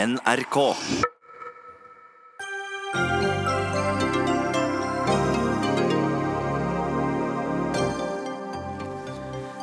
NRK. 0.00 0.56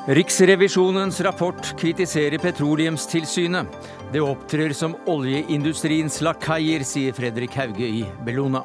Riksrevisjonens 0.07 1.21
rapport 1.21 1.79
kritiserer 1.79 2.37
Petroleumstilsynet. 2.37 3.65
Det 4.13 4.21
opptrer 4.21 4.73
som 4.77 4.93
oljeindustriens 5.09 6.21
lakaier, 6.21 6.85
sier 6.85 7.17
Fredrik 7.17 7.57
Hauge 7.57 7.89
i 7.89 8.05
Bellona. 8.21 8.61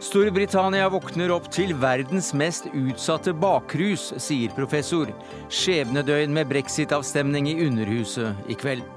Storbritannia 0.00 0.88
våkner 0.88 1.34
opp 1.36 1.52
til 1.52 1.76
verdens 1.76 2.32
mest 2.32 2.70
utsatte 2.72 3.36
bakrus, 3.36 4.14
sier 4.16 4.56
professor. 4.56 5.12
Skjebnedøgn 5.52 6.32
med 6.32 6.48
brexit-avstemning 6.56 7.52
i 7.52 7.58
Underhuset 7.68 8.48
i 8.48 8.56
kveld. 8.56 8.95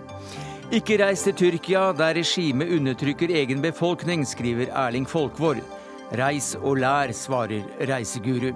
Ikke 0.70 1.00
reis 1.02 1.24
til 1.26 1.34
Tyrkia, 1.34 1.88
der 1.98 2.14
regimet 2.14 2.70
undertrykker 2.76 3.32
egen 3.34 3.62
befolkning, 3.64 4.22
skriver 4.22 4.68
Erling 4.70 5.08
Folkvord. 5.10 5.58
Reis 6.14 6.52
og 6.62 6.78
lær, 6.84 7.10
svarer 7.10 7.64
reiseguru. 7.90 8.52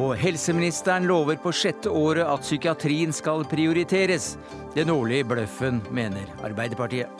Og 0.00 0.14
helseministeren 0.16 1.04
lover 1.04 1.36
på 1.42 1.52
sjette 1.52 1.92
året 1.92 2.24
at 2.24 2.46
psykiatrien 2.46 3.12
skal 3.12 3.44
prioriteres. 3.44 4.38
Den 4.72 4.88
årlige 4.94 5.26
bløffen, 5.34 5.82
mener 5.92 6.32
Arbeiderpartiet. 6.40 7.12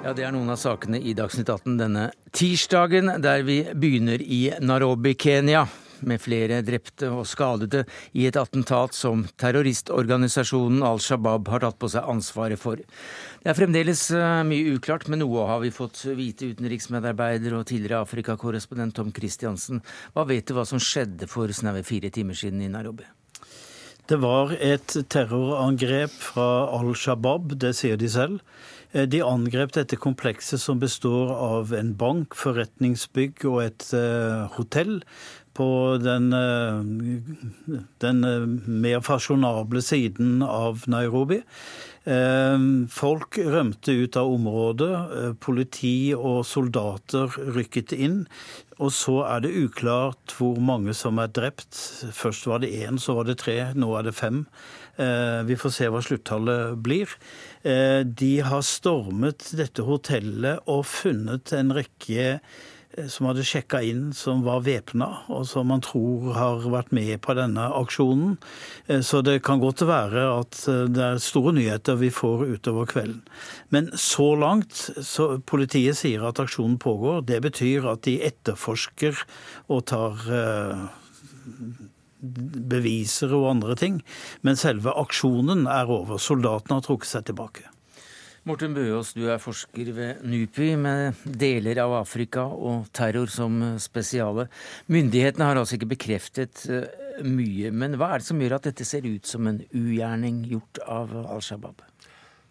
Ja, 0.00 0.14
Det 0.16 0.24
er 0.24 0.32
noen 0.32 0.48
av 0.48 0.56
sakene 0.56 0.96
i 0.96 1.12
Dagsnytt 1.12 1.52
18 1.52 1.76
denne 1.76 2.08
tirsdagen, 2.32 3.20
der 3.20 3.44
vi 3.44 3.60
begynner 3.76 4.16
i 4.24 4.46
Nairobi, 4.64 5.12
Kenya 5.12 5.66
med 6.06 6.22
flere 6.22 6.60
drepte 6.66 7.10
og 7.12 7.26
skadede 7.28 7.84
i 8.16 8.26
et 8.28 8.38
attentat 8.40 8.96
som 8.96 9.26
terroristorganisasjonen 9.40 10.84
Al 10.86 11.02
Shabaab 11.02 11.50
har 11.52 11.64
tatt 11.64 11.78
på 11.80 11.90
seg 11.92 12.08
ansvaret 12.10 12.60
for. 12.60 12.80
Det 12.80 13.52
er 13.52 13.58
fremdeles 13.58 14.06
eh, 14.16 14.40
mye 14.48 14.74
uklart, 14.76 15.08
men 15.08 15.22
noe 15.24 15.46
har 15.48 15.62
vi 15.64 15.72
fått 15.74 16.02
vite, 16.18 16.50
utenriksmedarbeider 16.54 17.56
og 17.58 17.68
tidligere 17.70 18.02
Afrikakorrespondent 18.04 18.98
Tom 18.98 19.14
Christiansen. 19.16 19.84
Hva 20.14 20.26
vet 20.28 20.48
du 20.48 20.56
hva 20.56 20.66
som 20.68 20.82
skjedde 20.82 21.30
for 21.30 21.52
snaue 21.54 21.84
fire 21.86 22.12
timer 22.14 22.38
siden 22.38 22.62
i 22.64 22.72
Nairobi? 22.72 23.08
Det 24.10 24.18
var 24.18 24.50
et 24.58 24.96
terrorangrep 25.06 26.10
fra 26.10 26.66
Al 26.74 26.90
Shabaab, 26.98 27.52
det 27.62 27.76
sier 27.78 27.98
de 28.00 28.08
selv. 28.10 28.40
Eh, 28.90 29.06
de 29.06 29.20
angrep 29.22 29.70
dette 29.76 29.98
komplekset 30.00 30.58
som 30.58 30.80
består 30.82 31.30
av 31.30 31.70
en 31.78 31.92
bank, 31.94 32.34
forretningsbygg 32.34 33.44
og 33.46 33.60
et 33.62 33.86
uh, 33.94 34.50
hotell 34.56 34.96
på 35.60 35.68
den, 36.00 36.32
uh, 36.32 37.78
den 38.00 38.24
uh, 38.24 38.48
mer 38.66 39.04
fasjonable 39.04 39.84
siden 39.84 40.40
av 40.46 40.86
Nairobi. 40.90 41.42
Folk 42.90 43.36
rømte 43.44 43.92
ut 43.92 44.16
av 44.16 44.30
området. 44.32 45.34
Politi 45.44 46.14
og 46.16 46.46
soldater 46.48 47.28
rykket 47.52 47.92
inn. 47.92 48.22
Og 48.80 48.88
så 48.96 49.18
er 49.28 49.44
det 49.44 49.52
uklart 49.52 50.32
hvor 50.38 50.56
mange 50.64 50.94
som 50.96 51.20
er 51.20 51.28
drept. 51.28 51.76
Først 52.16 52.48
var 52.48 52.64
det 52.64 52.72
én, 52.72 52.96
så 52.98 53.18
var 53.18 53.28
det 53.28 53.36
tre, 53.44 53.58
nå 53.76 53.92
er 53.98 54.08
det 54.08 54.16
fem. 54.16 54.46
Vi 54.96 55.60
får 55.60 55.76
se 55.76 55.90
hva 55.92 56.00
sluttallet 56.02 56.80
blir. 56.80 57.12
Eh, 57.62 58.00
de 58.04 58.40
har 58.40 58.62
stormet 58.64 59.50
dette 59.56 59.84
hotellet 59.84 60.62
og 60.70 60.86
funnet 60.88 61.52
en 61.52 61.74
rekke 61.76 62.22
eh, 62.30 62.38
som 63.08 63.28
hadde 63.30 63.44
sjekka 63.46 63.80
inn, 63.86 64.10
som 64.16 64.42
var 64.44 64.64
væpna, 64.66 65.08
og 65.32 65.46
som 65.48 65.70
man 65.72 65.82
tror 65.84 66.32
har 66.36 66.66
vært 66.72 66.92
med 66.96 67.14
på 67.24 67.36
denne 67.38 67.70
aksjonen. 67.78 68.36
Eh, 68.86 69.00
så 69.06 69.22
det 69.24 69.38
kan 69.46 69.62
godt 69.62 69.86
være 69.88 70.26
at 70.34 70.60
det 70.92 71.04
er 71.06 71.22
store 71.22 71.54
nyheter 71.56 72.00
vi 72.00 72.12
får 72.12 72.46
utover 72.56 72.90
kvelden. 72.90 73.22
Men 73.72 73.90
så 73.96 74.32
langt 74.36 74.88
så 75.06 75.30
Politiet 75.46 75.96
sier 75.98 76.22
at 76.26 76.40
aksjonen 76.42 76.76
pågår. 76.82 77.22
Det 77.26 77.40
betyr 77.42 77.86
at 77.90 78.04
de 78.06 78.18
etterforsker 78.26 79.24
og 79.72 79.86
tar 79.90 80.18
beviser 82.20 83.32
og 83.34 83.50
andre 83.54 83.76
ting. 83.78 84.00
Men 84.46 84.58
selve 84.60 84.94
aksjonen 85.00 85.66
er 85.70 85.90
over. 85.90 86.20
Soldatene 86.20 86.78
har 86.78 86.86
trukket 86.86 87.12
seg 87.14 87.28
tilbake. 87.30 87.66
Morten 88.48 88.72
Bøås, 88.72 89.10
du 89.12 89.26
er 89.28 89.40
forsker 89.42 89.90
ved 89.92 90.22
NUPI 90.24 90.70
med 90.80 91.18
deler 91.24 91.82
av 91.82 91.98
Afrika 91.98 92.46
og 92.48 92.86
terror 92.96 93.28
som 93.28 93.58
spesiale. 93.82 94.46
Myndighetene 94.88 95.44
har 95.44 95.60
altså 95.60 95.76
ikke 95.76 95.90
bekreftet 95.92 96.64
eh, 96.72 97.20
mye, 97.26 97.68
men 97.68 97.98
hva 98.00 98.14
er 98.14 98.22
det 98.22 98.30
som 98.30 98.40
gjør 98.40 98.56
at 98.56 98.70
dette 98.70 98.88
ser 98.88 99.04
ut 99.04 99.28
som 99.28 99.50
en 99.50 99.60
ugjerning 99.76 100.40
gjort 100.54 100.80
av 100.88 101.12
Al 101.20 101.44
Shabaab? 101.44 101.84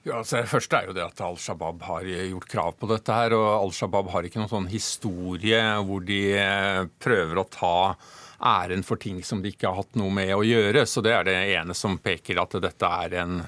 Ja, 0.05 0.21
altså, 0.21 0.37
det 0.37 0.53
første 0.53 0.77
er 0.77 0.87
jo 0.91 0.95
det 0.95 1.07
at 1.07 1.25
Al 1.25 1.41
Shabaab 1.41 1.81
har 1.89 2.05
gjort 2.05 2.49
krav 2.53 2.77
på 2.77 2.93
dette 2.93 3.17
her. 3.17 3.33
Og 3.35 3.49
Al 3.49 3.73
Shabaab 3.75 4.13
har 4.13 4.29
ikke 4.29 4.43
noen 4.43 4.53
sånn 4.53 4.71
historie 4.71 5.65
hvor 5.89 6.05
de 6.05 6.23
eh, 6.37 6.85
prøver 7.01 7.41
å 7.41 7.49
ta 7.49 7.77
æren 8.39 8.85
for 8.85 9.01
ting 9.01 9.23
som 9.25 9.41
de 9.41 9.51
ikke 9.51 9.67
har 9.67 9.81
hatt 9.81 9.97
noe 9.97 10.13
med 10.13 10.37
å 10.37 10.45
gjøre. 10.45 10.85
Så 10.85 11.01
det 11.01 11.17
er 11.17 11.25
det 11.25 11.39
ene 11.57 11.73
som 11.73 11.97
peker 11.97 12.45
at 12.45 12.61
dette 12.61 12.97
er 13.09 13.23
en 13.25 13.41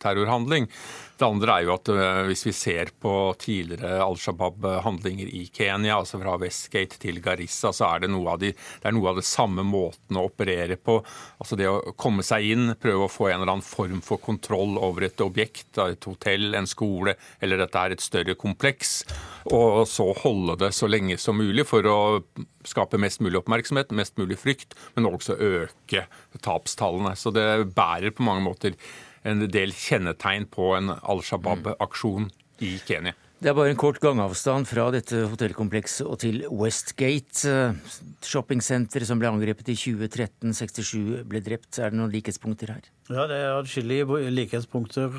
terrorhandling. 0.00 0.68
Det 1.16 1.24
andre 1.24 1.54
er 1.54 1.64
jo 1.64 1.72
at 1.72 1.88
eh, 1.92 2.22
hvis 2.28 2.42
vi 2.44 2.52
ser 2.52 2.90
på 3.00 3.10
tidligere 3.40 4.02
Al 4.04 4.18
Shabaab-handlinger 4.20 5.30
i 5.32 5.46
Kenya, 5.48 5.94
altså 5.96 6.20
fra 6.20 6.34
Westgate 6.40 6.98
til 7.00 7.22
Garissa, 7.24 7.72
så 7.72 7.88
er 7.88 8.04
det 8.04 8.10
noe 8.12 8.34
av, 8.34 8.42
de, 8.42 8.50
det 8.52 8.90
er 8.90 8.96
noe 8.96 9.14
av 9.14 9.20
det 9.20 9.24
samme 9.24 9.64
måten 9.64 10.18
å 10.20 10.26
operere 10.28 10.76
på. 10.76 10.98
Altså 11.40 11.56
det 11.56 11.70
å 11.70 11.94
komme 11.96 12.26
seg 12.26 12.50
inn, 12.52 12.74
prøve 12.80 13.06
å 13.06 13.12
få 13.12 13.30
en 13.30 13.40
eller 13.40 13.54
annen 13.54 13.64
form 13.64 14.02
for 14.04 14.20
kontroll 14.20 14.76
over 14.76 15.08
et 15.08 15.24
objekt, 15.24 15.80
et 15.80 16.10
hotell, 16.10 16.50
en 16.58 16.68
skole, 16.68 17.16
eller 17.40 17.64
dette 17.64 17.80
er 17.80 17.96
et 17.96 18.04
større 18.04 18.36
kompleks. 18.36 18.98
Og 19.48 19.86
så 19.88 20.10
holde 20.20 20.58
det 20.66 20.72
så 20.76 20.88
lenge 20.90 21.16
som 21.22 21.38
mulig 21.40 21.64
for 21.68 21.86
å 21.88 21.98
skape 22.66 23.00
mest 23.00 23.22
mulig 23.24 23.40
oppmerksomhet, 23.40 23.94
mest 23.96 24.16
mulig 24.20 24.36
frykt, 24.42 24.76
men 24.96 25.08
også 25.08 25.38
øke 25.38 26.06
tapstallene. 26.44 27.14
Så 27.16 27.32
det 27.32 27.70
bærer 27.76 28.12
på 28.12 28.26
mange 28.26 28.44
måter 28.44 28.76
en 29.26 29.46
del 29.50 29.74
kjennetegn 29.74 30.46
på 30.52 30.72
en 30.76 30.92
Al 30.96 31.22
Shabaab-aksjon 31.26 32.30
i 32.62 32.76
Kenya. 32.86 33.14
Det 33.36 33.50
er 33.50 33.56
bare 33.56 33.68
en 33.68 33.76
kort 33.76 33.98
gangavstand 34.00 34.64
fra 34.64 34.86
dette 34.94 35.18
hotellkomplekset 35.28 36.06
og 36.08 36.16
til 36.22 36.38
Westgate 36.56 37.74
shoppingsenter 38.24 39.04
som 39.04 39.20
ble 39.20 39.28
angrepet 39.28 39.68
i 39.74 39.76
2013. 39.76 40.54
67 40.56 41.26
ble 41.28 41.42
drept. 41.44 41.76
Er 41.76 41.92
det 41.92 42.00
noen 42.00 42.14
likhetspunkter 42.14 42.72
her? 42.72 42.88
Ja, 43.10 43.26
det 43.28 43.36
er 43.36 43.58
adskillige 43.58 44.22
likhetspunkter. 44.32 45.12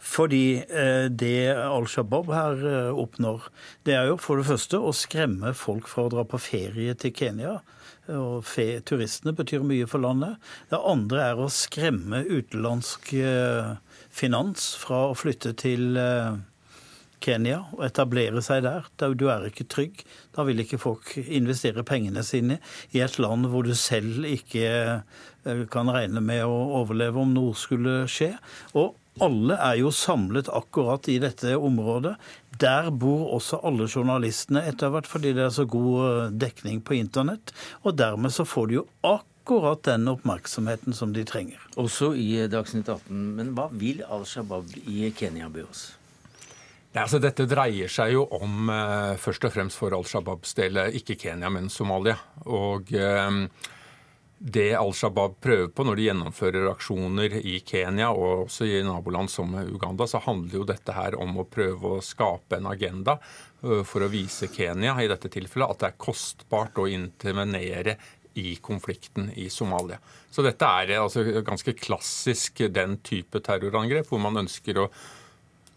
Fordi 0.00 0.62
eh, 0.64 1.10
det 1.12 1.52
Al 1.60 1.84
Shabaab 1.92 2.32
her 2.32 2.66
eh, 2.72 3.04
oppnår, 3.04 3.50
det 3.84 3.98
er 4.00 4.08
jo 4.14 4.16
for 4.16 4.40
det 4.40 4.48
første 4.48 4.80
å 4.80 4.96
skremme 4.96 5.52
folk 5.52 5.92
fra 5.92 6.08
å 6.08 6.14
dra 6.16 6.24
på 6.24 6.40
ferie 6.40 6.96
til 6.96 7.12
Kenya 7.12 7.58
og 8.08 8.46
fe, 8.48 8.78
turistene 8.88 9.36
betyr 9.36 9.60
mye 9.60 9.84
for 9.84 10.00
landet. 10.00 10.40
Det 10.72 10.80
andre 10.80 11.34
er 11.34 11.40
å 11.44 11.52
skremme 11.52 12.24
utenlandsk 12.24 13.12
eh, 13.20 13.74
finans 14.08 14.70
fra 14.80 15.10
å 15.10 15.18
flytte 15.18 15.52
til 15.60 16.00
Kenya 17.24 17.62
og 17.76 17.84
etablere 17.86 18.42
seg 18.44 18.64
der. 18.66 18.86
Du 19.18 19.26
er 19.32 19.48
ikke 19.48 19.66
trygg. 19.70 20.04
Da 20.36 20.44
vil 20.48 20.62
ikke 20.62 20.80
folk 20.80 21.14
investere 21.24 21.86
pengene 21.86 22.24
sine 22.26 22.58
i 22.94 23.02
et 23.04 23.18
land 23.22 23.48
hvor 23.50 23.66
du 23.66 23.74
selv 23.78 24.26
ikke 24.28 24.68
eh, 24.68 25.66
kan 25.72 25.90
regne 25.92 26.22
med 26.24 26.44
å 26.46 26.56
overleve 26.80 27.22
om 27.22 27.34
noe 27.34 27.56
skulle 27.58 28.02
skje. 28.10 28.34
Og 28.78 28.96
alle 29.24 29.56
er 29.58 29.80
jo 29.80 29.90
samlet 29.94 30.50
akkurat 30.54 31.08
i 31.10 31.18
dette 31.22 31.56
området. 31.56 32.14
Der 32.58 32.90
bor 32.90 33.34
også 33.36 33.60
alle 33.66 33.88
journalistene 33.90 34.64
etter 34.70 34.92
hvert, 34.94 35.10
fordi 35.10 35.34
det 35.36 35.44
er 35.46 35.54
så 35.54 35.66
god 35.68 35.98
eh, 36.04 36.36
dekning 36.46 36.82
på 36.82 36.98
internett. 36.98 37.54
Og 37.84 37.98
dermed 37.98 38.34
så 38.34 38.46
får 38.46 38.70
de 38.70 38.80
jo 38.80 38.86
akkurat 39.06 39.82
den 39.88 40.10
oppmerksomheten 40.10 40.94
som 40.94 41.14
de 41.14 41.26
trenger. 41.26 41.62
Også 41.80 42.12
i 42.14 42.46
Dagsnytt 42.50 42.88
18. 42.88 43.30
Men 43.38 43.54
hva 43.58 43.68
vil 43.74 44.04
Al 44.06 44.26
Shabaab 44.28 44.74
i 44.86 45.10
Kenya 45.18 45.50
by 45.52 45.66
oss? 45.66 45.88
Ja, 46.94 47.02
altså 47.04 47.20
dette 47.20 47.44
dreier 47.44 47.90
seg 47.92 48.14
jo 48.14 48.22
om 48.38 48.70
eh, 48.72 49.16
først 49.20 49.44
og 49.44 49.52
fremst 49.52 49.78
for 49.80 49.92
Al 49.92 50.06
Shabaabs 50.08 50.54
del 50.56 50.80
ikke 50.96 51.18
Kenya, 51.20 51.50
men 51.52 51.68
Somalia. 51.72 52.16
Og 52.48 52.94
eh, 52.96 53.42
det 54.38 54.70
Al 54.78 54.92
Shabaab 54.94 55.36
prøver 55.42 55.68
på 55.74 55.84
når 55.84 55.98
de 55.98 56.06
gjennomfører 56.06 56.68
aksjoner 56.70 57.32
i 57.42 57.58
Kenya 57.66 58.12
og 58.14 58.46
også 58.46 58.68
i 58.70 58.80
naboland 58.86 59.30
som 59.32 59.56
Uganda, 59.58 60.06
så 60.06 60.20
handler 60.22 60.60
jo 60.60 60.68
dette 60.68 60.94
her 60.94 61.18
om 61.18 61.40
å 61.42 61.46
prøve 61.50 61.96
å 61.96 62.04
skape 62.04 62.60
en 62.60 62.70
agenda 62.70 63.18
øh, 63.64 63.82
for 63.82 64.06
å 64.06 64.12
vise 64.12 64.48
Kenya 64.54 64.94
i 65.02 65.10
dette 65.10 65.30
tilfellet 65.34 65.74
at 65.74 65.82
det 65.82 65.90
er 65.90 66.00
kostbart 66.06 66.78
å 66.78 66.86
intervenere 66.88 67.98
i 68.38 68.54
konflikten 68.62 69.32
i 69.34 69.48
Somalia. 69.50 69.98
Så 70.30 70.44
dette 70.46 70.66
er 70.80 71.00
altså 71.00 71.24
ganske 71.42 71.74
klassisk 71.74 72.62
den 72.70 73.00
type 73.02 73.42
terrorangrep 73.42 74.06
hvor 74.06 74.22
man 74.22 74.44
ønsker 74.44 74.84
å 74.84 74.90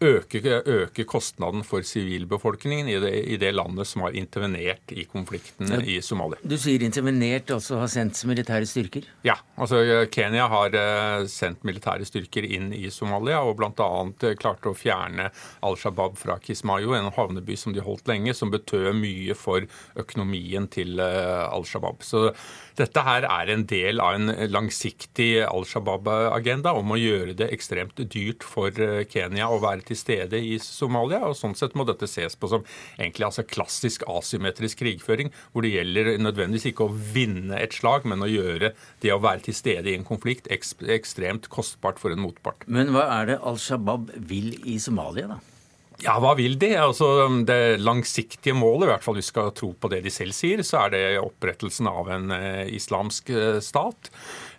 øke, 0.01 0.42
øke 0.65 1.06
kostnaden 1.06 1.63
for 1.68 1.86
sivilbefolkningen 1.86 2.89
i, 2.89 2.95
i, 3.33 3.38
det 3.42 3.51
landet 3.56 3.88
som 3.88 4.06
har 4.06 4.15
intervenert 4.18 4.92
i 4.94 5.06
konflikten 5.09 5.71
i 5.81 6.00
Somalia. 6.03 6.42
Du 6.44 6.57
sier 6.59 6.83
intervenert, 6.86 7.51
altså 7.53 7.80
har 7.81 7.92
sendt 7.92 8.19
militære 8.30 8.68
styrker? 8.69 9.07
Ja. 9.27 9.38
altså 9.56 9.81
Kenya 10.12 10.48
har 10.51 10.75
uh, 10.75 11.27
sendt 11.30 11.63
militære 11.68 12.07
styrker 12.07 12.48
inn 12.48 12.71
i 12.74 12.89
Somalia, 12.94 13.42
og 13.45 13.57
bl.a. 13.59 13.71
Uh, 13.77 14.33
klarte 14.39 14.71
å 14.71 14.77
fjerne 14.77 15.30
Al 15.65 15.77
Shabaab 15.80 16.18
fra 16.19 16.39
Kismayo, 16.42 16.95
en 16.98 17.12
havneby 17.13 17.57
som 17.59 17.75
de 17.75 17.86
holdt 17.86 18.09
lenge, 18.12 18.36
som 18.38 18.51
betød 18.53 18.92
mye 18.98 19.38
for 19.38 19.68
økonomien 20.01 20.68
til 20.71 21.00
uh, 21.01 21.48
Al 21.51 21.68
Shabaab. 21.68 22.01
Så 22.06 22.30
dette 22.81 23.03
her 23.05 23.25
er 23.27 23.51
en 23.53 23.63
del 23.69 24.01
av 24.01 24.17
en 24.17 24.31
langsiktig 24.51 25.43
Al 25.45 25.65
Shabaab-agenda 25.69 26.73
om 26.77 26.93
å 26.93 26.99
gjøre 26.99 27.35
det 27.37 27.49
ekstremt 27.53 27.99
dyrt 28.13 28.45
for 28.47 28.73
eh, 28.81 29.03
Kenya 29.11 29.49
å 29.51 29.59
være 29.61 29.85
til 29.91 29.99
stede 29.99 30.39
i 30.41 30.57
Somalia. 30.63 31.21
og 31.29 31.37
Sånn 31.37 31.55
sett 31.57 31.75
må 31.77 31.85
dette 31.87 32.09
ses 32.09 32.37
på 32.39 32.49
som 32.51 32.65
egentlig 32.97 33.27
altså 33.27 33.45
klassisk 33.47 34.05
asymmetrisk 34.09 34.81
krigføring, 34.81 35.31
hvor 35.51 35.65
det 35.65 35.75
gjelder 35.75 36.13
nødvendigvis 36.21 36.71
ikke 36.71 36.87
å 36.87 36.97
vinne 37.13 37.59
et 37.61 37.77
slag, 37.77 38.07
men 38.09 38.25
å 38.25 38.31
gjøre 38.31 38.73
det 39.03 39.13
å 39.13 39.21
være 39.21 39.45
til 39.47 39.57
stede 39.57 39.91
i 39.91 39.97
en 39.99 40.07
konflikt 40.07 40.49
ekstremt 40.51 41.51
kostbart 41.53 42.01
for 42.01 42.13
en 42.13 42.23
motpart. 42.23 42.65
Men 42.67 42.95
hva 42.95 43.07
er 43.19 43.33
det 43.33 43.41
Al 43.45 43.61
Shabaab 43.61 44.13
vil 44.31 44.55
i 44.65 44.79
Somalia, 44.81 45.35
da? 45.35 45.41
Ja, 46.01 46.15
hva 46.18 46.31
vil 46.33 46.56
de? 46.57 46.71
Altså, 46.81 47.27
det 47.45 47.77
langsiktige 47.83 48.56
målet, 48.57 48.88
i 48.88 48.89
hvert 48.89 49.03
fall 49.06 49.19
vi 49.19 49.25
skal 49.25 49.51
tro 49.53 49.69
på 49.77 49.89
det 49.92 50.00
de 50.01 50.13
selv 50.13 50.33
sier, 50.33 50.63
så 50.65 50.86
er 50.86 50.95
det 50.95 51.01
opprettelsen 51.21 51.89
av 51.92 52.09
en 52.09 52.33
eh, 52.33 52.71
islamsk 52.74 53.30
eh, 53.30 53.59
stat. 53.62 54.09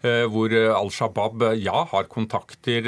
Eh, 0.06 0.22
hvor 0.30 0.54
Al 0.54 0.92
Shabaab 0.94 1.42
ja, 1.58 1.82
har 1.90 2.06
kontakter 2.12 2.86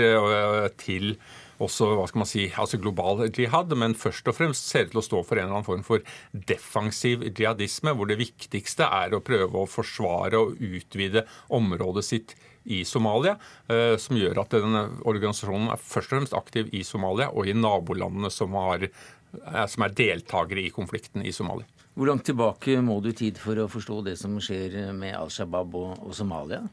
til 0.78 1.16
også 1.62 1.88
hva 1.94 2.06
skal 2.10 2.22
man 2.22 2.30
si, 2.30 2.46
altså 2.50 2.78
global 2.82 3.24
jihad, 3.26 3.74
men 3.78 3.94
først 3.98 4.30
og 4.30 4.38
fremst 4.38 4.70
ser 4.70 4.86
det 4.86 4.94
til 4.94 5.02
å 5.02 5.06
stå 5.06 5.22
for 5.26 5.38
en 5.38 5.46
eller 5.48 5.58
annen 5.58 5.66
form 5.66 5.84
for 5.86 6.02
defensiv 6.50 7.26
jihadisme, 7.30 7.94
hvor 7.94 8.10
det 8.10 8.20
viktigste 8.22 8.86
er 8.86 9.14
å 9.14 9.22
prøve 9.24 9.62
å 9.62 9.70
forsvare 9.70 10.40
og 10.40 10.58
utvide 10.62 11.26
området 11.54 12.06
sitt 12.06 12.34
i 12.64 12.84
Somalia, 12.88 13.36
eh, 13.68 13.96
som 14.00 14.16
gjør 14.16 14.40
at 14.44 14.56
denne 14.56 14.86
organisasjonen 15.04 15.72
er 15.74 15.80
først 15.80 16.12
og 16.12 16.16
fremst 16.16 16.36
aktiv 16.38 16.70
i 16.72 16.82
Somalia 16.86 17.30
og 17.32 17.48
i 17.48 17.56
nabolandene 17.56 18.30
som, 18.32 18.56
har, 18.56 18.86
eh, 18.88 19.66
som 19.70 19.86
er 19.86 19.96
deltakere 19.96 20.64
i 20.64 20.72
konflikten 20.74 21.24
i 21.24 21.32
Somalia. 21.32 21.68
Hvor 21.94 22.10
langt 22.10 22.24
tilbake 22.26 22.80
må 22.82 22.98
du 23.02 23.12
tid 23.14 23.38
for 23.38 23.58
å 23.60 23.68
forstå 23.70 24.00
det 24.08 24.16
som 24.18 24.34
skjer 24.42 24.90
med 24.96 25.14
Al 25.14 25.30
Shabaab 25.30 25.76
og, 25.78 25.92
og 26.02 26.16
Somalia? 26.16 26.64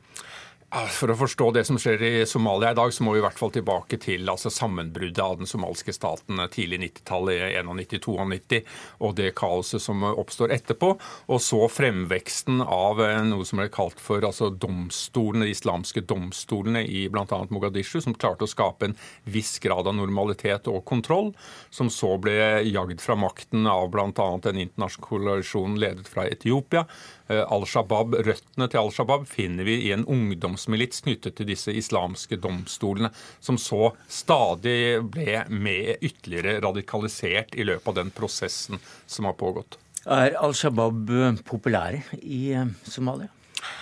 For 0.71 1.11
å 1.11 1.17
forstå 1.19 1.49
det 1.51 1.65
som 1.67 1.75
skjer 1.75 1.99
i 2.07 2.11
Somalia 2.23 2.69
i 2.71 2.75
dag, 2.77 2.93
så 2.95 3.03
må 3.03 3.11
vi 3.11 3.19
i 3.19 3.23
hvert 3.25 3.35
fall 3.35 3.51
tilbake 3.51 3.97
til 3.99 4.29
altså, 4.31 4.47
sammenbruddet 4.53 5.19
av 5.19 5.33
den 5.41 5.49
somalske 5.49 5.91
staten 5.91 6.39
tidlig 6.53 6.79
90-tallet, 6.85 7.57
91-92, 7.67 8.61
og 9.03 9.17
det 9.17 9.33
kaoset 9.35 9.83
som 9.83 10.05
oppstår 10.07 10.53
etterpå. 10.55 10.93
Og 11.27 11.41
så 11.43 11.59
fremveksten 11.67 12.63
av 12.63 13.03
eh, 13.03 13.19
noe 13.27 13.43
som 13.47 13.59
ble 13.59 13.67
kalt 13.73 13.99
for 13.99 14.23
altså, 14.23 14.47
domstolene, 14.55 15.49
de 15.49 15.57
islamske 15.57 16.05
domstolene 16.07 16.85
i 16.87 17.03
bl.a. 17.11 17.41
Mogadishu, 17.51 17.99
som 17.99 18.15
klarte 18.15 18.47
å 18.47 18.53
skape 18.53 18.87
en 18.87 18.95
viss 19.27 19.57
grad 19.59 19.91
av 19.91 19.99
normalitet 19.99 20.71
og 20.71 20.85
kontroll, 20.87 21.33
som 21.67 21.91
så 21.91 22.13
ble 22.15 22.63
jagd 22.69 23.03
fra 23.03 23.19
makten 23.19 23.67
av 23.67 23.89
bl.a. 23.91 24.07
en 24.07 24.63
internasjonal 24.63 25.09
koalisjon 25.09 25.75
ledet 25.83 26.07
fra 26.07 26.29
Etiopia. 26.31 26.87
Eh, 27.31 27.41
Al 27.47 27.65
Shabaab, 27.69 28.15
Røttene 28.27 28.67
til 28.71 28.81
Al 28.81 28.91
Shabaab 28.93 29.27
finner 29.29 29.67
vi 29.67 29.77
i 29.87 29.91
en 29.95 30.03
ungdomsmilits 30.09 31.05
knyttet 31.05 31.37
til 31.37 31.47
disse 31.51 31.73
islamske 31.75 32.39
domstolene, 32.41 33.11
som 33.39 33.59
så 33.61 33.93
stadig 34.11 34.99
ble 35.13 35.45
med 35.49 36.01
ytterligere 36.03 36.59
radikalisert 36.65 37.55
i 37.55 37.67
løpet 37.67 37.93
av 37.93 37.99
den 38.01 38.11
prosessen 38.15 38.81
som 39.07 39.29
har 39.29 39.37
pågått. 39.39 39.79
Er 40.09 40.35
Al 40.41 40.55
Shabaab 40.57 41.11
populære 41.47 42.03
i 42.21 42.49
eh, 42.57 42.73
Somalia? 42.89 43.31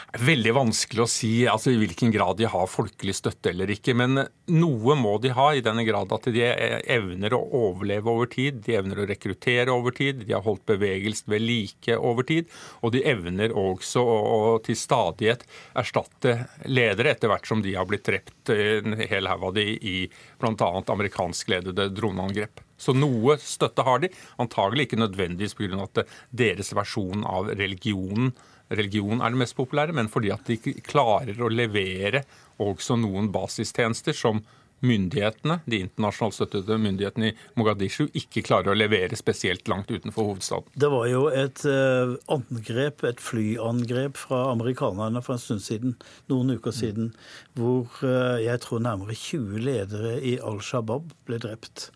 Veldig 0.09 0.56
vanskelig 0.57 1.03
å 1.03 1.09
si 1.11 1.29
altså, 1.45 1.69
i 1.69 1.77
hvilken 1.77 2.09
grad 2.09 2.39
de 2.39 2.47
har 2.50 2.69
folkelig 2.71 3.13
støtte 3.13 3.51
eller 3.51 3.69
ikke. 3.69 3.94
Men 3.94 4.23
noe 4.50 4.95
må 4.97 5.11
de 5.21 5.29
ha, 5.38 5.51
i 5.53 5.61
denne 5.61 5.83
grad 5.85 6.09
at 6.15 6.25
de 6.33 6.41
evner 6.89 7.35
å 7.38 7.41
overleve 7.59 8.09
over 8.09 8.31
tid. 8.31 8.63
De 8.65 8.73
evner 8.79 9.03
å 9.03 9.06
rekruttere 9.06 9.69
over 9.69 9.94
tid. 9.94 10.25
De 10.25 10.33
har 10.33 10.41
holdt 10.47 10.65
bevegelsen 10.71 11.29
ved 11.29 11.45
like 11.45 12.00
over 12.01 12.25
tid. 12.25 12.50
Og 12.81 12.95
de 12.97 13.06
evner 13.06 13.53
også 13.53 14.01
å, 14.01 14.17
å 14.33 14.57
til 14.65 14.79
stadighet 14.81 15.45
erstatte 15.77 16.39
ledere 16.65 17.13
etter 17.13 17.29
hvert 17.29 17.45
som 17.45 17.62
de 17.62 17.77
har 17.77 17.85
blitt 17.85 18.09
drept, 18.09 18.50
en 18.50 18.97
hel 18.97 19.29
haug 19.29 19.51
av 19.51 19.57
de, 19.62 19.69
i 19.77 19.97
bl.a. 20.41 20.73
amerikanskledede 20.89 21.91
droneangrep. 21.94 22.65
Så 22.81 22.97
noe 22.97 23.38
støtte 23.44 23.85
har 23.85 24.01
de, 24.01 24.09
antagelig 24.41 24.89
ikke 24.89 25.03
nødvendigvis 25.05 25.53
pga. 25.59 25.83
at 25.83 26.07
deres 26.33 26.73
versjon 26.73 27.27
av 27.29 27.53
religionen 27.53 28.33
religion 28.75 29.21
er 29.21 29.33
det 29.33 29.41
mest 29.41 29.57
populære, 29.57 29.95
men 30.00 30.12
fordi 30.12 30.31
at 30.36 30.48
de 30.48 30.56
ikke 30.60 30.80
klarer 30.88 31.44
å 31.44 31.51
levere 31.51 32.24
også 32.60 32.98
noen 33.00 33.30
basistjenester 33.31 34.16
som 34.16 34.42
myndighetene, 34.80 35.60
de 35.68 35.81
internasjonalt 35.84 36.38
støttede 36.38 36.78
myndighetene 36.80 37.31
i 37.31 37.36
Mogadishu 37.60 38.06
ikke 38.16 38.44
klarer 38.48 38.72
å 38.72 38.78
levere 38.78 39.18
spesielt 39.19 39.68
langt 39.72 39.92
utenfor 39.92 40.30
hovedstaden. 40.30 40.72
Det 40.80 40.90
var 40.94 41.07
jo 41.12 41.25
et 41.28 41.63
uh, 41.68 42.16
angrep, 42.31 43.04
et 43.07 43.19
flyangrep 43.24 44.19
fra 44.19 44.46
amerikanerne 44.54 45.24
for 45.25 45.36
en 45.36 45.44
stund 45.44 45.66
siden, 45.66 45.98
noen 46.31 46.56
uker 46.56 46.75
siden, 46.75 47.12
hvor 47.60 47.92
uh, 48.06 48.40
jeg 48.40 48.63
tror 48.63 48.86
nærmere 48.88 49.18
20 49.19 49.63
ledere 49.68 50.16
i 50.24 50.38
Al 50.40 50.63
Shabaab 50.63 51.12
ble 51.28 51.42
drept. 51.44 51.90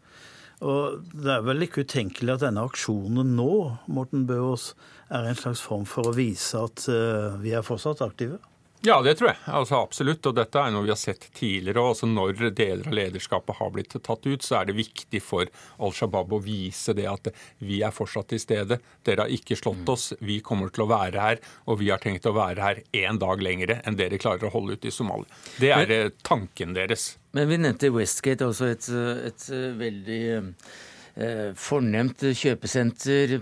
Og 0.63 1.03
Det 1.11 1.29
er 1.33 1.43
vel 1.45 1.65
ikke 1.65 1.83
utenkelig 1.83 2.37
at 2.37 2.45
denne 2.45 2.63
aksjonen 2.63 3.35
nå 3.37 3.51
Morten 3.91 4.25
Bøås, 4.29 4.71
er 5.13 5.27
en 5.29 5.37
slags 5.37 5.61
form 5.61 5.83
for 5.85 6.09
å 6.09 6.15
vise 6.15 6.57
at 6.57 6.87
uh, 6.89 7.35
vi 7.43 7.51
er 7.53 7.65
fortsatt 7.65 8.01
aktive? 8.01 8.39
Ja, 8.85 8.97
det 9.01 9.13
tror 9.15 9.29
jeg. 9.29 9.37
Altså, 9.47 9.77
absolutt. 9.79 10.25
Og 10.27 10.35
dette 10.35 10.59
er 10.59 10.71
noe 10.73 10.83
vi 10.83 10.91
har 10.91 10.99
sett 10.99 11.29
tidligere. 11.37 11.79
Altså, 11.93 12.07
når 12.09 12.49
deler 12.51 12.89
av 12.89 12.97
lederskapet 12.97 13.55
har 13.55 13.71
blitt 13.71 13.95
tatt 13.95 14.27
ut, 14.27 14.43
så 14.43 14.57
er 14.59 14.67
det 14.67 14.75
viktig 14.75 15.21
for 15.23 15.47
Al 15.79 15.95
Shabaab 15.95 16.35
å 16.35 16.41
vise 16.43 16.95
det 16.97 17.07
at 17.07 17.29
vi 17.63 17.79
er 17.85 17.95
fortsatt 17.95 18.33
til 18.33 18.43
stede. 18.43 18.81
Dere 19.07 19.23
har 19.23 19.31
ikke 19.31 19.55
slått 19.55 19.87
oss. 19.93 20.09
Vi 20.19 20.41
kommer 20.43 20.73
til 20.73 20.83
å 20.83 20.91
være 20.91 21.27
her, 21.29 21.43
og 21.63 21.79
vi 21.79 21.93
har 21.93 22.03
tenkt 22.03 22.27
å 22.27 22.35
være 22.35 22.65
her 22.65 22.83
én 23.05 23.21
dag 23.23 23.43
lengre 23.45 23.79
enn 23.87 23.99
dere 23.99 24.19
klarer 24.19 24.49
å 24.49 24.55
holde 24.57 24.75
ut 24.75 24.89
i 24.89 24.91
Somalia. 24.91 25.43
Det 25.63 25.71
er 25.77 25.95
eh, 26.01 26.09
tanken 26.27 26.75
deres. 26.75 27.13
Men 27.33 27.49
vi 27.49 27.57
nevnte 27.57 27.89
Westgate, 27.93 28.45
også 28.45 28.71
et, 28.75 28.89
et 29.29 29.45
veldig 29.79 30.23
fornemt 31.59 32.23
kjøpesenter 32.33 33.35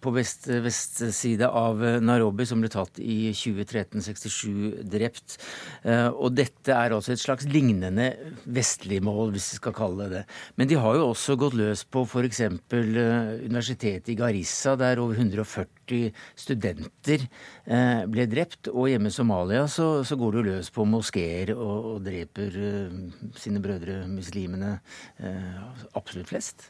på 0.00 0.12
vest, 0.16 0.46
vestside 0.64 1.44
av 1.44 1.82
Nairobi 2.00 2.46
som 2.48 2.62
ble 2.62 2.70
tatt 2.72 3.00
i 3.02 3.34
2013. 3.36 4.00
67 4.08 4.84
drept. 4.88 5.36
Eh, 5.82 6.08
og 6.08 6.34
dette 6.36 6.74
er 6.74 6.94
altså 6.94 7.14
et 7.14 7.22
slags 7.22 7.48
lignende 7.50 8.10
vestlig 8.44 9.00
mål, 9.04 9.32
hvis 9.34 9.52
vi 9.52 9.60
skal 9.60 9.76
kalle 9.76 10.06
det 10.06 10.18
det. 10.18 10.24
Men 10.60 10.70
de 10.70 10.78
har 10.80 10.98
jo 10.98 11.10
også 11.12 11.38
gått 11.40 11.58
løs 11.58 11.84
på 11.88 12.04
f.eks. 12.06 12.42
Eh, 12.44 12.54
universitetet 13.48 14.12
i 14.12 14.18
Garissa, 14.18 14.76
der 14.78 15.02
over 15.02 15.18
140 15.18 16.10
studenter 16.38 17.24
ble 18.12 18.26
drept. 18.28 18.68
Og 18.72 18.90
hjemme 18.92 19.08
i 19.08 19.14
Somalia 19.14 19.66
så, 19.70 20.04
så 20.04 20.18
går 20.20 20.38
jo 20.38 20.46
løs 20.50 20.72
på 20.74 20.84
moskeer 20.88 21.54
og, 21.56 21.94
og 21.94 22.02
dreper 22.04 22.58
sine 23.40 23.62
brødre 23.64 24.02
muslimene 24.10 24.76
absolutt 25.96 26.28
flest. 26.28 26.68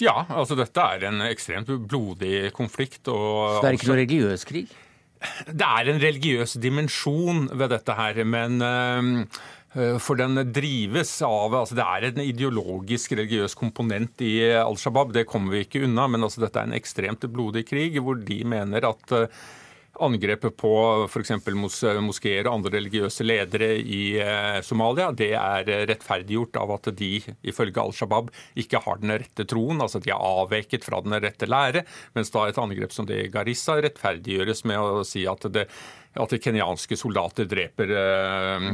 Ja, 0.00 0.24
altså 0.32 0.56
dette 0.58 0.80
er 0.80 1.08
en 1.10 1.20
ekstremt 1.28 1.70
blodig 1.88 2.50
konflikt. 2.56 3.04
Og 3.12 3.58
Så 3.58 3.62
det 3.62 3.70
er 3.70 3.78
ikke 3.78 3.90
noe 3.90 4.00
religiøs 4.00 4.46
krig? 4.48 4.74
Det 5.46 5.66
er 5.66 5.90
en 5.92 6.00
religiøs 6.00 6.56
dimensjon 6.62 7.50
ved 7.52 7.74
dette 7.74 7.96
her, 7.98 8.22
men 8.24 8.62
uh, 8.64 9.98
for 10.00 10.16
den 10.18 10.40
drives 10.50 11.12
av 11.22 11.52
altså 11.54 11.76
Det 11.76 11.84
er 11.84 12.06
en 12.08 12.22
ideologisk 12.24 13.12
religiøs 13.12 13.54
komponent 13.58 14.24
i 14.24 14.32
Al 14.56 14.80
Shabaab, 14.80 15.12
det 15.14 15.28
kommer 15.28 15.54
vi 15.54 15.66
ikke 15.66 15.84
unna. 15.84 16.08
Men 16.08 16.24
altså 16.24 16.42
dette 16.46 16.62
er 16.62 16.70
en 16.70 16.78
ekstremt 16.78 17.28
blodig 17.28 17.66
krig 17.68 18.00
hvor 18.00 18.16
de 18.16 18.40
mener 18.48 18.88
at 18.88 19.16
uh, 19.16 19.44
Angrepet 20.00 20.56
på 20.58 20.72
f.eks. 21.06 21.32
Mos 21.54 21.80
moskeer 22.04 22.48
og 22.48 22.58
andre 22.58 22.74
religiøse 22.78 23.26
ledere 23.26 23.72
i 23.78 24.02
eh, 24.20 24.60
Somalia 24.66 25.10
det 25.16 25.32
er 25.36 25.70
rettferdiggjort 25.90 26.60
av 26.62 26.74
at 26.78 26.90
de 26.96 27.12
ifølge 27.42 27.82
Al 27.82 27.94
Shabaab 27.96 28.30
ikke 28.60 28.82
har 28.84 29.00
den 29.02 29.14
rette 29.20 29.46
troen, 29.48 29.80
altså 29.82 30.00
de 30.02 30.12
er 30.14 30.28
avveket 30.30 30.86
fra 30.86 31.02
den 31.04 31.18
rette 31.20 31.48
lære, 31.48 31.84
mens 32.16 32.32
da 32.32 32.46
et 32.48 32.60
angrep 32.60 32.94
som 32.96 33.08
det 33.08 33.24
i 33.24 33.32
Garissa 33.32 33.78
rettferdiggjøres 33.80 34.64
med 34.68 34.80
å 34.80 35.04
si 35.06 35.26
at 35.28 35.48
det 35.52 35.68
at 36.18 36.32
kenyanske 36.42 36.96
soldater 36.98 37.46
dreper 37.46 37.92
eh, 37.94 38.64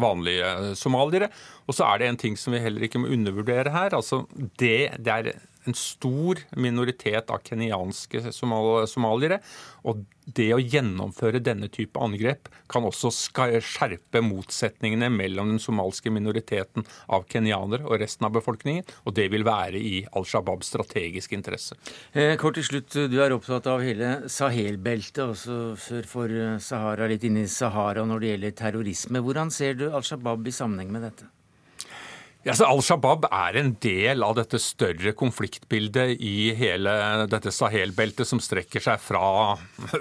vanlige 0.00 0.74
somaliere. 0.76 1.30
Og 1.64 1.76
så 1.76 1.86
er 1.88 2.02
det 2.02 2.10
en 2.10 2.20
ting 2.20 2.36
som 2.36 2.52
vi 2.52 2.60
heller 2.60 2.84
ikke 2.84 3.00
må 3.00 3.12
undervurdere 3.14 3.72
her. 3.72 3.96
altså 3.96 4.26
Det, 4.60 4.92
det 4.98 5.14
er 5.14 5.32
en 5.68 5.76
stor 5.78 6.40
minoritet 6.56 7.30
av 7.30 7.42
kenyanske 7.46 8.32
somal 8.34 8.86
somaliere. 8.90 9.40
Og 9.88 10.04
det 10.22 10.52
å 10.54 10.60
gjennomføre 10.60 11.40
denne 11.42 11.66
type 11.72 11.98
angrep 11.98 12.48
kan 12.70 12.84
også 12.86 13.10
skjerpe 13.10 14.22
motsetningene 14.22 15.08
mellom 15.10 15.50
den 15.50 15.62
somalske 15.62 16.12
minoriteten 16.14 16.86
av 17.10 17.26
kenyanere 17.30 17.86
og 17.88 17.98
resten 18.02 18.28
av 18.28 18.36
befolkningen, 18.36 18.86
og 19.02 19.16
det 19.18 19.28
vil 19.32 19.46
være 19.46 19.82
i 19.82 20.04
Al 20.14 20.26
Shabaabs 20.28 20.70
strategiske 20.72 21.36
interesse. 21.36 21.78
Eh, 22.14 22.36
kort 22.40 22.58
til 22.58 22.68
slutt, 22.68 22.94
du 23.10 23.18
er 23.22 23.34
opptatt 23.34 23.66
av 23.70 23.82
hele 23.82 24.30
Sahel-beltet, 24.30 25.24
også 25.26 25.60
sør 25.80 26.08
for 26.08 26.30
eh, 26.30 26.58
Sahara, 26.62 27.10
litt 27.10 27.26
inn 27.26 27.42
i 27.42 27.48
Sahara 27.50 28.06
når 28.06 28.22
det 28.22 28.34
gjelder 28.34 28.58
terrorisme. 28.62 29.22
Hvordan 29.26 29.50
ser 29.54 29.78
du 29.80 29.88
Al 29.90 30.06
Shabaab 30.06 30.46
i 30.46 30.54
sammenheng 30.54 30.94
med 30.94 31.10
dette? 31.10 31.30
Ja, 32.42 32.56
Al 32.66 32.80
Shabaab 32.82 33.28
er 33.28 33.54
en 33.60 33.68
del 33.78 34.24
av 34.26 34.32
dette 34.34 34.58
større 34.58 35.12
konfliktbildet 35.14 36.16
i 36.26 36.50
hele 36.58 36.90
dette 37.30 37.52
Sahel-beltet, 37.54 38.26
som 38.26 38.40
strekker 38.42 38.82
seg 38.82 38.98
fra 38.98 39.54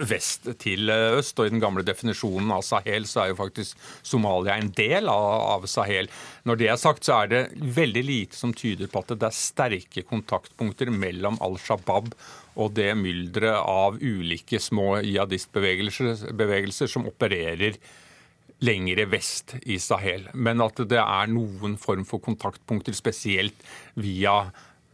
vest 0.09 0.49
til 0.63 0.89
øst. 0.89 1.37
Og 1.37 1.45
I 1.45 1.53
den 1.53 1.61
gamle 1.61 1.85
definisjonen 1.85 2.49
av 2.55 2.65
Sahel 2.65 3.05
så 3.05 3.21
er 3.21 3.29
jo 3.29 3.37
faktisk 3.43 3.77
Somalia 4.01 4.57
en 4.57 4.73
del 4.73 5.11
av, 5.13 5.69
Sahel. 5.69 6.09
Når 6.49 6.57
det 6.57 6.71
er 6.73 6.81
sagt, 6.81 7.05
så 7.05 7.19
er 7.19 7.29
det 7.29 7.43
veldig 7.77 8.05
lite 8.09 8.41
som 8.41 8.57
tyder 8.57 8.89
på 8.89 9.05
at 9.05 9.13
det 9.13 9.29
er 9.29 9.37
sterke 9.37 10.01
kontaktpunkter 10.09 10.89
mellom 10.89 11.37
Al 11.45 11.61
Shabaab 11.61 12.09
og 12.57 12.73
det 12.73 12.89
mylderet 12.97 13.61
av 13.61 14.01
ulike 14.01 14.57
små 14.57 14.95
jihadistbevegelser 15.05 16.89
som 16.89 17.05
opererer 17.05 17.77
lengre 18.61 19.05
vest 19.09 19.55
i 19.61 19.79
Sahel. 19.81 20.27
Men 20.33 20.61
at 20.63 20.81
det 20.89 20.99
er 21.01 21.31
noen 21.31 21.77
form 21.81 22.05
for 22.07 22.23
kontaktpunkter, 22.23 22.95
spesielt 22.97 23.65
via 23.99 24.51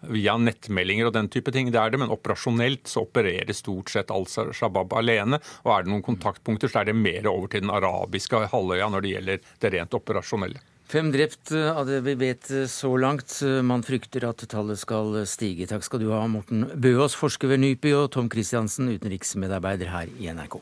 via 0.08 0.36
nettmeldinger 0.38 1.10
og 1.10 1.16
den 1.16 1.30
type 1.34 1.52
ting. 1.52 1.72
Det 1.74 1.80
er 1.82 1.92
det, 1.92 2.00
men 2.02 2.14
operasjonelt 2.14 2.88
så 2.90 3.02
opererer 3.08 3.54
stort 3.58 3.90
sett 3.90 4.14
al-Shabaab 4.14 4.94
alene. 5.00 5.40
Og 5.66 5.74
er 5.74 5.86
det 5.86 5.92
noen 5.92 6.06
kontaktpunkter, 6.06 6.72
så 6.72 6.82
er 6.82 6.92
det 6.92 6.98
mer 6.98 7.28
over 7.32 7.50
til 7.52 7.66
den 7.66 7.74
arabiske 7.74 8.46
halvøya 8.54 8.92
når 8.94 9.04
det 9.04 9.14
gjelder 9.16 9.54
det 9.64 9.74
rent 9.74 9.98
operasjonelle. 9.98 10.64
Fem 10.88 11.10
drept 11.12 11.52
av 11.52 11.84
det 11.90 12.00
vi 12.06 12.14
vet 12.16 12.48
så 12.72 12.94
langt. 12.96 13.42
Man 13.68 13.84
frykter 13.84 14.30
at 14.30 14.46
tallet 14.48 14.80
skal 14.80 15.18
stige. 15.28 15.68
Takk 15.68 15.84
skal 15.84 16.00
du 16.00 16.14
ha, 16.14 16.22
Morten 16.32 16.64
Bøås, 16.80 17.18
forsker 17.20 17.52
ved 17.52 17.66
NUPI, 17.66 17.92
og 17.98 18.12
Tom 18.16 18.32
Christiansen, 18.32 18.94
utenriksmedarbeider 18.96 19.92
her 19.92 20.14
i 20.16 20.32
NRK. 20.32 20.62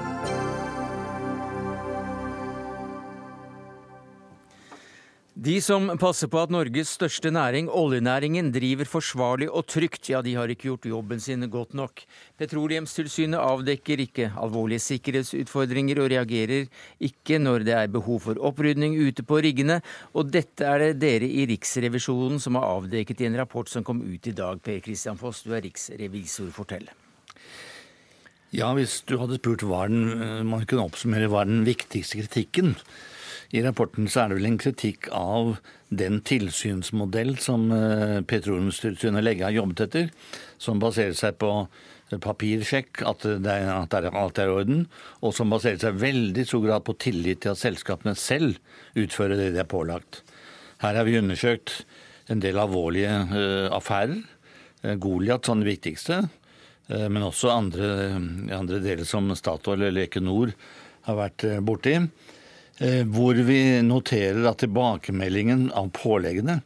De 5.41 5.55
som 5.57 5.87
passer 5.97 6.29
på 6.29 6.37
at 6.37 6.51
Norges 6.53 6.91
største 6.99 7.31
næring, 7.33 7.65
oljenæringen, 7.65 8.51
driver 8.53 8.85
forsvarlig 8.85 9.47
og 9.49 9.63
trygt, 9.73 10.11
ja, 10.11 10.19
de 10.21 10.35
har 10.37 10.51
ikke 10.53 10.67
gjort 10.67 10.83
jobben 10.85 11.19
sin 11.23 11.47
godt 11.49 11.73
nok. 11.73 12.03
Petroleumstilsynet 12.37 13.41
avdekker 13.41 14.03
ikke 14.03 14.27
alvorlige 14.37 14.83
sikkerhetsutfordringer 14.85 16.03
og 16.03 16.11
reagerer 16.13 16.67
ikke 17.01 17.39
når 17.41 17.65
det 17.65 17.73
er 17.73 17.89
behov 17.89 18.19
for 18.27 18.37
opprydning 18.37 18.93
ute 19.01 19.25
på 19.25 19.39
riggene, 19.41 19.79
og 20.13 20.29
dette 20.29 20.61
er 20.61 20.83
det 20.83 20.99
dere 21.01 21.25
i 21.25 21.47
Riksrevisjonen 21.49 22.37
som 22.37 22.59
har 22.59 22.75
avdekket 22.75 23.23
i 23.23 23.31
en 23.31 23.41
rapport 23.41 23.71
som 23.71 23.81
kom 23.87 24.03
ut 24.05 24.29
i 24.29 24.37
dag. 24.37 24.61
Per 24.61 24.77
Christian 24.85 25.17
Foss, 25.17 25.41
du 25.41 25.55
er 25.57 25.65
riksrevisor, 25.65 26.51
fortell. 26.53 26.85
Ja, 28.53 28.69
hvis 28.77 28.99
du 29.09 29.17
hadde 29.17 29.41
spurt 29.41 29.65
hva 29.65 29.87
eh, 29.89 30.43
man 30.45 30.67
kunne 30.69 30.85
oppsummere 30.85 31.31
hva 31.33 31.47
den 31.49 31.65
viktigste 31.65 32.21
kritikken 32.21 32.75
i 33.51 33.61
rapporten 33.63 34.07
så 34.07 34.23
er 34.23 34.31
det 34.31 34.37
vel 34.39 34.47
en 34.47 34.59
kritikk 34.61 35.09
av 35.15 35.57
den 35.91 36.21
tilsynsmodell 36.23 37.33
som 37.43 37.67
eh, 37.75 38.19
Petroleumstilsynet 38.23 39.25
lenge 39.25 39.43
har 39.43 39.55
jobbet 39.57 39.85
etter, 39.87 40.11
som 40.61 40.79
baserer 40.79 41.17
seg 41.17 41.35
på 41.41 41.51
papirsjekk, 42.23 43.03
at, 43.07 43.23
det 43.43 43.51
er, 43.51 43.69
at 43.71 43.93
alt 43.95 44.39
er 44.39 44.49
i 44.49 44.55
orden, 44.55 44.81
og 45.23 45.35
som 45.35 45.51
baserer 45.51 45.79
seg 45.79 45.99
veldig 45.99 46.43
stor 46.47 46.65
grad 46.65 46.85
på 46.87 46.95
tillit 46.99 47.43
til 47.43 47.53
at 47.53 47.61
selskapene 47.61 48.15
selv 48.19 48.59
utfører 48.99 49.39
det 49.39 49.53
de 49.55 49.61
er 49.63 49.69
pålagt. 49.71 50.21
Her 50.83 50.97
har 50.99 51.07
vi 51.07 51.19
undersøkt 51.19 51.85
en 52.31 52.41
del 52.43 52.59
alvorlige 52.59 53.13
uh, 53.31 53.69
affærer. 53.75 54.19
Goliat 54.97 55.45
som 55.45 55.61
det 55.61 55.69
viktigste, 55.69 56.23
uh, 56.91 57.07
men 57.07 57.23
også 57.23 57.51
andre, 57.53 57.87
andre 58.57 58.81
deler 58.83 59.07
som 59.07 59.29
Statoil 59.37 59.87
eller 59.87 60.07
Equinor 60.07 60.51
har 61.07 61.19
vært 61.19 61.47
borti. 61.63 61.95
Eh, 62.81 63.03
hvor 63.05 63.37
vi 63.45 63.59
noterer 63.85 64.41
at 64.49 64.63
tilbakemeldingen 64.63 65.67
av 65.77 65.91
påleggene 65.93 66.63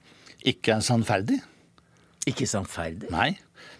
ikke 0.47 0.77
er 0.77 0.85
sannferdig. 0.85 1.41
Ikke 2.29 2.47
sannferdig? 2.47 3.09
Nei. 3.11 3.33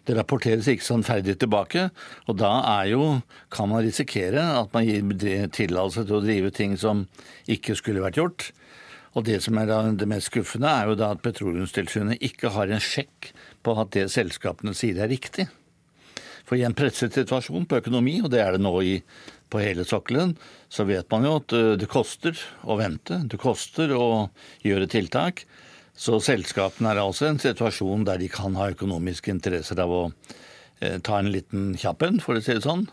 Det 0.06 0.18
rapporteres 0.18 0.68
ikke 0.70 0.86
sannferdig 0.86 1.38
tilbake. 1.40 1.88
Og 2.28 2.36
da 2.42 2.52
er 2.76 2.92
jo, 2.92 3.06
kan 3.54 3.72
man 3.72 3.86
risikere 3.86 4.44
at 4.60 4.76
man 4.76 4.86
gir 4.86 5.48
tillatelse 5.56 6.04
til 6.06 6.20
å 6.20 6.24
drive 6.26 6.52
ting 6.54 6.76
som 6.78 7.06
ikke 7.50 7.78
skulle 7.80 8.04
vært 8.04 8.20
gjort. 8.20 8.50
Og 9.16 9.24
det 9.30 9.40
som 9.46 9.56
er 9.58 9.72
det 9.96 10.08
mest 10.12 10.28
skuffende, 10.28 10.68
er 10.68 10.92
jo 10.92 11.00
da 11.00 11.14
at 11.16 11.24
Petroleumstilsynet 11.24 12.20
ikke 12.26 12.52
har 12.52 12.68
en 12.68 12.84
sjekk 12.84 13.32
på 13.64 13.78
at 13.80 13.96
det 13.96 14.10
selskapene 14.12 14.76
sier 14.76 15.00
er 15.00 15.10
riktig. 15.10 15.48
For 16.46 16.60
i 16.60 16.66
en 16.68 16.76
presset 16.78 17.16
situasjon 17.18 17.66
på 17.70 17.80
økonomi, 17.82 18.20
og 18.22 18.32
det 18.34 18.42
er 18.44 18.56
det 18.56 18.64
nå 18.66 18.74
i 18.86 19.00
på 19.50 19.62
hele 19.62 19.86
sokkelen, 19.86 20.34
så 20.70 20.86
vet 20.90 21.10
man 21.14 21.26
jo 21.26 21.36
at 21.40 21.54
eh, 21.56 21.76
det 21.82 21.90
koster 21.92 22.38
å 22.66 22.78
vente. 22.80 23.22
Det 23.30 23.40
koster 23.42 23.94
å 23.96 24.28
gjøre 24.66 24.90
tiltak. 24.92 25.46
Så 25.96 26.20
selskapene 26.24 26.92
er 26.92 27.00
altså 27.00 27.28
i 27.28 27.32
en 27.34 27.42
situasjon 27.42 28.04
der 28.08 28.20
de 28.20 28.28
kan 28.32 28.58
ha 28.60 28.72
økonomiske 28.74 29.32
interesser 29.32 29.80
av 29.80 29.94
å 29.94 30.04
eh, 30.82 31.00
ta 31.00 31.22
en 31.22 31.32
liten 31.32 31.74
kjapp 31.80 32.04
en, 32.08 32.20
for 32.24 32.36
å 32.36 32.44
si 32.44 32.58
det 32.58 32.66
sånn, 32.66 32.84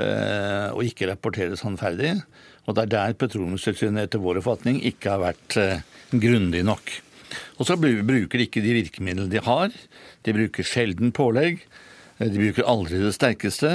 eh, 0.00 0.70
og 0.72 0.86
ikke 0.86 1.10
rapportere 1.10 1.58
sannferdig. 1.60 2.16
Og 2.64 2.76
det 2.76 2.86
er 2.86 2.92
der 2.94 3.16
Petroleumstilsynet 3.18 4.06
etter 4.06 4.22
vår 4.22 4.40
oppfatning 4.40 4.80
ikke 4.88 5.16
har 5.16 5.24
vært 5.26 5.58
eh, 5.60 5.82
grundig 6.14 6.62
nok. 6.66 6.94
Og 7.58 7.68
så 7.68 7.76
bruker 7.80 8.38
de 8.38 8.46
ikke 8.46 8.62
de 8.64 8.76
virkemidlene 8.80 9.32
de 9.32 9.42
har. 9.44 9.72
De 10.24 10.34
bruker 10.36 10.66
sjelden 10.66 11.12
pålegg. 11.16 11.62
Eh, 12.22 12.30
de 12.30 12.46
bruker 12.46 12.70
aldri 12.70 13.02
det 13.02 13.12
sterkeste. 13.18 13.74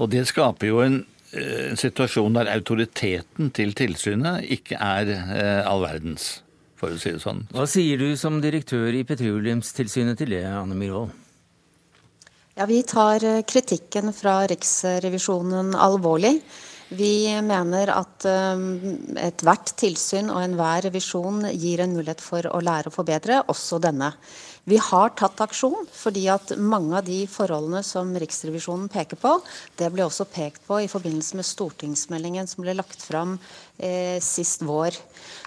Og 0.00 0.08
det 0.08 0.24
skaper 0.32 0.72
jo 0.72 0.80
en 0.80 1.02
Eh, 1.32 1.70
en 1.70 1.78
situasjon 1.80 2.34
der 2.36 2.50
autoriteten 2.52 3.52
til 3.56 3.72
tilsynet 3.76 4.44
ikke 4.52 4.76
er 4.76 5.12
eh, 5.14 5.60
all 5.64 5.80
verdens, 5.84 6.42
for 6.76 6.92
å 6.92 7.00
si 7.00 7.14
det 7.14 7.22
sånn. 7.24 7.46
Hva 7.54 7.64
sier 7.70 8.00
du 8.00 8.10
som 8.20 8.36
direktør 8.44 8.92
i 8.92 9.04
Petroleumstilsynet 9.08 10.20
til 10.20 10.34
det, 10.36 10.44
Anne 10.44 10.76
Myhrvold? 10.76 11.14
Ja, 12.58 12.66
Vi 12.68 12.82
tar 12.84 13.24
eh, 13.24 13.40
kritikken 13.48 14.12
fra 14.12 14.42
Riksrevisjonen 14.52 15.72
alvorlig. 15.72 16.36
Vi 16.92 17.32
mener 17.40 17.88
at 17.88 18.26
ethvert 18.28 19.70
tilsyn 19.80 20.26
og 20.28 20.42
enhver 20.42 20.82
revisjon 20.84 21.46
gir 21.56 21.80
en 21.80 21.94
mulighet 21.96 22.20
for 22.20 22.44
å 22.44 22.60
lære 22.60 22.90
og 22.90 22.96
forbedre, 22.98 23.38
også 23.48 23.78
denne. 23.80 24.10
Vi 24.64 24.76
har 24.78 25.10
tatt 25.18 25.40
aksjon, 25.42 25.88
fordi 25.90 26.28
at 26.30 26.52
mange 26.54 26.94
av 27.00 27.06
de 27.06 27.24
forholdene 27.26 27.80
som 27.82 28.12
Riksrevisjonen 28.14 28.86
peker 28.92 29.18
på, 29.18 29.32
det 29.80 29.88
ble 29.90 30.04
også 30.06 30.28
pekt 30.30 30.62
på 30.68 30.78
i 30.84 30.90
forbindelse 30.90 31.38
med 31.40 31.48
stortingsmeldingen 31.48 32.46
som 32.46 32.62
ble 32.62 32.76
lagt 32.78 33.02
fram 33.02 33.34
eh, 33.82 34.22
sist 34.22 34.62
vår. 34.62 34.94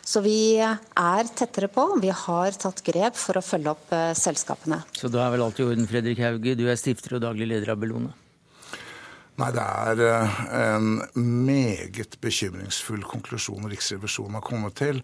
Så 0.03 0.19
vi 0.25 0.59
er 0.59 1.31
tettere 1.31 1.71
på. 1.71 1.87
Vi 2.03 2.11
har 2.11 2.59
tatt 2.59 2.83
grep 2.83 3.15
for 3.15 3.39
å 3.39 3.45
følge 3.45 3.71
opp 3.71 3.95
eh, 3.95 4.11
selskapene. 4.19 4.81
Så 4.99 5.07
da 5.07 5.23
er 5.23 5.31
vel 5.37 5.45
alt 5.47 5.63
i 5.63 5.69
orden, 5.69 5.87
Fredrik 5.87 6.19
Hauge. 6.19 6.57
Du 6.59 6.67
er 6.67 6.79
stifter 6.79 7.15
og 7.15 7.23
daglig 7.23 7.47
leder 7.53 7.71
av 7.71 7.79
Bellona. 7.79 8.11
Nei, 9.39 9.49
det 9.55 9.63
er 9.63 10.03
eh, 10.09 10.37
en 10.75 10.91
meget 11.47 12.19
bekymringsfull 12.23 13.07
konklusjon 13.07 13.71
Riksrevisjonen 13.71 14.41
har 14.41 14.43
kommet 14.43 14.75
til 14.83 15.03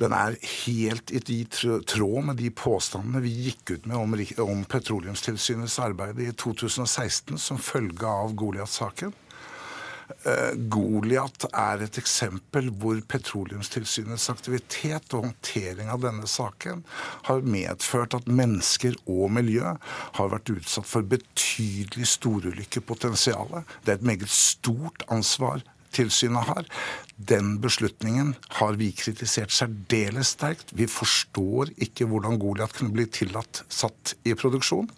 den 0.00 0.14
er 0.16 0.36
helt 0.64 1.12
i 1.12 1.42
tråd 1.50 2.24
med 2.30 2.38
de 2.40 2.50
påstandene 2.56 3.20
vi 3.24 3.32
gikk 3.46 3.74
ut 3.74 3.88
med 3.90 3.98
om, 4.00 4.14
om 4.46 4.62
Petroleumstilsynets 4.64 5.78
arbeid 5.82 6.20
i 6.24 6.30
2016 6.32 7.36
som 7.38 7.60
følge 7.60 8.08
av 8.08 8.32
Goliat-saken. 8.38 9.12
Uh, 10.24 10.56
Goliat 10.72 11.44
er 11.52 11.84
et 11.84 11.98
eksempel 12.00 12.70
hvor 12.80 12.98
Petroleumstilsynets 13.12 14.26
aktivitet 14.32 15.14
og 15.14 15.28
håndtering 15.28 15.92
av 15.92 16.02
denne 16.02 16.26
saken 16.28 16.82
har 17.28 17.44
medført 17.46 18.16
at 18.18 18.26
mennesker 18.26 18.96
og 19.04 19.30
miljø 19.36 19.76
har 20.18 20.32
vært 20.32 20.50
utsatt 20.56 20.88
for 20.88 21.06
betydelig 21.06 22.08
storulykkepotensial. 22.16 23.60
Det 23.84 23.94
er 23.94 24.00
et 24.00 24.10
meget 24.14 24.32
stort 24.32 25.04
ansvar 25.12 25.62
tilsynet 25.94 26.48
har. 26.50 26.68
Den 27.16 27.58
beslutningen 27.62 28.34
har 28.60 28.78
vi 28.80 28.90
kritisert 28.96 29.52
særdeles 29.54 30.34
sterkt. 30.36 30.72
Vi 30.76 30.88
forstår 30.90 31.74
ikke 31.76 32.08
hvordan 32.10 32.38
Goliat 32.40 32.74
kunne 32.76 32.94
bli 32.94 33.06
tillatt 33.10 33.64
satt 33.68 34.14
i 34.24 34.34
produksjon. 34.38 34.90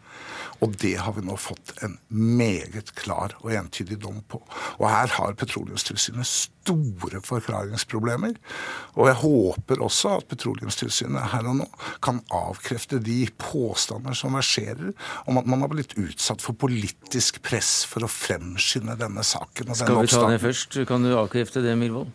Og 0.62 0.76
det 0.78 0.94
har 1.02 1.16
vi 1.16 1.24
nå 1.26 1.34
fått 1.40 1.74
en 1.82 1.96
meget 2.08 2.92
klar 2.98 3.34
og 3.42 3.50
entydig 3.54 3.98
dom 4.02 4.20
på. 4.30 4.38
Og 4.78 4.86
her 4.86 5.10
har 5.16 5.34
Petroleumstilsynet 5.38 6.28
store 6.28 7.22
forklaringsproblemer. 7.26 8.36
Og 8.94 9.10
jeg 9.10 9.18
håper 9.24 9.82
også 9.82 10.16
at 10.20 10.28
Petroleumstilsynet 10.30 11.32
her 11.34 11.50
og 11.50 11.58
nå 11.64 11.68
kan 12.04 12.22
avkrefte 12.30 13.02
de 13.02 13.24
påstander 13.42 14.14
som 14.18 14.38
verserer 14.38 14.92
om 15.26 15.42
at 15.42 15.50
man 15.50 15.66
har 15.66 15.72
blitt 15.74 15.96
utsatt 15.98 16.44
for 16.44 16.54
politisk 16.54 17.42
press 17.42 17.82
for 17.88 18.06
å 18.06 18.10
fremskynde 18.10 18.96
denne 19.00 19.26
saken. 19.26 19.74
Skal 19.74 19.98
vi 19.98 20.14
ta 20.14 20.26
det 20.30 20.42
først? 20.46 20.82
Kan 20.88 21.06
du 21.06 21.16
avkrefte 21.18 21.64
det, 21.64 21.74
Milvold? 21.80 22.14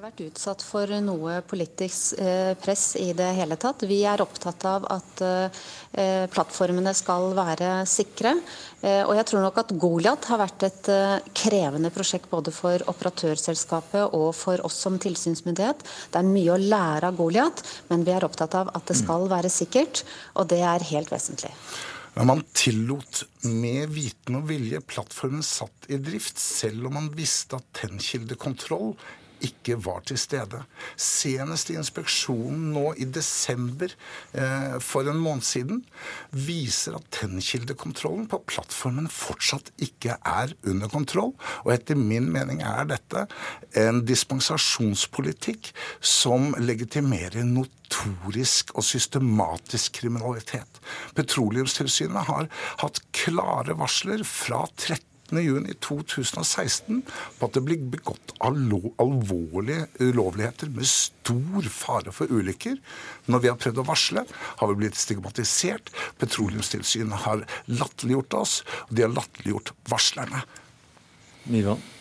Ikke 0.00 0.08
vært 0.08 0.30
utsatt 0.32 0.62
for 0.64 0.90
noe 1.04 1.40
politisk 1.44 2.20
eh, 2.22 2.54
press 2.56 2.94
i 2.96 3.10
det 3.16 3.26
hele 3.36 3.58
tatt. 3.60 3.82
Vi 3.84 3.98
er 4.08 4.22
opptatt 4.22 4.64
av 4.64 4.86
at 4.88 5.20
eh, 5.20 6.24
plattformene 6.32 6.94
skal 6.96 7.34
være 7.36 7.82
sikre. 7.84 8.32
Eh, 8.80 9.02
og 9.04 9.12
jeg 9.18 9.26
tror 9.28 9.44
nok 9.44 9.60
at 9.60 9.74
Goliat 9.76 10.30
har 10.30 10.40
vært 10.40 10.64
et 10.70 10.90
krevende 11.36 11.92
prosjekt 11.92 12.30
både 12.32 12.54
for 12.54 12.80
operatørselskapet 12.88 14.16
og 14.16 14.30
for 14.38 14.64
oss 14.64 14.80
som 14.80 14.96
tilsynsmyndighet. 14.96 15.84
Det 15.84 16.22
er 16.22 16.32
mye 16.32 16.56
å 16.56 16.60
lære 16.64 17.12
av 17.12 17.20
Goliat, 17.20 17.64
men 17.92 18.06
vi 18.06 18.16
er 18.16 18.24
opptatt 18.24 18.56
av 18.56 18.72
at 18.72 18.88
det 18.88 18.96
skal 19.02 19.28
være 19.28 19.52
sikkert, 19.52 20.06
og 20.32 20.48
det 20.48 20.64
er 20.64 20.90
helt 20.94 21.12
vesentlig. 21.12 21.52
Men 22.16 22.26
man 22.26 22.40
tillot 22.56 23.26
med 23.46 23.92
viten 23.94 24.40
og 24.40 24.48
vilje 24.48 24.80
plattformen 24.82 25.44
satt 25.46 25.86
i 25.92 26.00
drift, 26.02 26.40
selv 26.40 26.88
om 26.88 26.96
man 26.96 27.12
visste 27.14 27.60
at 27.60 27.68
tennkildekontroll 27.84 28.94
ikke 29.44 29.76
var 29.84 30.02
til 30.08 30.18
stede. 30.20 30.62
Senest 31.00 31.70
i 31.72 31.76
inspeksjonen 31.80 32.70
nå 32.74 32.92
i 33.00 33.06
desember 33.08 33.92
eh, 34.32 34.76
for 34.84 35.08
en 35.10 35.20
måned 35.20 35.46
siden 35.46 35.82
viser 36.30 36.98
at 36.98 37.08
tennkildekontrollen 37.14 38.28
på 38.30 38.42
plattformen 38.50 39.08
fortsatt 39.12 39.72
ikke 39.82 40.16
er 40.18 40.54
under 40.68 40.92
kontroll. 40.92 41.34
Og 41.64 41.74
etter 41.74 41.98
min 41.98 42.30
mening 42.32 42.62
er 42.66 42.88
dette 42.90 43.26
en 43.78 44.02
dispensasjonspolitikk 44.06 45.72
som 46.00 46.54
legitimerer 46.60 47.44
notorisk 47.46 48.74
og 48.76 48.86
systematisk 48.86 50.00
kriminalitet. 50.00 50.80
Petroleumstilsynet 51.18 52.28
har 52.30 52.50
hatt 52.84 53.04
klare 53.16 53.76
varsler 53.78 54.24
fra 54.26 54.64
13 54.76 55.09
19.6.2016 55.34 57.02
på 57.38 57.48
at 57.48 57.56
det 57.56 57.62
blir 57.66 57.84
begått 57.92 58.34
alvorlige 58.44 59.86
ulovligheter 60.00 60.72
med 60.74 60.88
stor 60.88 61.68
fare 61.70 62.14
for 62.14 62.30
ulykker. 62.30 62.80
Når 63.30 63.44
vi 63.44 63.52
har 63.52 63.60
prøvd 63.60 63.82
å 63.82 63.86
varsle, 63.90 64.26
har 64.30 64.72
vi 64.72 64.80
blitt 64.82 64.98
stigmatisert. 64.98 65.92
Petroleumstilsynet 66.22 67.26
har 67.26 67.46
latterliggjort 67.70 68.40
oss, 68.40 68.60
og 68.88 68.96
de 68.96 69.06
har 69.06 69.14
latterliggjort 69.14 69.74
varslerne. 69.90 70.44
Myhrvold? 71.50 71.99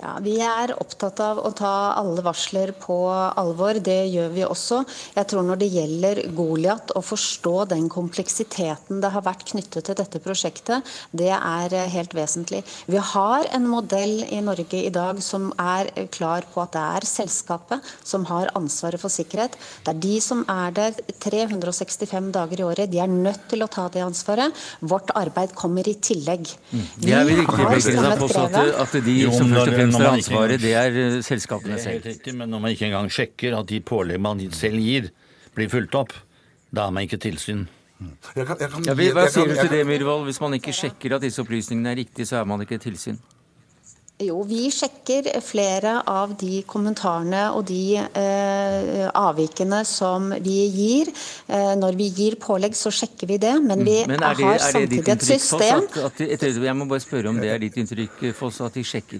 Ja, 0.00 0.16
Vi 0.22 0.34
er 0.42 0.72
opptatt 0.74 1.20
av 1.22 1.38
å 1.38 1.50
ta 1.54 1.94
alle 1.94 2.22
varsler 2.24 2.72
på 2.82 2.96
alvor. 3.12 3.78
Det 3.78 4.00
gjør 4.10 4.32
vi 4.34 4.42
også. 4.46 4.82
Jeg 5.14 5.28
tror 5.30 5.44
Når 5.44 5.60
det 5.60 5.68
gjelder 5.70 6.20
Goliat, 6.34 6.90
å 6.96 7.02
forstå 7.04 7.68
den 7.70 7.88
kompleksiteten 7.92 9.00
det 9.02 9.10
har 9.12 9.22
vært 9.22 9.44
knyttet 9.50 9.86
til 9.86 9.96
dette 9.98 10.20
prosjektet, 10.24 10.82
det 11.12 11.30
er 11.30 11.74
helt 11.92 12.14
vesentlig. 12.16 12.62
Vi 12.86 12.96
har 12.96 13.46
en 13.54 13.68
modell 13.68 14.24
i 14.24 14.40
Norge 14.40 14.80
i 14.80 14.90
dag 14.90 15.20
som 15.22 15.50
er 15.60 15.90
klar 16.14 16.46
på 16.52 16.64
at 16.64 16.74
det 16.74 16.84
er 16.98 17.08
selskapet 17.08 17.92
som 18.02 18.24
har 18.30 18.50
ansvaret 18.58 19.00
for 19.00 19.12
sikkerhet. 19.12 19.58
Det 19.84 19.94
er 19.94 20.00
de 20.00 20.14
som 20.24 20.42
er 20.48 20.74
der 20.74 20.98
365 21.22 22.32
dager 22.34 22.62
i 22.62 22.66
året. 22.66 22.90
De 22.90 23.02
er 23.04 23.10
nødt 23.10 23.46
til 23.52 23.62
å 23.62 23.70
ta 23.70 23.86
det 23.92 24.02
ansvaret. 24.04 24.54
Vårt 24.80 25.12
arbeid 25.14 25.54
kommer 25.54 25.86
i 25.86 25.94
tillegg. 25.94 26.48
Mm. 26.72 26.84
Det 26.98 27.14
er 27.14 27.28
vel 27.28 27.44
riktig 27.44 27.98
at, 28.00 28.74
at 28.86 28.98
de 29.04 29.18
som 29.30 29.52
først 29.52 29.68
og 29.68 29.74
fremst 29.74 29.83
har 29.92 30.10
ansvaret, 30.14 30.60
det 30.62 30.72
er 30.78 30.98
eh, 31.00 31.20
selskapene 31.26 31.78
selv. 31.78 32.00
Det 32.00 32.08
er 32.08 32.14
helt 32.14 32.22
riktig, 32.22 32.34
Men 32.38 32.50
når 32.50 32.64
man 32.64 32.74
ikke 32.74 32.88
engang 32.88 33.10
sjekker 33.12 33.58
at 33.58 33.68
de 33.68 33.80
pålegg 33.80 34.20
man 34.20 34.40
selv 34.52 34.80
gir, 34.80 35.10
blir 35.54 35.68
fulgt 35.68 35.94
opp, 35.98 36.14
da 36.74 36.88
er 36.88 36.94
man 36.94 37.04
ikke 37.04 37.20
tilsyn. 37.22 37.66
Jeg 38.34 38.46
kan, 38.46 38.56
jeg 38.60 38.70
kan, 38.72 38.88
ja, 38.88 38.94
hva 39.14 39.28
sier 39.30 39.48
du 39.48 39.54
til 39.54 39.70
det, 39.70 39.84
Myhrvold? 39.86 40.26
Hvis 40.28 40.40
man 40.42 40.56
ikke 40.56 40.74
sjekker 40.74 41.14
at 41.16 41.22
disse 41.22 41.40
opplysningene 41.44 41.92
er 41.92 42.02
riktige, 42.02 42.26
så 42.26 42.40
er 42.40 42.48
man 42.48 42.64
ikke 42.64 42.80
tilsyn? 42.82 43.20
Jo, 44.22 44.44
vi 44.46 44.68
sjekker 44.70 45.26
flere 45.42 45.96
av 46.06 46.36
de 46.38 46.60
kommentarene 46.70 47.48
og 47.56 47.64
de 47.66 47.96
eh, 47.98 49.08
avvikene 49.10 49.80
som 49.88 50.28
vi 50.44 50.60
gir. 50.70 51.10
Eh, 51.50 51.72
når 51.80 51.98
vi 51.98 52.06
gir 52.14 52.36
pålegg, 52.38 52.76
så 52.78 52.92
sjekker 52.94 53.26
vi 53.32 53.40
det, 53.42 53.56
men 53.64 53.82
vi 53.82 53.96
men 54.06 54.22
det, 54.22 54.30
har 54.38 54.62
samtidig 54.62 55.16
et 55.16 55.26
system 55.26 55.88
at, 55.88 55.98
at, 56.12 56.22
at, 56.30 56.46
Jeg 56.46 56.76
må 56.78 56.86
bare 56.86 57.02
spørre 57.02 57.32
om 57.32 57.42
det 57.42 57.50
er 57.50 57.58
ditt 57.66 57.80
inntrykk, 57.82 58.28
Foss, 58.38 58.62
at 58.62 58.78
de 58.78 58.86
sjekker? 58.86 59.18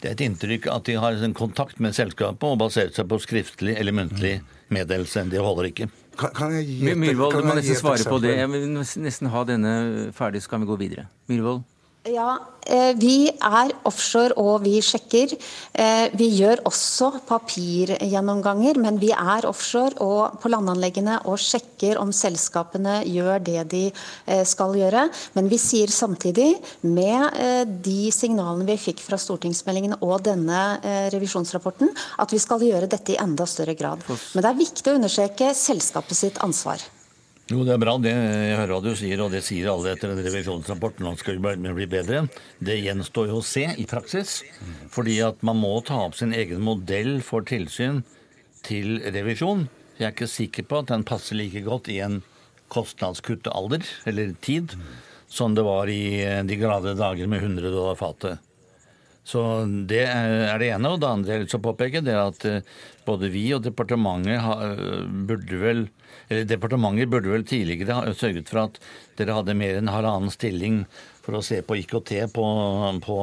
Det 0.00 0.08
er 0.08 0.16
et 0.16 0.22
inntrykk 0.24 0.68
at 0.72 0.86
de 0.88 0.96
har 0.96 1.18
en 1.26 1.34
kontakt 1.36 1.80
med 1.82 1.96
selskapet 1.96 2.46
og 2.48 2.60
basert 2.62 2.96
seg 2.96 3.08
på 3.10 3.18
skriftlig 3.20 3.74
eller 3.76 3.92
muntlig 3.96 4.38
meddelelse. 4.72 5.26
Det 5.28 5.42
holder 5.44 5.68
ikke. 5.68 5.90
Kan, 6.20 6.32
kan 6.36 6.54
jeg 6.56 6.68
gi 6.68 6.78
et, 6.88 7.00
Myhrvold, 7.00 7.36
du 7.36 7.48
må 7.48 7.56
nesten 7.58 7.78
svare 7.80 8.06
på 8.08 8.20
det. 8.24 8.32
Jeg 8.38 8.50
vil 8.52 8.64
nesten 9.04 9.28
ha 9.32 9.44
denne 9.48 9.74
ferdig, 10.16 10.42
så 10.44 10.54
kan 10.54 10.64
vi 10.64 10.70
gå 10.70 10.78
videre. 10.80 11.06
Myhrvold? 11.30 11.62
Ja, 12.08 12.38
eh, 12.64 12.94
vi 12.96 13.28
er 13.28 13.72
offshore 13.84 14.32
og 14.40 14.62
vi 14.64 14.78
sjekker. 14.80 15.34
Eh, 15.76 16.06
vi 16.16 16.30
gjør 16.32 16.62
også 16.64 17.10
papirgjennomganger, 17.28 18.78
men 18.80 18.96
vi 18.96 19.10
er 19.12 19.44
offshore 19.44 19.98
og 20.00 20.38
på 20.40 20.48
landanleggene 20.48 21.18
og 21.28 21.36
sjekker 21.36 22.00
om 22.00 22.08
selskapene 22.08 23.02
gjør 23.04 23.44
det 23.44 23.64
de 23.74 23.82
eh, 23.92 24.44
skal 24.48 24.78
gjøre. 24.80 25.02
Men 25.36 25.50
vi 25.52 25.58
sier 25.60 25.92
samtidig, 25.92 26.54
med 26.80 27.36
de 27.84 28.08
signalene 28.14 28.64
vi 28.64 28.78
fikk 28.80 29.02
fra 29.04 29.18
stortingsmeldingen 29.20 29.98
og 30.00 30.22
denne 30.24 30.62
revisjonsrapporten, 31.12 31.92
at 32.16 32.32
vi 32.32 32.40
skal 32.40 32.64
gjøre 32.64 32.88
dette 32.88 33.12
i 33.12 33.20
enda 33.20 33.44
større 33.44 33.76
grad. 33.76 34.06
Men 34.08 34.40
det 34.40 34.48
er 34.54 34.62
viktig 34.62 34.88
å 34.88 34.96
understreke 34.96 35.52
selskapet 35.56 36.16
sitt 36.16 36.40
ansvar. 36.40 36.80
Jo, 37.50 37.64
det 37.66 37.72
er 37.74 37.80
bra. 37.82 37.96
Det, 37.98 38.12
jeg 38.14 38.58
hører 38.60 38.72
hva 38.76 38.82
du 38.84 38.92
sier, 38.94 39.20
og 39.24 39.32
det 39.34 39.40
sier 39.42 39.72
alle 39.72 39.90
etter 39.96 40.12
en 40.12 40.20
revisjonsrapport. 40.22 41.00
Nå 41.02 41.16
skal 41.18 41.40
vi 41.42 41.72
bli 41.74 41.86
bedre. 41.90 42.22
Det 42.62 42.76
gjenstår 42.78 43.32
jo 43.32 43.40
å 43.40 43.46
se 43.46 43.64
i 43.74 43.86
praksis. 43.90 44.36
Fordi 44.94 45.16
at 45.26 45.42
man 45.46 45.58
må 45.58 45.72
ta 45.82 45.98
opp 46.04 46.14
sin 46.18 46.30
egen 46.36 46.62
modell 46.62 47.16
for 47.26 47.42
tilsyn 47.42 48.04
til 48.66 49.00
revisjon. 49.02 49.66
Jeg 49.98 50.06
er 50.06 50.14
ikke 50.14 50.30
sikker 50.30 50.68
på 50.70 50.78
at 50.84 50.92
den 50.92 51.02
passer 51.08 51.40
like 51.40 51.64
godt 51.66 51.90
i 51.90 51.98
en 52.04 52.20
kostnadskuttalder, 52.70 53.82
eller 54.06 54.36
tid, 54.46 54.76
som 55.26 55.56
det 55.58 55.66
var 55.66 55.90
i 55.90 56.22
de 56.46 56.60
glade 56.60 56.94
dager 56.94 57.26
med 57.26 57.42
100 57.42 57.66
dollar 57.66 57.98
fatet. 57.98 58.38
Så 59.24 59.42
Det 59.86 60.04
er 60.06 60.58
det 60.58 60.70
ene. 60.74 60.94
Og 60.94 61.00
det 61.00 61.08
andre 61.10 61.34
jeg 61.36 61.44
vil 61.44 61.62
påpeke, 61.62 62.02
det 62.04 62.14
er 62.14 62.22
at 62.24 62.44
eh, 62.48 62.62
både 63.06 63.30
vi 63.30 63.50
og 63.54 63.62
departementet 63.64 64.40
burde 65.28 65.60
vel 65.60 65.88
eller 66.30 66.46
Departementet 66.46 67.10
burde 67.10 67.30
vel 67.32 67.44
tidligere 67.46 67.96
ha 67.96 68.12
sørget 68.14 68.50
for 68.50 68.64
at 68.64 68.76
dere 69.18 69.34
hadde 69.34 69.56
mer 69.58 69.78
enn 69.80 69.90
halvannen 69.90 70.30
stilling 70.30 70.84
for 71.24 71.38
å 71.38 71.42
se 71.44 71.58
på 71.66 71.78
IKT 71.82 72.12
på, 72.34 72.44
på 73.02 73.16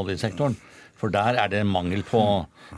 oljesektoren. 0.00 0.56
For 0.96 1.12
der 1.12 1.36
er 1.42 1.50
det 1.52 1.64
mangel 1.68 2.04
på 2.08 2.22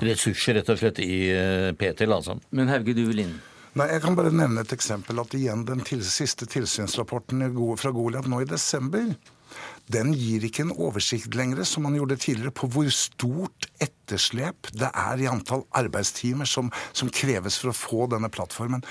ressurser, 0.02 0.58
rett 0.58 0.72
og 0.72 0.80
slett, 0.80 0.98
i 1.04 1.28
eh, 1.30 1.70
PTL, 1.78 2.16
altså. 2.16 2.38
Men 2.50 2.72
Hauge, 2.72 2.96
du 2.96 3.04
vil 3.06 3.22
inn? 3.26 3.36
Nei, 3.76 3.90
Jeg 3.92 4.02
kan 4.02 4.16
bare 4.18 4.32
nevne 4.32 4.64
et 4.64 4.72
eksempel. 4.72 5.20
at 5.20 5.34
igjen 5.36 5.66
Den 5.68 5.84
til, 5.84 6.02
siste 6.02 6.48
tilsynsrapporten 6.50 7.44
fra 7.78 7.92
Goliat 7.94 8.26
nå 8.26 8.40
i 8.42 8.48
desember 8.48 9.12
den 9.92 10.12
gir 10.16 10.44
ikke 10.46 10.64
en 10.64 10.74
oversikt 10.74 11.36
lenger, 11.38 11.62
som 11.68 11.86
man 11.86 11.94
gjorde 11.98 12.18
tidligere, 12.18 12.54
på 12.54 12.68
hvor 12.72 12.88
stort 12.94 13.68
etterslep 13.82 14.72
det 14.74 14.90
er 14.90 15.22
i 15.22 15.28
antall 15.30 15.62
arbeidstimer 15.78 16.48
som, 16.50 16.72
som 16.96 17.12
kreves 17.12 17.60
for 17.60 17.70
å 17.70 17.76
få 17.76 18.08
denne 18.10 18.30
plattformen. 18.32 18.82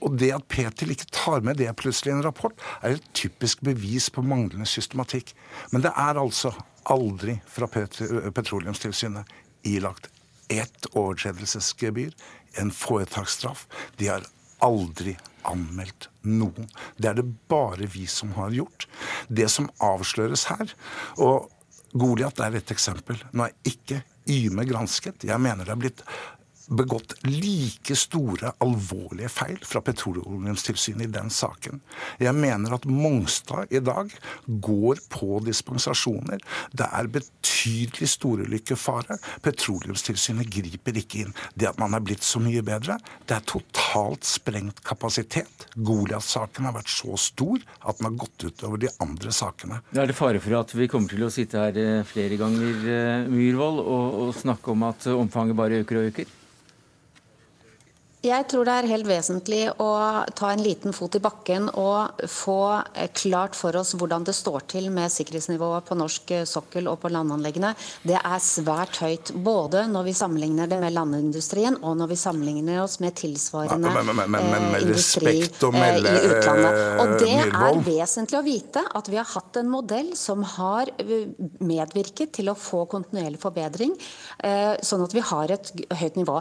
Og 0.00 0.16
det 0.18 0.32
at 0.34 0.48
Petil 0.50 0.94
ikke 0.94 1.10
tar 1.12 1.44
med 1.46 1.60
det 1.60 1.70
plutselig 1.78 2.14
i 2.14 2.16
en 2.16 2.24
rapport, 2.24 2.56
er 2.82 2.96
et 2.96 3.10
typisk 3.16 3.62
bevis 3.66 4.08
på 4.10 4.24
manglende 4.24 4.68
systematikk. 4.68 5.34
Men 5.70 5.84
det 5.84 5.92
er 5.92 6.20
altså 6.20 6.54
aldri 6.90 7.36
fra 7.46 7.68
Petroleumstilsynet 7.70 9.28
ilagt 9.68 10.08
ett 10.50 10.88
overtredelsesgebyr, 10.96 12.14
en 12.58 12.72
foretaksstraff. 12.74 13.68
De 14.00 14.08
har 14.10 14.24
aldri 14.64 15.14
anmeldt 15.48 16.08
noen. 16.26 16.68
Det 16.96 17.10
er 17.10 17.20
det 17.20 17.28
bare 17.50 17.88
vi 17.90 18.06
som 18.10 18.34
har 18.36 18.52
gjort. 18.54 18.86
Det 19.28 19.48
som 19.50 19.70
avsløres 19.82 20.46
her 20.50 20.74
Og 21.22 21.48
Goliat 21.90 22.38
er 22.44 22.54
et 22.54 22.70
eksempel. 22.70 23.18
Nå 23.34 23.48
er 23.48 23.56
ikke 23.66 24.02
Yme 24.30 24.62
gransket. 24.68 25.24
Jeg 25.26 25.42
mener 25.42 25.66
det 25.66 25.72
er 25.74 25.80
blitt 25.80 26.02
begått 26.70 27.14
like 27.26 27.96
store 27.98 28.52
alvorlige 28.62 29.30
feil 29.32 29.58
fra 29.66 29.82
Petroleumstilsynet 29.84 31.08
i 31.08 31.12
den 31.12 31.30
saken. 31.34 31.80
Jeg 32.22 32.36
mener 32.38 32.76
at 32.76 32.86
Mongstad 32.86 33.72
i 33.74 33.82
dag 33.82 34.12
går 34.46 35.02
på 35.10 35.40
dispensasjoner. 35.46 36.38
Det 36.70 36.86
er 36.86 37.10
betydelig 37.10 38.10
storulykkefare. 38.14 39.18
Petroleumstilsynet 39.42 40.50
griper 40.52 41.00
ikke 41.02 41.24
inn. 41.24 41.34
Det 41.54 41.70
at 41.72 41.80
man 41.82 41.96
er 41.98 42.04
blitt 42.06 42.26
så 42.26 42.42
mye 42.42 42.62
bedre, 42.66 43.00
det 43.26 43.38
er 43.40 43.46
totalt 43.50 44.26
sprengt 44.28 44.84
kapasitet. 44.86 45.66
Goliat-saken 45.74 46.68
har 46.68 46.76
vært 46.78 46.92
så 46.92 47.18
stor 47.18 47.58
at 47.80 47.98
den 47.98 48.10
har 48.12 48.18
gått 48.22 48.46
utover 48.46 48.80
de 48.80 48.92
andre 49.02 49.34
sakene. 49.34 49.82
Er 49.96 50.10
det 50.10 50.18
fare 50.18 50.42
for 50.42 50.60
at 50.60 50.74
vi 50.76 50.88
kommer 50.90 51.10
til 51.10 51.26
å 51.26 51.32
sitte 51.34 51.58
her 51.60 51.80
eh, 51.80 52.04
flere 52.06 52.38
ganger, 52.40 52.84
eh, 52.86 53.30
Myhrvold, 53.30 53.82
og, 53.82 54.20
og 54.22 54.36
snakke 54.38 54.70
om 54.72 54.86
at 54.86 55.10
omfanget 55.10 55.58
bare 55.58 55.82
øker 55.82 56.00
og 56.00 56.12
øker? 56.12 56.36
Jeg 58.20 58.44
tror 58.52 58.66
det 58.68 58.72
er 58.76 58.88
helt 58.90 59.06
vesentlig 59.08 59.62
å 59.80 59.88
ta 60.36 60.50
en 60.52 60.60
liten 60.60 60.92
fot 60.92 61.14
i 61.16 61.22
bakken 61.24 61.70
og 61.72 62.20
få 62.28 62.60
klart 63.16 63.56
for 63.56 63.78
oss 63.80 63.94
hvordan 63.96 64.26
det 64.28 64.34
står 64.36 64.66
til 64.68 64.90
med 64.92 65.08
sikkerhetsnivået 65.08 65.86
på 65.88 65.96
norsk 65.96 66.34
sokkel 66.44 66.90
og 66.90 66.98
på 67.00 67.08
landanleggene. 67.14 67.70
Det 68.04 68.18
er 68.18 68.42
svært 68.44 68.98
høyt, 69.00 69.32
både 69.32 69.86
når 69.88 70.10
vi 70.10 70.14
sammenligner 70.18 70.68
det 70.68 70.82
med 70.82 70.92
landindustrien 70.98 71.78
og 71.80 71.96
når 71.96 72.10
vi 72.12 72.18
sammenligner 72.20 72.82
oss 72.82 72.98
med 73.00 73.16
tilsvarende 73.16 73.88
men, 73.88 74.12
men, 74.12 74.36
men, 74.36 74.68
eh, 74.74 74.84
industri 74.84 75.34
eh, 75.40 75.96
i 76.12 76.20
utlandet. 76.28 76.78
Og 77.00 77.14
det 77.24 77.32
er 77.40 77.80
vesentlig 77.88 78.40
å 78.42 78.44
vite 78.44 78.84
at 79.00 79.08
vi 79.08 79.16
har 79.16 79.32
hatt 79.32 79.62
en 79.62 79.72
modell 79.72 80.12
som 80.18 80.44
har 80.58 80.92
eh, 81.00 81.32
medvirket 81.64 82.36
til 82.36 82.52
å 82.52 82.56
få 82.58 82.84
kontinuerlig 82.90 83.40
forbedring, 83.40 83.96
sånn 84.84 85.02
at 85.04 85.14
vi 85.14 85.22
har 85.24 85.52
et 85.54 85.70
høyt 86.00 86.16
nivå. 86.18 86.36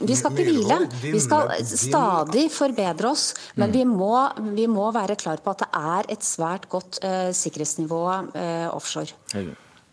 Vi 0.00 0.16
skal 0.16 0.32
ikke 0.32 0.48
hvile. 0.48 0.78
Vi 1.14 1.22
skal 1.22 1.52
stadig 1.66 2.46
forbedre 2.54 3.10
oss, 3.12 3.30
men 3.60 3.72
vi 3.74 3.86
må, 3.88 4.14
vi 4.54 4.68
må 4.70 4.90
være 4.94 5.18
klar 5.20 5.42
på 5.42 5.54
at 5.54 5.64
det 5.64 5.70
er 5.80 6.12
et 6.16 6.26
svært 6.26 6.68
godt 6.72 7.00
uh, 7.04 7.30
sikkerhetsnivå 7.36 8.04
uh, 8.34 8.68
offshore. 8.74 9.16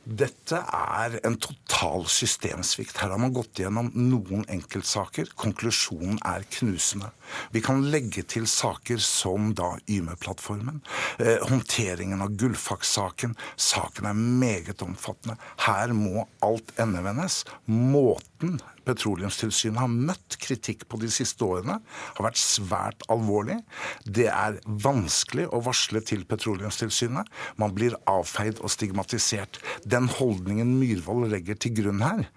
Dette 0.08 0.56
er 0.56 1.17
en 1.27 1.36
total 1.36 2.06
systemsvikt. 2.08 2.95
Her 3.01 3.12
har 3.12 3.19
man 3.19 3.34
gått 3.36 3.60
gjennom 3.60 3.89
noen 3.91 4.45
enkeltsaker. 4.47 5.27
Konklusjonen 5.36 6.21
er 6.23 6.45
knusende. 6.60 7.10
Vi 7.51 7.60
kan 7.65 7.84
legge 7.91 8.23
til 8.23 8.47
saker 8.47 9.03
som 9.03 9.51
da 9.58 9.73
Yme-plattformen. 9.91 10.80
Eh, 11.19 11.43
håndteringen 11.49 12.23
av 12.23 12.38
Gullfaks-saken. 12.39 13.36
Saken 13.60 14.08
er 14.08 14.15
meget 14.15 14.86
omfattende. 14.86 15.36
Her 15.67 15.91
må 15.91 16.23
alt 16.39 16.71
endevendes. 16.80 17.43
Måten 17.67 18.62
Petroleumstilsynet 18.88 19.82
har 19.82 19.91
møtt 19.91 20.38
kritikk 20.41 20.88
på 20.89 21.00
de 21.02 21.10
siste 21.12 21.43
årene, 21.45 21.80
har 22.17 22.28
vært 22.28 22.39
svært 22.41 23.06
alvorlig. 23.13 23.60
Det 24.04 24.30
er 24.32 24.60
vanskelig 24.84 25.50
å 25.52 25.62
varsle 25.65 26.02
til 26.08 26.23
Petroleumstilsynet. 26.30 27.28
Man 27.60 27.76
blir 27.78 27.97
avfeid 28.10 28.62
og 28.63 28.71
stigmatisert. 28.73 29.62
Den 29.84 30.10
holdningen 30.17 30.78
Myhrvold 30.80 31.30
legger 31.34 31.60
til 31.60 31.76
grunn 31.82 32.04
her, 32.06 32.28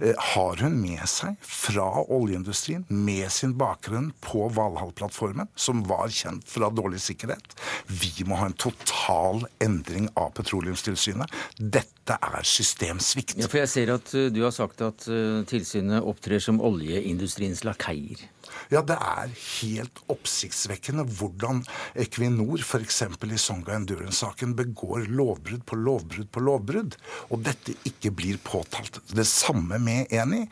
har 0.00 0.62
hun 0.62 0.76
med 0.80 1.02
seg 1.08 1.36
fra 1.40 1.86
oljeindustrien, 2.12 2.84
med 2.88 3.30
sin 3.32 3.54
bakgrunn 3.58 4.10
på 4.24 4.48
Valhall-plattformen, 4.56 5.48
som 5.56 5.82
var 5.88 6.12
kjent 6.12 6.46
fra 6.48 6.70
dårlig 6.70 7.00
sikkerhet. 7.04 7.56
Vi 7.88 8.26
må 8.28 8.38
ha 8.40 8.50
en 8.50 8.58
total 8.58 9.46
endring 9.62 10.08
av 10.14 10.32
Petroleumstilsynet. 10.36 11.32
Dette 11.56 12.18
er 12.20 12.46
systemsvikt. 12.46 13.38
Ja, 13.40 13.50
for 13.50 13.62
jeg 13.62 13.72
ser 13.72 13.94
at 13.96 14.14
eh, 14.14 14.30
du 14.34 14.42
har 14.44 14.54
sagt 14.54 14.82
at 14.84 15.08
eh, 15.10 15.42
tilsynet 15.48 16.06
opptrer 16.06 16.42
som 16.42 16.60
oljeindustriens 16.64 17.64
lakeier. 17.66 18.26
Ja, 18.72 18.82
det 18.86 18.96
er 18.98 19.30
helt 19.30 20.00
oppsiktsvekkende 20.10 21.04
hvordan 21.18 21.62
Equinor 21.98 22.62
f.eks. 22.62 23.02
i 23.06 23.38
Songa 23.40 23.76
Endurance-saken 23.76 24.56
begår 24.58 25.06
lovbrudd 25.10 25.64
på 25.68 25.78
lovbrudd 25.78 26.30
på 26.34 26.42
lovbrudd, 26.42 26.96
og 27.30 27.44
dette 27.46 27.76
ikke 27.88 28.12
blir 28.16 28.40
påtalt. 28.42 29.00
Det 29.06 29.26
samme 29.28 29.78
med 29.82 30.12
Eni. 30.14 30.44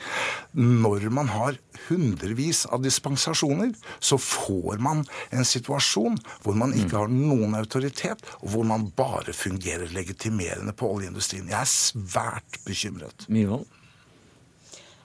Når 0.54 1.08
man 1.14 1.32
har 1.34 1.58
hundrevis 1.88 2.64
av 2.70 2.84
dispensasjoner, 2.84 3.74
så 3.98 4.18
får 4.20 4.78
man 4.82 5.04
en 5.34 5.46
situasjon 5.48 6.18
hvor 6.44 6.58
man 6.58 6.74
ikke 6.76 7.02
har 7.02 7.10
noen 7.12 7.56
autoritet, 7.58 8.22
og 8.42 8.54
hvor 8.54 8.68
man 8.68 8.90
bare 8.96 9.34
fungerer 9.34 9.90
legitimerende 9.94 10.74
på 10.76 10.90
oljeindustrien. 10.94 11.50
Jeg 11.50 11.60
er 11.60 11.70
svært 11.70 12.60
bekymret. 12.66 13.26
Myhrvold? 13.28 13.66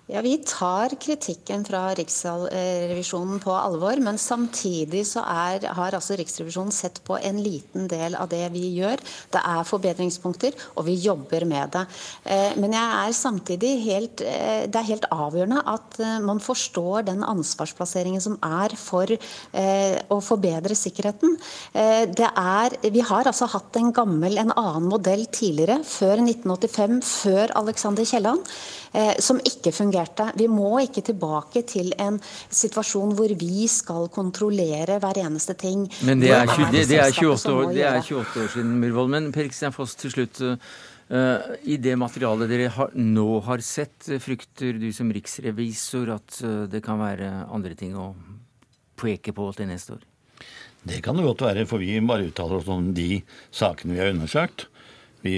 Ja, 0.10 0.22
Vi 0.26 0.38
tar 0.42 0.90
kritikken 0.98 1.62
fra 1.68 1.92
Riksrevisjonen 1.94 3.38
på 3.44 3.54
alvor, 3.54 4.00
men 4.02 4.18
samtidig 4.18 5.04
så 5.06 5.22
er, 5.22 5.68
har 5.78 5.94
altså 5.94 6.16
Riksrevisjonen 6.18 6.74
sett 6.74 6.98
på 7.06 7.20
en 7.22 7.38
liten 7.46 7.86
del 7.92 8.18
av 8.18 8.32
det 8.32 8.42
vi 8.50 8.64
gjør. 8.80 8.98
Det 9.30 9.44
er 9.46 9.68
forbedringspunkter, 9.70 10.58
og 10.74 10.88
vi 10.88 10.96
jobber 11.04 11.46
med 11.46 11.76
det. 11.76 11.84
Eh, 12.26 12.58
men 12.58 12.74
jeg 12.74 13.04
er 13.04 13.14
samtidig 13.20 13.76
helt, 13.84 14.24
eh, 14.26 14.64
det 14.66 14.82
er 14.82 14.88
helt 14.88 15.06
avgjørende 15.14 15.62
at 15.76 16.02
eh, 16.02 16.18
man 16.26 16.42
forstår 16.42 17.06
den 17.12 17.22
ansvarsplasseringen 17.22 18.26
som 18.26 18.40
er 18.42 18.74
for 18.82 19.14
å 20.10 20.18
forbedre 20.24 20.74
sikkerheten. 20.78 21.36
Er, 21.78 22.76
vi 22.82 23.02
har 23.06 23.30
altså 23.30 23.46
hatt 23.52 23.78
en 23.78 23.92
gammel, 23.94 24.40
en 24.42 24.56
annen 24.58 24.90
modell 24.90 25.26
tidligere, 25.30 25.80
før 25.86 26.24
1985, 26.24 27.00
før 27.06 27.54
Alexander 27.60 28.08
Kielland, 28.08 28.46
som 29.22 29.42
ikke 29.46 29.74
fungerte 29.76 29.99
fungerte. 30.00 30.32
Vi 30.38 30.48
må 30.48 30.80
ikke 30.84 31.04
tilbake 31.04 31.64
til 31.68 31.94
en 32.00 32.20
situasjon 32.50 33.16
hvor 33.16 33.30
vi 33.40 33.68
skal 33.68 34.10
kontrollere 34.10 35.00
hver 35.00 35.18
eneste 35.26 35.56
ting. 35.56 35.88
Men 36.04 36.20
det 36.20 36.32
er, 36.32 36.48
20, 36.48 36.72
det, 36.72 36.88
det 36.90 37.00
er 37.00 37.12
28, 37.12 37.54
år, 37.54 37.74
det 37.74 37.84
er 37.84 38.00
28 38.02 38.44
år 38.44 38.54
siden, 38.54 38.80
Myhrvold. 38.80 39.10
Men 39.10 39.32
Per 39.32 39.48
Kristian 39.50 39.74
Foss, 39.74 39.96
til 39.96 40.12
slutt. 40.12 40.42
Uh, 41.10 41.42
I 41.66 41.80
det 41.82 41.96
materialet 41.98 42.50
dere 42.52 42.70
har, 42.70 42.92
nå 42.94 43.40
har 43.42 43.64
sett, 43.66 44.12
frykter 44.22 44.78
du 44.78 44.92
som 44.94 45.10
riksrevisor 45.10 46.12
at 46.14 46.42
uh, 46.46 46.68
det 46.70 46.84
kan 46.86 47.02
være 47.02 47.48
andre 47.50 47.74
ting 47.74 47.96
å 47.98 48.12
peke 49.00 49.34
på 49.34 49.48
til 49.58 49.72
neste 49.72 49.98
år? 49.98 50.04
Det 50.86 51.02
kan 51.04 51.18
det 51.18 51.26
godt 51.26 51.42
være, 51.44 51.66
for 51.68 51.82
vi 51.82 51.98
bare 52.06 52.30
uttaler 52.30 52.62
oss 52.62 52.70
om 52.70 52.94
de 52.96 53.24
sakene 53.50 53.98
vi 53.98 54.04
har 54.04 54.14
undersøkt. 54.14 54.68
Vi 55.26 55.36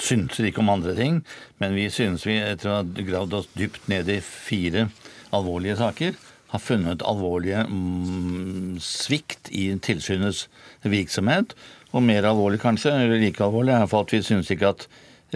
synser 0.00 0.48
ikke 0.48 0.62
om 0.62 0.72
andre 0.72 0.94
ting, 0.96 1.20
men 1.60 1.76
vi 1.76 1.88
synes 1.92 2.24
vi, 2.26 2.38
etter 2.40 2.70
å 2.70 2.78
ha 2.78 2.84
gravd 2.84 3.36
oss 3.40 3.50
dypt 3.58 3.88
ned 3.90 4.08
i 4.08 4.20
fire 4.24 4.88
alvorlige 5.36 5.76
saker, 5.80 6.16
har 6.48 6.62
funnet 6.64 7.04
alvorlige 7.04 7.66
mm, 7.68 8.78
svikt 8.80 9.50
i 9.52 9.66
tilsynets 9.84 10.46
virksomhet. 10.88 11.52
Og 11.92 12.04
mer 12.04 12.24
alvorlig 12.28 12.60
kanskje, 12.62 12.94
eller 12.94 13.20
like 13.20 13.44
alvorlig, 13.44 13.74
er 13.76 13.84
at 13.84 14.14
vi 14.14 14.22
synes 14.24 14.48
ikke 14.52 14.72
at 14.72 14.86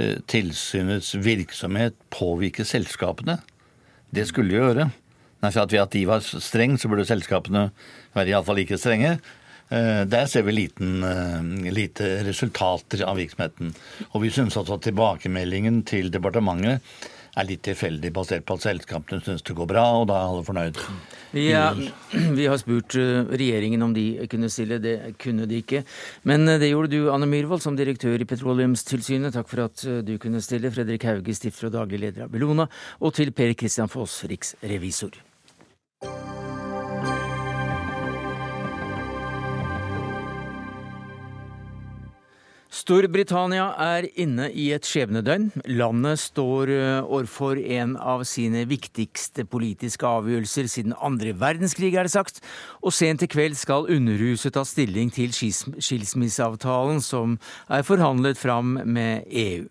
eh, 0.00 0.16
tilsynets 0.28 1.12
virksomhet 1.20 1.96
påvirker 2.12 2.68
selskapene. 2.68 3.38
Det 4.12 4.24
skulle 4.28 4.52
de 4.52 4.61
gjøre. 4.61 4.88
Nei, 5.42 5.50
at 5.50 5.72
ved 5.72 5.83
at 5.83 5.92
de 5.92 6.07
var 6.09 6.24
streng, 6.24 6.78
så 6.78 6.88
burde 6.88 7.09
selskapene 7.09 7.68
være 8.14 8.33
iallfall 8.33 8.61
like 8.62 8.78
strenge. 8.81 9.16
Eh, 9.72 10.04
der 10.04 10.26
ser 10.26 10.42
vi 10.42 10.52
liten, 10.52 11.02
eh, 11.02 11.72
lite 11.72 12.24
resultater 12.24 13.04
av 13.08 13.16
virksomheten. 13.16 13.72
Og 14.12 14.22
vi 14.22 14.30
syns 14.30 14.56
også 14.56 14.76
at 14.76 14.85
tilbakemeldingen 14.85 15.82
til 15.88 16.11
departementet 16.12 16.82
er 17.32 17.46
litt 17.48 17.62
tilfeldig, 17.64 18.11
basert 18.12 18.44
på 18.44 18.58
at 18.58 18.66
selskapene 18.66 19.24
syns 19.24 19.40
det 19.40 19.56
går 19.56 19.70
bra, 19.70 19.87
og 20.02 20.11
da 20.11 20.18
er 20.18 20.28
alle 20.28 20.44
fornøyd. 20.44 20.82
Vi, 21.32 21.46
er, 21.56 21.80
vi, 22.37 22.44
har 22.44 22.61
spurt 22.61 22.98
eh, 23.00 23.24
regjeringen 23.32 23.88
om 23.88 23.96
de 23.96 24.26
kunne 24.28 24.52
stille, 24.52 24.76
det 24.76 25.16
kunne 25.16 25.48
de 25.48 25.62
ikke. 25.64 25.87
Men 26.28 26.44
det 26.44 26.68
gjorde 26.68 26.92
du, 26.92 27.08
Anne 27.08 27.30
Myhrvold, 27.32 27.64
som 27.64 27.78
direktør 27.78 28.20
i 28.20 28.28
Petroleumstilsynet. 28.28 29.32
Takk 29.32 29.48
for 29.48 29.70
at 29.70 29.88
du 30.04 30.18
kunne 30.20 30.44
stille. 30.44 30.68
Fredrik 30.68 31.08
Hauge, 31.08 31.32
stifter 31.32 31.72
og 31.72 31.78
daglig 31.80 32.04
leder 32.04 32.28
av 32.28 32.32
Bellona. 32.35 32.68
Og 33.00 33.16
til 33.16 33.32
Per 33.32 33.56
Kristian 33.56 33.88
Foss, 33.88 34.20
riksrevisor. 34.28 35.32
Storbritannia 42.72 43.66
er 43.85 44.06
inne 44.16 44.46
i 44.56 44.70
et 44.72 44.87
skjebnedøgn. 44.88 45.50
Landet 45.76 46.22
står 46.22 46.70
eh, 46.72 47.02
overfor 47.04 47.58
en 47.61 47.98
av 48.00 48.24
sine 48.24 48.62
viktigste 48.70 49.44
politiske 49.44 50.08
avgjørelser 50.08 50.70
siden 50.72 50.94
andre 50.96 51.35
verdenskrig, 51.37 51.90
er 51.92 52.08
det 52.08 52.14
sagt. 52.14 52.40
Og 52.80 52.96
sent 52.96 53.26
i 53.26 53.28
kveld 53.28 53.58
skal 53.61 53.90
Underhuset 53.92 54.56
ta 54.56 54.64
stilling 54.64 55.12
til 55.12 55.35
skilsmisseavtalen 55.37 57.04
som 57.04 57.37
er 57.68 57.85
forhandlet 57.85 58.40
fram 58.40 58.78
med 58.88 59.28
EU. 59.28 59.68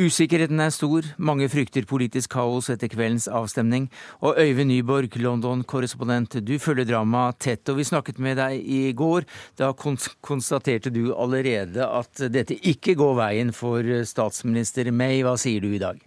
Usikkerheten 0.00 0.62
er 0.64 0.70
stor, 0.72 1.04
mange 1.20 1.44
frykter 1.52 1.84
politisk 1.84 2.32
kaos 2.32 2.70
etter 2.72 2.88
kveldens 2.88 3.26
avstemning. 3.28 3.90
Og 4.24 4.38
Øyvind 4.40 4.72
Nyborg, 4.72 5.12
London-korrespondent, 5.20 6.38
du 6.40 6.54
følger 6.62 6.88
dramaet 6.88 7.36
tett, 7.44 7.68
og 7.68 7.76
vi 7.82 7.84
snakket 7.84 8.16
med 8.22 8.40
deg 8.40 8.64
i 8.64 8.80
går. 8.96 9.28
Da 9.60 9.74
konstaterte 9.76 10.88
du 10.94 11.10
allerede 11.12 11.84
at 11.84 12.24
dette 12.32 12.56
ikke 12.56 12.96
går 12.96 13.18
veien 13.20 13.52
for 13.52 13.84
statsminister 14.08 14.88
May. 14.88 15.20
Hva 15.26 15.36
sier 15.36 15.60
du 15.60 15.74
i 15.74 15.82
dag? 15.82 16.00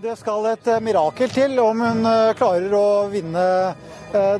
Det 0.00 0.14
skal 0.16 0.46
et 0.54 0.68
mirakel 0.80 1.28
til 1.28 1.58
om 1.60 1.82
hun 1.84 2.06
klarer 2.38 2.72
å 2.78 2.86
vinne 3.12 3.42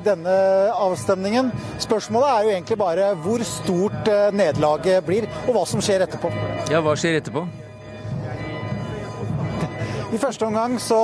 denne 0.01 0.37
avstemningen. 0.81 1.51
Spørsmålet 1.83 2.31
er 2.31 2.47
jo 2.47 2.55
egentlig 2.55 2.79
bare 2.81 3.11
hvor 3.21 3.45
stort 3.45 4.09
nederlaget 4.33 5.05
blir, 5.05 5.29
og 5.45 5.59
hva 5.59 5.69
som 5.69 5.85
skjer 5.85 6.07
etterpå. 6.07 6.33
Ja, 6.73 6.81
hva 6.81 6.97
skjer 6.97 7.21
etterpå? 7.21 7.45
I 10.15 10.19
første 10.23 10.47
omgang 10.47 10.77
så 10.79 10.99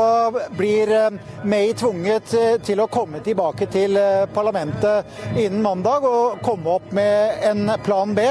blir 0.55 0.91
eh, 0.95 1.15
May 1.45 1.73
tvunget 1.75 2.35
eh, 2.39 2.53
til 2.63 2.79
å 2.85 2.87
komme 2.87 3.19
tilbake 3.27 3.67
til 3.73 3.97
eh, 3.99 4.29
parlamentet 4.31 5.09
innen 5.35 5.59
mandag 5.65 6.07
og 6.07 6.39
komme 6.47 6.77
opp 6.77 6.93
med 6.95 7.43
en 7.49 7.73
plan 7.83 8.15
B. 8.15 8.29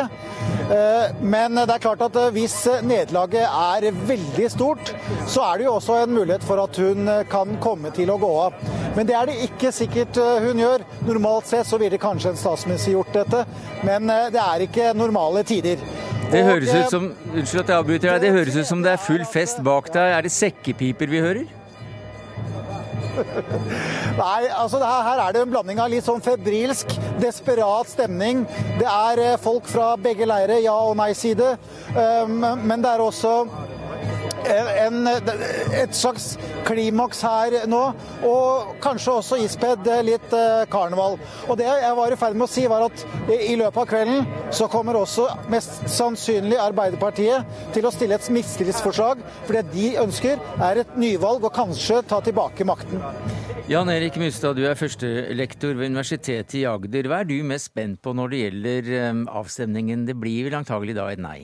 Men 1.20 1.58
det 1.58 1.74
er 1.74 1.82
klart 1.84 2.04
at 2.06 2.16
hvis 2.32 2.54
nederlaget 2.88 3.44
er 3.44 3.98
veldig 4.08 4.46
stort, 4.54 4.94
så 5.28 5.44
er 5.44 5.60
det 5.60 5.66
jo 5.66 5.74
også 5.74 5.98
en 6.00 6.14
mulighet 6.16 6.46
for 6.48 6.62
at 6.64 6.80
hun 6.80 7.10
kan 7.28 7.58
komme 7.60 7.92
til 7.92 8.14
å 8.14 8.16
gå 8.22 8.30
av. 8.46 8.56
Men 8.96 9.10
det 9.10 9.18
er 9.18 9.28
det 9.28 9.50
ikke 9.50 9.74
sikkert 9.76 10.22
hun 10.46 10.62
gjør. 10.62 10.86
Normalt 11.10 11.52
sett 11.52 11.68
så 11.68 11.82
ville 11.82 12.00
kanskje 12.00 12.32
en 12.32 12.40
statsminister 12.40 12.96
gjort 12.96 13.12
dette, 13.20 13.44
men 13.84 14.08
det 14.08 14.40
er 14.46 14.66
ikke 14.70 14.94
normale 14.96 15.44
tider. 15.50 15.84
Det 16.32 16.44
høres 16.48 16.70
ut 16.72 16.94
som 16.94 17.10
Unnskyld 17.32 17.64
at 17.64 17.72
jeg 17.74 17.78
avbryter 17.78 18.14
deg. 18.14 18.22
Det 18.24 18.36
høres 18.36 18.60
ut 18.60 18.70
som 18.70 18.84
det 18.84 18.94
er 18.96 19.02
full 19.02 19.26
fest 19.28 19.60
bak 19.66 19.92
deg. 19.94 20.14
Er 20.18 20.28
det 20.28 20.32
sekkepiper 20.34 21.12
vi 21.12 21.24
hører? 21.24 21.50
Nei, 24.22 24.48
altså 24.56 24.80
her 24.80 25.20
er 25.20 25.36
det 25.36 25.42
en 25.44 25.52
blanding 25.52 25.82
av 25.84 25.92
litt 25.92 26.06
sånn 26.08 26.24
febrilsk, 26.24 26.94
desperat 27.22 27.92
stemning. 27.92 28.46
Det 28.80 28.88
er 28.88 29.22
eh, 29.24 29.40
folk 29.42 29.68
fra 29.70 29.94
begge 30.00 30.28
leire, 30.30 30.62
ja- 30.64 30.78
og 30.88 30.96
nei-side. 31.00 31.54
Um, 31.92 32.40
men 32.64 32.84
det 32.84 32.94
er 32.94 33.04
også 33.04 33.34
en, 34.50 35.08
et 35.08 35.96
slags 35.96 36.36
klimaks 36.68 37.22
her 37.26 37.56
nå, 37.70 37.82
og 38.28 38.74
kanskje 38.84 39.16
også 39.20 39.40
ispedd 39.44 39.88
litt 40.08 40.34
eh, 40.36 40.64
karneval. 40.72 41.18
Og 41.48 41.60
det 41.60 41.68
jeg 41.70 41.98
var 41.98 42.14
i 42.14 42.20
ferd 42.20 42.38
med 42.38 42.48
å 42.48 42.52
si, 42.52 42.66
var 42.72 42.88
at 42.88 43.06
i 43.32 43.56
løpet 43.60 43.82
av 43.84 43.90
kvelden 43.90 44.26
så 44.54 44.70
kommer 44.72 45.00
også 45.00 45.28
mest 45.52 45.84
sannsynlig 45.92 46.60
Arbeiderpartiet 46.62 47.72
til 47.76 47.88
å 47.88 47.94
stille 47.94 48.18
et 48.18 48.32
mistillitsforslag, 48.34 49.22
for 49.46 49.58
det 49.58 49.68
de 49.76 49.94
ønsker 50.02 50.42
er 50.62 50.84
et 50.84 50.98
nyvalg 51.00 51.48
og 51.48 51.56
kanskje 51.56 52.02
ta 52.10 52.22
tilbake 52.24 52.68
makten. 52.68 53.02
Jan 53.72 53.90
Erik 53.94 54.18
Mustad, 54.20 54.58
du 54.58 54.66
er 54.68 54.76
førstelektor 54.76 55.78
ved 55.78 55.94
Universitetet 55.94 56.58
i 56.60 56.66
Agder. 56.68 57.08
Hva 57.08 57.22
er 57.22 57.30
du 57.30 57.38
mest 57.48 57.70
spent 57.72 58.02
på 58.04 58.12
når 58.18 58.34
det 58.34 58.44
gjelder 58.44 58.94
eh, 58.98 59.24
avstemningen? 59.42 60.06
Det 60.10 60.18
blir 60.20 60.50
vel 60.50 60.60
antagelig 60.60 60.98
da 60.98 61.08
et 61.14 61.22
nei? 61.22 61.40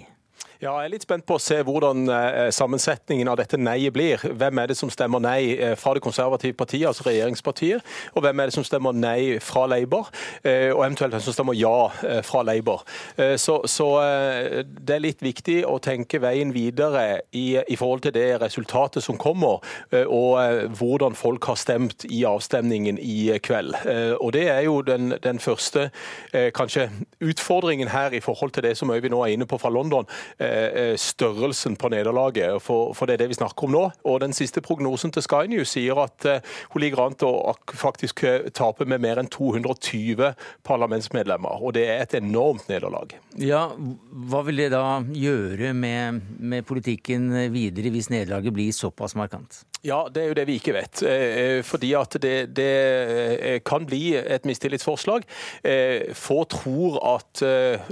Ja, 0.58 0.72
Jeg 0.82 0.88
er 0.88 0.90
litt 0.90 1.04
spent 1.06 1.26
på 1.30 1.36
å 1.38 1.42
se 1.42 1.60
hvordan 1.62 2.08
eh, 2.10 2.48
sammensetningen 2.56 3.30
av 3.30 3.36
dette 3.38 3.60
nei 3.62 3.92
blir. 3.94 4.18
Hvem 4.18 4.58
er 4.58 4.72
det 4.72 4.78
som 4.80 4.90
stemmer 4.90 5.22
nei 5.22 5.52
eh, 5.54 5.76
fra 5.78 5.92
det 5.94 6.02
konservative 6.02 6.58
partiet, 6.58 6.88
altså 6.90 7.06
regjeringspartiet, 7.06 7.86
og 8.18 8.24
hvem 8.26 8.42
er 8.42 8.50
det 8.50 8.56
som 8.56 8.66
stemmer 8.66 8.96
nei 8.98 9.38
fra 9.44 9.68
Labour, 9.70 10.10
eh, 10.42 10.72
og 10.74 10.82
eventuelt 10.82 11.14
hvem 11.14 11.22
som 11.22 11.36
stemmer 11.36 11.58
ja 11.58 11.76
fra 12.26 12.42
Labour. 12.46 12.82
Så, 13.38 13.60
så, 13.70 13.86
det 14.66 14.94
er 14.96 15.02
litt 15.02 15.22
viktig 15.24 15.60
å 15.68 15.78
tenke 15.84 16.20
veien 16.22 16.54
videre 16.56 17.22
i, 17.36 17.60
i, 17.60 17.78
forhold 17.78 18.04
til 18.06 18.14
det 18.16 18.26
resultatet 18.42 19.04
som 19.04 19.18
kommer, 19.20 19.62
og 20.10 20.72
hvordan 20.78 21.18
folk 21.18 21.48
har 21.50 21.60
stemt 21.60 22.06
i 22.10 22.24
avstemningen 22.28 23.00
i 23.02 23.38
kveld. 23.44 23.76
Og 24.22 24.34
Det 24.36 24.46
er 24.54 24.64
jo 24.66 24.80
den, 24.86 25.16
den 25.24 25.42
første 25.44 25.90
kanskje 26.56 26.88
utfordringen 27.22 27.92
her 27.94 28.16
i 28.16 28.24
forhold 28.24 28.56
til 28.56 28.68
det 28.68 28.76
som 28.80 28.92
Øyvind 28.94 29.16
nå 29.16 29.24
er 29.26 29.36
inne 29.36 29.50
på 29.50 29.60
fra 29.62 29.74
London 29.74 30.08
størrelsen 30.98 31.76
på 31.80 31.90
nederlaget. 31.94 32.62
For, 32.64 32.94
for, 32.98 33.08
det 33.08 33.18
er 33.18 33.24
det 33.24 33.32
vi 33.34 33.40
snakker 33.40 33.68
om 33.68 33.76
nå. 33.76 33.84
Og 34.08 34.20
Den 34.24 34.36
siste 34.36 34.62
prognosen 34.64 35.14
til 35.14 35.26
Sky 35.26 35.46
News 35.52 35.74
sier 35.76 36.00
at 36.02 36.28
eh, 36.28 36.56
hun 36.74 36.84
ligger 36.84 37.04
an 37.06 37.18
til 37.18 37.32
å 37.32 37.56
faktisk 37.78 38.24
eh, 38.28 38.50
tape 38.56 38.88
med 38.90 39.04
mer 39.04 39.22
enn 39.22 39.30
220 39.32 40.34
parlamentsmedlemmer. 40.68 41.62
Og 41.62 41.76
det 41.78 41.88
er 41.90 42.04
et 42.06 42.18
enormt 42.22 42.68
nederlag. 42.72 43.16
Ja, 43.38 43.68
Hva 43.78 44.44
vil 44.48 44.64
det 44.64 44.72
da 44.74 45.00
gjøre 45.14 45.74
med, 45.78 46.22
med 46.40 46.68
politikken 46.68 47.30
videre 47.54 47.92
hvis 47.94 48.12
nederlaget 48.14 48.56
blir 48.56 48.76
såpass 48.76 49.18
markant? 49.18 49.64
Ja, 49.86 50.08
Det 50.12 50.24
er 50.24 50.32
jo 50.32 50.38
det 50.38 50.48
vi 50.50 50.58
ikke 50.58 50.74
vet. 50.76 51.02
Fordi 51.64 51.92
at 51.96 52.16
det, 52.20 52.50
det 52.58 53.62
kan 53.68 53.86
bli 53.88 54.18
et 54.18 54.46
mistillitsforslag. 54.50 55.24
Få 56.18 56.38
tror 56.50 56.98
at 57.14 57.44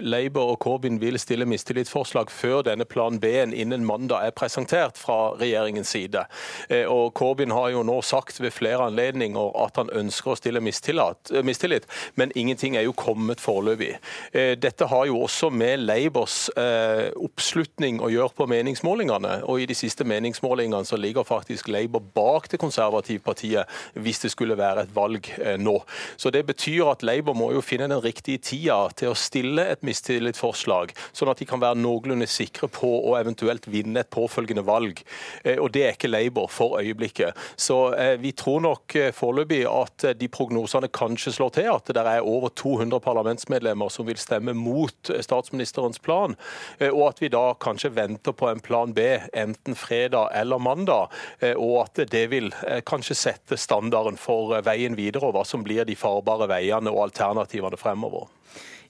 Labour 0.01 0.55
og 0.55 0.59
Corbyn 0.65 0.97
vil 0.99 1.19
stille 1.21 1.45
mistillitsforslag 1.47 2.33
før 2.33 2.44
denne 2.65 2.85
plan 2.85 3.19
B-en 3.19 3.53
innen 3.53 3.85
mandag 3.85 4.25
er 4.25 4.35
presentert 4.35 4.97
fra 4.97 5.35
regjeringens 5.39 5.89
side. 5.95 6.25
Eh, 6.69 6.85
og 6.91 7.13
Corbyn 7.17 7.53
har 7.55 7.71
jo 7.73 7.83
nå 7.87 7.99
sagt 8.05 8.39
ved 8.41 8.53
flere 8.55 8.87
anledninger 8.89 9.53
at 9.63 9.79
han 9.79 9.91
ønsker 9.93 10.33
å 10.33 10.37
stille 10.39 10.61
eh, 10.61 11.43
mistillit, 11.45 11.87
men 12.15 12.33
ingenting 12.35 12.77
er 12.77 12.87
jo 12.87 12.95
kommet 12.97 13.43
foreløpig. 13.43 13.95
Eh, 14.33 14.53
dette 14.59 14.89
har 14.91 15.05
jo 15.09 15.21
også 15.25 15.51
med 15.51 15.85
Labours 15.85 16.35
oppslutning 16.55 17.99
å 18.03 18.09
gjøre 18.11 18.33
på 18.37 18.47
meningsmålingene. 18.49 19.43
og 19.45 19.61
I 19.61 19.67
de 19.69 19.75
siste 19.75 20.03
meningsmålingene 20.07 20.85
så 20.85 20.97
ligger 20.97 21.23
faktisk 21.23 21.67
Labour 21.67 22.03
bak 22.15 22.49
det 22.51 22.59
konservative 22.59 23.23
partiet 23.23 23.69
hvis 23.93 24.19
det 24.23 24.31
skulle 24.31 24.57
være 24.57 24.85
et 24.85 24.95
valg 24.95 25.27
nå. 25.59 25.75
Så 26.17 26.31
Det 26.31 26.45
betyr 26.45 26.91
at 26.91 27.03
Labour 27.03 27.35
må 27.35 27.51
jo 27.53 27.61
finne 27.61 27.87
den 27.89 28.01
riktige 28.01 28.37
tida 28.37 28.89
til 28.95 29.11
å 29.11 29.17
stille 29.17 29.65
et 29.71 29.83
mistillitsforslag, 29.85 30.93
sånn 31.13 31.31
at 31.31 31.39
de 31.39 31.47
kan 31.49 31.61
være 31.61 31.79
noenlunde 31.79 32.27
sikre 32.35 32.69
på 32.71 32.89
å 33.09 33.15
eventuelt 33.19 33.67
vinne 33.71 34.01
et 34.01 34.11
påfølgende 34.13 34.65
valg. 34.65 35.01
Eh, 35.43 35.59
og 35.59 35.71
Det 35.75 35.83
er 35.85 35.95
ikke 35.95 36.11
Labour 36.11 36.49
for 36.51 36.79
øyeblikket. 36.81 37.35
Så 37.57 37.93
eh, 37.93 38.15
vi 38.21 38.33
tror 38.37 38.61
nok 38.65 38.95
eh, 38.99 39.11
foreløpig 39.15 39.63
at 39.69 40.07
de 40.19 40.29
prognosene 40.31 40.91
kanskje 40.93 41.35
slår 41.35 41.55
til, 41.57 41.71
at 41.73 41.91
det 41.95 42.05
er 42.05 42.25
over 42.25 42.51
200 42.55 42.99
parlamentsmedlemmer 43.03 43.91
som 43.93 44.07
vil 44.07 44.19
stemme 44.19 44.55
mot 44.57 45.11
statsministerens 45.21 45.99
plan, 45.99 46.35
og 46.85 47.01
at 47.07 47.21
vi 47.21 47.29
da 47.31 47.43
kanskje 47.61 47.91
venter 47.95 48.35
på 48.35 48.47
en 48.49 48.61
plan 48.63 48.93
B 48.95 49.03
enten 49.33 49.77
fredag 49.77 50.31
eller 50.35 50.61
mandag, 50.61 51.13
og 51.55 51.75
at 51.83 52.01
det 52.11 52.23
vil 52.31 52.51
kanskje 52.87 53.17
sette 53.17 53.59
standarden 53.59 54.19
for 54.19 54.55
veien 54.65 54.97
videre, 54.97 55.29
og 55.29 55.37
hva 55.37 55.45
som 55.47 55.63
blir 55.65 55.87
de 55.87 55.97
farbare 55.99 56.49
veiene 56.51 56.93
og 56.93 57.07
alternativene 57.07 57.79
fremover. 57.79 58.29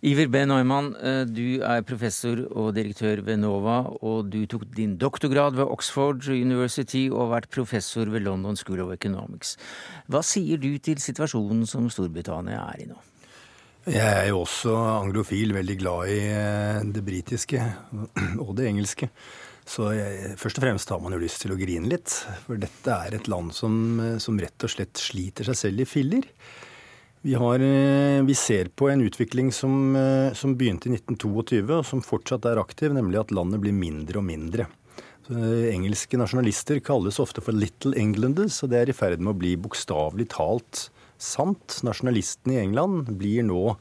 Iver 0.06 0.28
B. 0.30 0.44
Neumann, 0.46 0.92
eh, 1.02 1.24
du 1.26 1.64
er 1.66 1.82
professor 1.82 2.44
og 2.54 2.76
direktør 2.76 3.24
ved 3.26 3.40
NOVA, 3.42 3.78
og 4.06 4.28
du 4.30 4.44
tok 4.46 4.68
din 4.78 5.00
doktorgrad 5.02 5.56
ved 5.58 5.66
Oxford 5.66 6.28
University 6.30 7.08
og 7.10 7.24
har 7.24 7.32
vært 7.32 7.50
professor 7.56 8.12
ved 8.14 8.22
London 8.22 8.56
School 8.60 8.84
of 8.84 8.92
Economics. 8.94 9.56
Hva 10.06 10.22
sier 10.22 10.62
du 10.62 10.78
til 10.78 11.02
situasjonen 11.02 11.66
som 11.66 11.90
Storbritannia 11.90 12.60
er 12.76 12.84
i 12.84 12.86
nå? 12.92 13.00
Jeg 13.86 14.06
er 14.06 14.30
jo 14.30 14.44
også 14.44 14.76
anglofil, 15.00 15.56
veldig 15.58 15.78
glad 15.82 16.14
i 16.14 16.20
eh, 16.30 16.86
det 16.86 17.02
britiske 17.06 17.66
og 18.46 18.54
det 18.60 18.70
engelske. 18.70 19.10
Så 19.66 19.90
jeg, 19.98 20.36
først 20.38 20.62
og 20.62 20.68
fremst 20.68 20.94
har 20.94 21.02
man 21.02 21.18
jo 21.18 21.24
lyst 21.24 21.42
til 21.42 21.56
å 21.56 21.58
grine 21.58 21.90
litt. 21.90 22.14
For 22.46 22.62
dette 22.62 22.94
er 22.94 23.18
et 23.18 23.32
land 23.32 23.58
som, 23.58 23.74
eh, 24.06 24.20
som 24.22 24.38
rett 24.38 24.70
og 24.70 24.76
slett 24.76 25.02
sliter 25.02 25.50
seg 25.50 25.62
selv 25.64 25.82
i 25.82 25.90
filler. 25.90 26.30
Vi, 27.26 27.34
har, 27.34 27.60
eh, 27.60 28.24
vi, 28.24 28.36
ser 28.36 28.66
på 28.66 28.90
en 28.90 29.02
utvikling 29.02 29.52
som, 29.52 29.96
eh, 29.96 30.34
som, 30.34 30.52
begynte 30.58 30.86
i 30.86 30.94
1922, 30.94 31.64
og 31.74 31.86
som 31.90 32.04
fortsatt 32.06 32.46
er 32.46 32.62
aktiv, 32.62 32.94
nemlig 32.94 33.18
at 33.18 33.34
landet 33.34 33.64
blir 33.64 33.74
mindre 33.74 34.20
og 34.22 34.28
mindre. 34.28 34.68
Så, 35.26 35.34
eh, 35.34 35.72
engelske 35.74 36.20
nasjonalister 36.22 36.84
kalles 36.86 37.18
ofte 37.18 37.42
for 37.42 37.52
'Little 37.52 37.98
Englanders', 37.98 38.62
og 38.62 38.70
det 38.70 38.78
er 38.78 38.90
i 38.90 38.94
ferd 38.94 39.18
med 39.18 39.34
å 39.34 39.40
bli 39.40 39.56
bokstavelig 39.58 40.30
talt 40.38 40.92
sant. 41.18 41.82
Nasjonalistene 41.82 42.60
i 42.60 42.62
England 42.62 43.18
blir 43.18 43.42
nå 43.42 43.76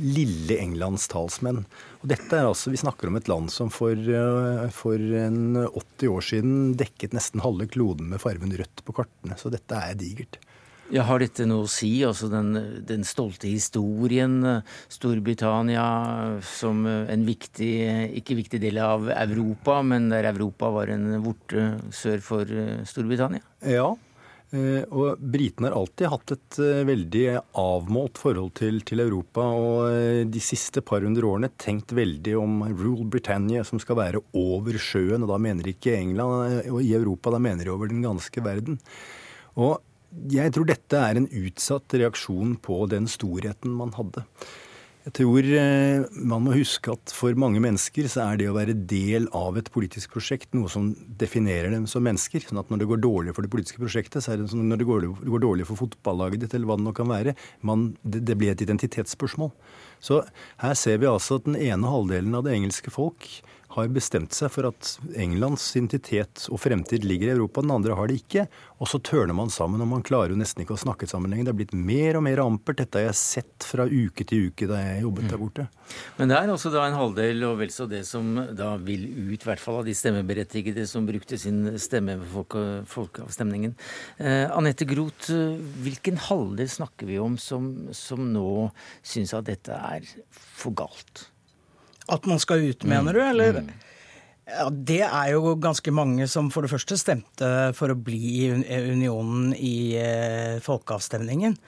lille 0.00 0.56
Englands 0.56 1.08
talsmenn. 1.08 1.66
Og 2.00 2.08
dette 2.08 2.32
er 2.32 2.48
altså, 2.48 2.70
Vi 2.70 2.80
snakker 2.80 3.08
om 3.08 3.16
et 3.16 3.28
land 3.28 3.50
som 3.50 3.68
for, 3.68 3.96
for 4.72 4.96
en 4.96 5.68
80 5.76 6.08
år 6.08 6.22
siden 6.24 6.74
dekket 6.74 7.12
nesten 7.12 7.42
halve 7.42 7.68
kloden 7.68 8.08
med 8.08 8.20
farven 8.20 8.48
rødt 8.48 8.80
på 8.82 8.94
kartene. 8.94 9.36
Så 9.36 9.50
dette 9.50 9.76
er 9.76 9.94
digert. 9.94 10.38
Ja, 10.88 11.02
Har 11.04 11.20
dette 11.20 11.44
noe 11.44 11.66
å 11.66 11.68
si? 11.68 11.90
Altså 12.06 12.30
den, 12.32 12.54
den, 12.88 13.04
stolte 13.04 13.50
historien, 13.50 14.40
Storbritannia 14.88 15.84
som 16.48 16.86
en 16.88 17.24
viktig, 17.28 17.72
ikke 18.16 18.38
viktig 18.38 18.60
del 18.62 18.80
av 18.80 19.10
Europa, 19.12 19.82
men 19.84 20.08
der 20.08 20.30
Europa 20.30 20.70
var 20.72 20.88
en 20.94 21.10
vorte 21.24 21.74
sør 21.92 22.22
for 22.24 22.48
eh, 22.48 22.86
Storbritannia? 22.88 23.44
Ja, 23.68 23.90
eh, 24.56 24.86
og 24.88 25.20
britene 25.20 25.68
har 25.68 25.76
alltid 25.82 26.08
hatt 26.14 26.34
et 26.38 26.60
eh, 26.64 26.80
veldig 26.88 27.26
avmålt 27.60 28.22
forhold 28.22 28.54
til, 28.56 28.80
til, 28.88 29.04
Europa. 29.04 29.44
Og 29.44 30.32
de 30.32 30.44
siste 30.44 30.80
par 30.80 31.04
hundre 31.04 31.28
årene 31.28 31.52
tenkt 31.60 31.92
veldig 31.98 32.38
om 32.40 32.62
Rule 32.70 33.10
Britannia, 33.12 33.60
som 33.60 33.82
skal 33.82 34.00
være 34.00 34.24
over 34.32 34.80
sjøen. 34.80 35.20
Og 35.20 35.34
da 35.34 35.36
mener 35.36 35.68
de 35.68 35.76
ikke 35.76 35.98
England 36.00 36.64
og 36.72 36.80
i 36.80 36.96
Europa, 36.96 37.36
da 37.36 37.44
mener 37.44 37.68
de 37.68 37.76
over 37.76 37.92
den 37.92 38.00
ganske 38.08 38.46
verden. 38.48 38.80
Og 39.58 39.82
jeg 40.32 40.54
tror 40.54 40.68
dette 40.68 41.02
er 41.04 41.20
en 41.20 41.28
utsatt 41.28 41.98
reaksjon 42.00 42.56
på 42.64 42.80
den 42.90 43.08
storheten 43.10 43.74
man 43.76 43.92
hadde. 43.96 44.24
Jeg 45.08 45.14
tror 45.22 45.46
eh, 45.56 46.02
man 46.12 46.42
må 46.44 46.52
huske 46.52 46.92
at 46.92 47.12
for 47.16 47.36
mange 47.40 47.62
mennesker 47.64 48.10
så 48.12 48.26
er 48.26 48.40
det 48.40 48.48
å 48.50 48.56
være 48.58 48.74
del 48.90 49.28
av 49.36 49.56
et 49.56 49.70
politisk 49.72 50.12
prosjekt 50.12 50.52
noe 50.52 50.68
som 50.68 50.90
definerer 51.20 51.72
dem 51.72 51.86
som 51.88 52.04
mennesker. 52.04 52.44
sånn 52.44 52.60
at 52.60 52.68
når 52.68 52.82
det 52.82 52.88
går 52.90 53.00
dårlig 53.06 53.32
for 53.36 53.46
det 53.46 53.52
politiske 53.54 53.80
prosjektet, 53.80 54.20
så 54.20 54.34
er 54.34 54.42
det 54.42 54.50
som 54.52 54.60
når 54.68 54.82
det 54.82 54.88
går, 54.90 55.06
dårlig 55.40 55.68
for 55.70 55.80
fotballaget 55.80 56.44
ditt, 56.44 56.56
eller 56.58 56.68
hva 56.68 56.76
det 56.76 56.84
nå 56.84 56.92
kan 56.98 57.08
være. 57.08 57.36
Man, 57.64 57.94
det 58.04 58.36
blir 58.36 58.52
et 58.52 58.64
identitetsspørsmål. 58.66 59.54
Så 60.04 60.20
her 60.60 60.76
ser 60.76 61.00
vi 61.00 61.08
altså 61.08 61.40
at 61.40 61.48
den 61.48 61.56
ene 61.56 61.88
halvdelen 61.88 62.36
av 62.36 62.44
det 62.44 62.58
engelske 62.58 62.92
folk 62.92 63.30
har 63.78 63.90
bestemt 63.92 64.34
seg 64.36 64.50
for 64.52 64.68
at 64.68 64.94
Englands 65.18 65.64
identitet 65.78 66.46
og 66.52 66.60
fremtid 66.62 67.06
ligger 67.06 67.30
i 67.30 67.36
Europa, 67.36 67.62
den 67.64 67.74
andre 67.74 67.96
har 67.98 68.10
det 68.10 68.18
ikke. 68.20 68.46
Og 68.78 68.90
så 68.90 69.00
tørner 69.02 69.34
man 69.34 69.50
sammen, 69.50 69.82
og 69.82 69.88
man 69.90 70.04
klarer 70.06 70.34
jo 70.34 70.38
nesten 70.38 70.62
ikke 70.62 70.76
å 70.76 70.80
snakke 70.80 71.08
sammen 71.10 71.32
lenger. 71.32 71.48
Det 71.48 71.54
er 71.54 71.58
blitt 71.60 71.74
mer 71.74 72.18
og 72.18 72.24
mer 72.26 72.42
ampert. 72.44 72.80
Dette 72.82 73.00
har 73.00 73.08
jeg 73.08 73.18
sett 73.20 73.66
fra 73.66 73.86
uke 73.88 74.26
til 74.28 74.50
uke 74.50 74.68
da 74.70 74.80
jeg 74.82 75.04
jobbet 75.06 75.30
der 75.32 75.40
borte. 75.40 75.66
Men 76.18 76.30
det 76.30 76.38
er 76.38 76.52
også 76.52 76.72
da 76.74 76.84
en 76.86 76.98
halvdel, 76.98 77.42
og 77.48 77.56
vel 77.62 77.72
så 77.74 77.88
det 77.90 78.04
som 78.08 78.28
da 78.58 78.74
vil 78.82 79.06
ut, 79.32 79.40
i 79.40 79.48
hvert 79.48 79.62
fall 79.62 79.80
av 79.80 79.88
de 79.88 79.96
stemmeberettigede 79.96 80.84
som 80.90 81.08
brukte 81.08 81.40
sin 81.40 81.62
stemme 81.80 82.18
ved 82.20 82.30
folke, 82.34 82.66
folkeavstemningen. 82.90 83.74
Eh, 84.18 84.44
Anette 84.52 84.86
Groth, 84.88 85.32
hvilken 85.82 86.20
halvdel 86.28 86.70
snakker 86.70 87.10
vi 87.10 87.18
om 87.22 87.38
som, 87.40 87.88
som 87.96 88.30
nå 88.34 88.68
syns 89.06 89.34
at 89.36 89.48
dette 89.48 89.74
er 89.74 90.06
for 90.30 90.76
galt? 90.76 91.28
At 92.08 92.26
man 92.28 92.40
skal 92.42 92.64
ut, 92.70 92.86
mener 92.88 93.16
du? 93.16 93.22
Eller? 93.22 93.60
Mm. 93.62 93.70
Ja, 94.48 94.68
Det 94.70 95.02
er 95.04 95.32
jo 95.34 95.52
ganske 95.60 95.92
mange 95.92 96.28
som 96.30 96.48
for 96.50 96.64
det 96.64 96.72
første 96.72 96.96
stemte 96.96 97.48
for 97.76 97.92
å 97.92 97.98
bli 98.00 98.46
i 98.46 98.52
unionen 98.54 99.52
i 99.52 99.92
eh, 100.00 100.56
folkeavstemningen. 100.64 101.58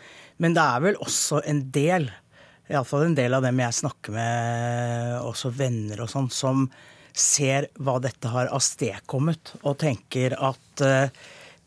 Men 0.40 0.56
det 0.56 0.64
er 0.64 0.86
vel 0.86 0.96
også 1.04 1.42
en 1.50 1.66
del, 1.74 2.08
iallfall 2.70 3.10
en 3.10 3.18
del 3.18 3.36
av 3.36 3.44
dem 3.44 3.60
jeg 3.60 3.76
snakker 3.82 4.16
med, 4.16 5.18
også 5.28 5.52
venner 5.52 6.00
og 6.00 6.08
sånn, 6.08 6.30
som 6.32 6.64
ser 7.12 7.68
hva 7.82 7.98
dette 8.00 8.30
har 8.32 8.48
avstedkommet, 8.54 9.56
og 9.60 9.76
tenker 9.82 10.36
at 10.38 10.84
uh, 10.86 11.10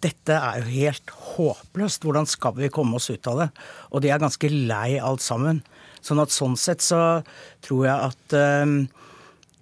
dette 0.03 0.35
er 0.35 0.63
jo 0.63 0.71
helt 0.71 1.13
håpløst. 1.35 2.07
Hvordan 2.07 2.27
skal 2.27 2.55
vi 2.57 2.71
komme 2.73 2.97
oss 2.97 3.11
ut 3.11 3.29
av 3.29 3.43
det? 3.43 3.49
Og 3.91 4.03
de 4.03 4.09
er 4.11 4.23
ganske 4.23 4.49
lei 4.51 4.97
alt 4.97 5.23
sammen. 5.23 5.61
Sånn 6.03 6.21
at 6.23 6.33
sånn 6.35 6.57
sett 6.59 6.83
så 6.83 6.99
tror 7.63 7.87
jeg 7.87 8.11
at 8.11 8.35
uh, 8.35 9.01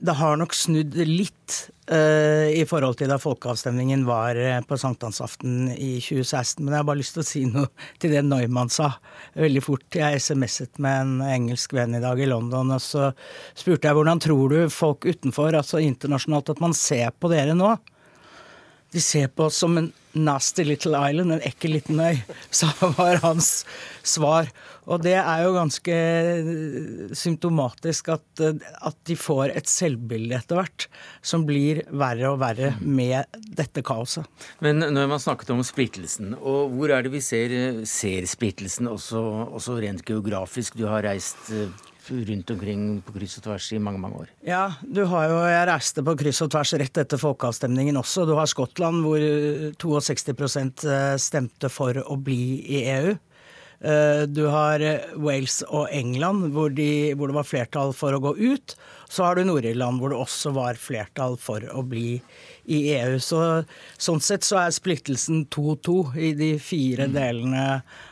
det 0.01 0.17
har 0.17 0.39
nok 0.41 0.55
snudd 0.57 0.95
litt 1.05 1.57
uh, 1.91 2.47
i 2.49 2.63
forhold 2.65 2.97
til 2.97 3.11
da 3.11 3.19
folkeavstemningen 3.21 4.07
var 4.07 4.37
uh, 4.39 4.57
på 4.65 4.77
sankthansaften 4.81 5.69
i 5.75 5.91
2016. 6.01 6.63
Men 6.63 6.73
jeg 6.73 6.79
har 6.79 6.87
bare 6.89 7.01
lyst 7.03 7.17
til 7.17 7.23
å 7.23 7.27
si 7.29 7.43
noe 7.45 7.69
til 8.01 8.15
det 8.15 8.23
Neumann 8.25 8.73
sa 8.73 8.89
veldig 9.37 9.63
fort. 9.65 9.85
Jeg 9.93 10.17
SMS-et 10.23 10.81
med 10.81 11.03
en 11.03 11.13
engelsk 11.27 11.75
venn 11.77 11.93
i 11.97 12.01
dag 12.03 12.17
i 12.17 12.29
London, 12.31 12.73
og 12.73 12.81
så 12.81 13.11
spurte 13.53 13.89
jeg 13.89 13.99
hvordan 13.99 14.23
tror 14.25 14.55
du 14.55 14.59
folk 14.73 15.05
utenfor, 15.05 15.53
altså 15.59 15.83
internasjonalt, 15.85 16.55
at 16.55 16.63
man 16.63 16.73
ser 16.77 17.13
på 17.21 17.29
dere 17.33 17.53
nå? 17.57 17.75
De 18.91 19.01
ser 19.01 19.27
på 19.31 19.47
oss 19.47 19.57
som 19.63 19.77
en 19.79 19.91
nasty 20.11 20.65
little 20.67 20.99
island, 21.09 21.31
en 21.31 21.43
ekkel 21.47 21.77
liten 21.77 21.99
øy, 22.03 22.19
sa 22.51 22.71
var 22.97 23.21
hans 23.23 23.63
svar. 24.03 24.49
Og 24.91 25.03
det 25.05 25.13
er 25.15 25.43
jo 25.45 25.53
ganske 25.55 25.95
symptomatisk 27.15 28.09
at, 28.15 28.41
at 28.41 28.97
de 29.07 29.15
får 29.15 29.53
et 29.55 29.69
selvbilde 29.69 30.35
etter 30.35 30.57
hvert 30.57 30.87
som 31.23 31.45
blir 31.47 31.83
verre 31.87 32.33
og 32.33 32.41
verre 32.41 32.73
med 32.81 33.29
dette 33.55 33.83
kaoset. 33.85 34.25
Men 34.59 34.81
når 34.81 35.11
man 35.13 35.21
snakket 35.21 35.53
om 35.53 35.61
splittelsen, 35.65 36.33
og 36.39 36.73
hvor 36.75 36.91
er 36.91 37.05
det 37.05 37.13
vi 37.13 37.23
ser, 37.23 37.55
ser 37.87 38.27
splittelsen 38.27 38.89
også, 38.91 39.21
også 39.53 39.77
rent 39.85 40.03
geografisk? 40.07 40.75
Du 40.81 40.87
har 40.89 41.05
reist 41.05 41.53
eh, 41.53 41.69
rundt 42.09 42.53
omkring 42.53 42.85
på 43.05 43.13
kryss 43.15 43.37
og 43.39 43.45
tvers 43.45 43.71
i 43.75 43.79
mange 43.79 44.01
mange 44.01 44.23
år. 44.23 44.29
Ja, 44.47 44.63
du 44.81 45.03
har 45.11 45.27
jo, 45.29 45.39
jeg 45.51 45.67
reiste 45.69 46.03
på 46.05 46.15
kryss 46.19 46.41
og 46.45 46.51
tvers 46.53 46.73
rett 46.81 47.01
etter 47.03 47.21
folkeavstemningen 47.21 47.99
også. 48.01 48.25
Du 48.25 48.33
har 48.39 48.49
Skottland 48.49 49.03
hvor 49.05 49.25
62 49.81 50.87
eh, 50.87 51.17
stemte 51.21 51.69
for 51.69 52.01
å 52.01 52.17
bli 52.17 52.41
i 52.65 52.85
EU. 52.95 53.19
Eh, 53.81 54.23
du 54.29 54.43
har 54.45 54.79
eh, 54.79 55.13
Wales 55.17 55.63
og 55.65 55.87
England, 55.89 56.51
hvor, 56.53 56.69
de, 56.69 57.13
hvor, 57.17 57.31
det 57.31 57.37
var 57.39 57.47
flertall 57.47 57.93
for 57.97 58.13
å 58.13 58.21
gå 58.21 58.35
ut. 58.37 58.75
Så 59.09 59.25
har 59.25 59.35
du 59.35 59.43
Nord-Irland, 59.47 59.97
hvor 59.99 60.13
det 60.13 60.19
også 60.21 60.53
var 60.53 60.77
flertall 60.77 61.33
for 61.41 61.65
å 61.73 61.81
bli 61.81 62.19
i 62.69 62.83
EU. 62.93 63.17
Så, 63.17 63.41
sånn 63.97 64.21
sett 64.21 64.45
så 64.45 64.59
er 64.61 64.75
splittelsen 64.75 65.47
2-2 65.49 65.97
i 66.13 66.29
de 66.37 66.51
fire 66.61 67.09
mm. 67.09 67.15
delene 67.17 67.65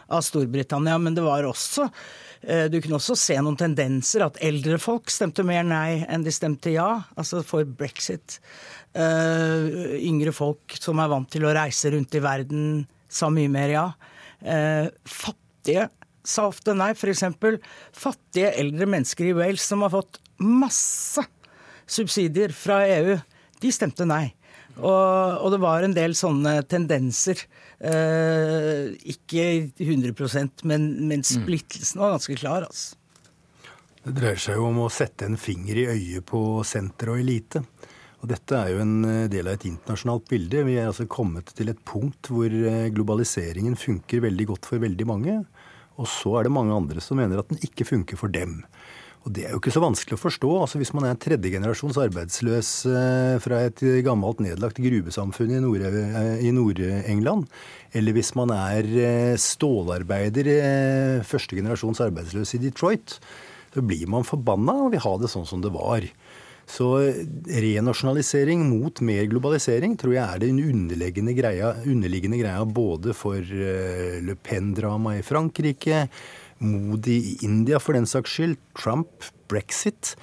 av 0.10 0.26
Storbritannia. 0.26 0.98
Men 0.98 1.18
det 1.18 1.28
var 1.28 1.46
også 1.46 1.86
eh, 1.86 1.94
du 2.42 2.78
kunne 2.80 2.96
også 2.96 3.18
se 3.20 3.36
noen 3.44 3.58
tendenser, 3.60 4.24
at 4.24 4.38
eldre 4.46 4.78
folk 4.80 5.12
stemte 5.12 5.44
mer 5.44 5.66
nei 5.68 6.06
enn 6.08 6.24
de 6.24 6.32
stemte 6.32 6.72
ja, 6.72 7.02
altså 7.20 7.42
for 7.44 7.68
brexit. 7.68 8.38
yngre 8.96 10.32
folk 10.34 10.78
som 10.80 11.02
er 11.04 11.12
vant 11.12 11.30
til 11.30 11.44
å 11.46 11.52
reise 11.54 11.92
rundt 11.92 12.16
i 12.16 12.24
verden, 12.24 12.64
sa 13.10 13.30
mye 13.34 13.52
mer 13.52 13.74
ja. 13.74 13.86
Uh, 14.40 14.88
fattige 15.04 15.90
sa 16.24 16.48
ofte 16.50 16.76
nei. 16.78 16.92
F.eks. 16.94 17.26
fattige 17.96 18.54
eldre 18.62 18.88
mennesker 18.90 19.30
i 19.30 19.36
Wales 19.38 19.66
som 19.66 19.84
har 19.86 19.94
fått 19.94 20.22
masse 20.40 21.24
subsidier 21.90 22.54
fra 22.56 22.84
EU. 22.88 23.18
De 23.60 23.72
stemte 23.74 24.08
nei. 24.08 24.30
Og, 24.80 25.44
og 25.44 25.52
det 25.54 25.60
var 25.64 25.84
en 25.84 25.96
del 25.96 26.16
sånne 26.18 26.60
tendenser. 26.70 27.42
Eh, 27.80 28.96
ikke 29.14 29.46
100% 29.80 30.66
men, 30.70 30.90
men 31.10 31.26
splittelsen 31.28 32.02
var 32.02 32.16
ganske 32.18 32.40
klar. 32.40 32.68
altså. 32.68 32.96
Det 34.00 34.16
dreier 34.16 34.40
seg 34.40 34.60
jo 34.60 34.70
om 34.70 34.84
å 34.86 34.92
sette 34.92 35.28
en 35.28 35.40
finger 35.40 35.82
i 35.82 35.88
øyet 35.92 36.26
på 36.28 36.42
senter 36.68 37.12
og 37.14 37.20
elite. 37.22 37.64
Og 38.20 38.28
Dette 38.32 38.56
er 38.58 38.74
jo 38.74 38.84
en 38.84 38.96
eh, 39.08 39.26
del 39.32 39.48
av 39.48 39.58
et 39.58 39.68
internasjonalt 39.70 40.28
bilde. 40.32 40.66
Vi 40.68 40.78
er 40.80 40.90
altså 40.90 41.08
kommet 41.12 41.52
til 41.56 41.72
et 41.72 41.82
punkt 41.88 42.32
hvor 42.32 42.48
eh, 42.52 42.88
globaliseringen 42.96 43.80
funker 43.80 44.24
veldig 44.28 44.48
godt 44.54 44.72
for 44.72 44.84
veldig 44.84 45.08
mange. 45.08 45.36
Og 46.00 46.08
så 46.08 46.38
er 46.40 46.48
det 46.48 46.56
mange 46.56 46.76
andre 46.76 47.04
som 47.04 47.20
mener 47.20 47.42
at 47.42 47.52
den 47.52 47.60
ikke 47.64 47.88
funker 47.88 48.20
for 48.20 48.32
dem. 48.32 48.62
Og 49.28 49.34
Det 49.36 49.44
er 49.46 49.52
jo 49.52 49.60
ikke 49.60 49.74
så 49.76 49.84
vanskelig 49.84 50.16
å 50.16 50.22
forstå. 50.22 50.50
altså 50.62 50.80
Hvis 50.80 50.94
man 50.96 51.06
er 51.06 51.14
en 51.14 51.20
tredjegenerasjons 51.20 52.00
arbeidsløs 52.00 52.70
eh, 52.88 53.36
fra 53.44 53.60
et 53.68 53.84
gammelt 54.06 54.40
nedlagt 54.44 54.80
gruvesamfunn 54.80 55.52
i 55.58 56.54
Nord-England, 56.56 57.50
eller 58.00 58.16
hvis 58.16 58.32
man 58.40 58.54
er 58.56 58.88
eh, 58.88 59.36
stålarbeider, 59.36 60.52
eh, 60.56 61.28
førstegenerasjons 61.28 62.00
arbeidsløs 62.08 62.56
i 62.56 62.64
Detroit, 62.64 63.20
så 63.74 63.84
blir 63.86 64.08
man 64.10 64.26
forbanna 64.26 64.76
og 64.86 64.94
vil 64.96 65.04
ha 65.04 65.18
det 65.22 65.32
sånn 65.32 65.48
som 65.50 65.62
det 65.62 65.74
var. 65.76 66.08
Så 66.70 66.88
renasjonalisering 67.50 68.62
mot 68.70 69.02
mer 69.02 69.26
globalisering 69.30 69.96
tror 69.98 70.14
jeg 70.14 70.26
er 70.26 70.42
den 70.44 70.60
underliggende 70.62 71.34
greia, 71.38 71.72
underliggende 71.82 72.38
greia 72.44 72.62
både 72.66 73.16
for 73.18 73.42
eh, 73.42 74.20
Le 74.22 74.38
Pen-dramaet 74.38 75.24
i 75.24 75.26
Frankrike, 75.26 76.04
Modi 76.60 77.18
i 77.34 77.38
India 77.48 77.80
for 77.80 77.98
den 77.98 78.08
saks 78.10 78.36
skyld, 78.36 78.60
Trump, 78.78 79.28
brexit. 79.52 80.16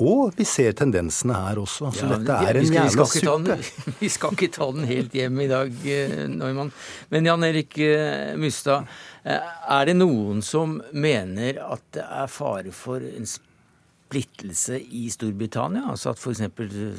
Og 0.00 0.32
vi 0.38 0.46
ser 0.48 0.72
tendensene 0.78 1.36
her 1.36 1.58
også. 1.60 1.90
Så 1.92 2.06
ja, 2.06 2.16
dette 2.16 2.36
er 2.48 2.58
en 2.60 2.72
jævla 2.72 3.04
suppe. 3.10 3.56
vi 4.00 4.08
skal 4.08 4.32
ikke 4.36 4.48
ta 4.54 4.70
den 4.72 4.88
helt 4.88 5.12
hjem 5.16 5.42
i 5.44 5.48
dag, 5.50 5.74
eh, 5.92 6.24
Neumann. 6.30 6.72
Men 7.12 7.28
Jan 7.28 7.44
Erik 7.44 7.76
eh, 7.84 8.32
Mustad, 8.40 8.88
er 9.20 9.84
det 9.90 9.98
noen 9.98 10.40
som 10.44 10.78
mener 10.96 11.60
at 11.66 11.84
det 11.92 12.06
er 12.06 12.32
fare 12.32 12.72
for 12.72 13.04
en 13.04 13.28
splittelse 13.28 14.80
i 14.80 15.04
Storbritannia? 15.12 15.84
Altså 15.92 16.14
at 16.14 16.22
f.eks. 16.22 16.46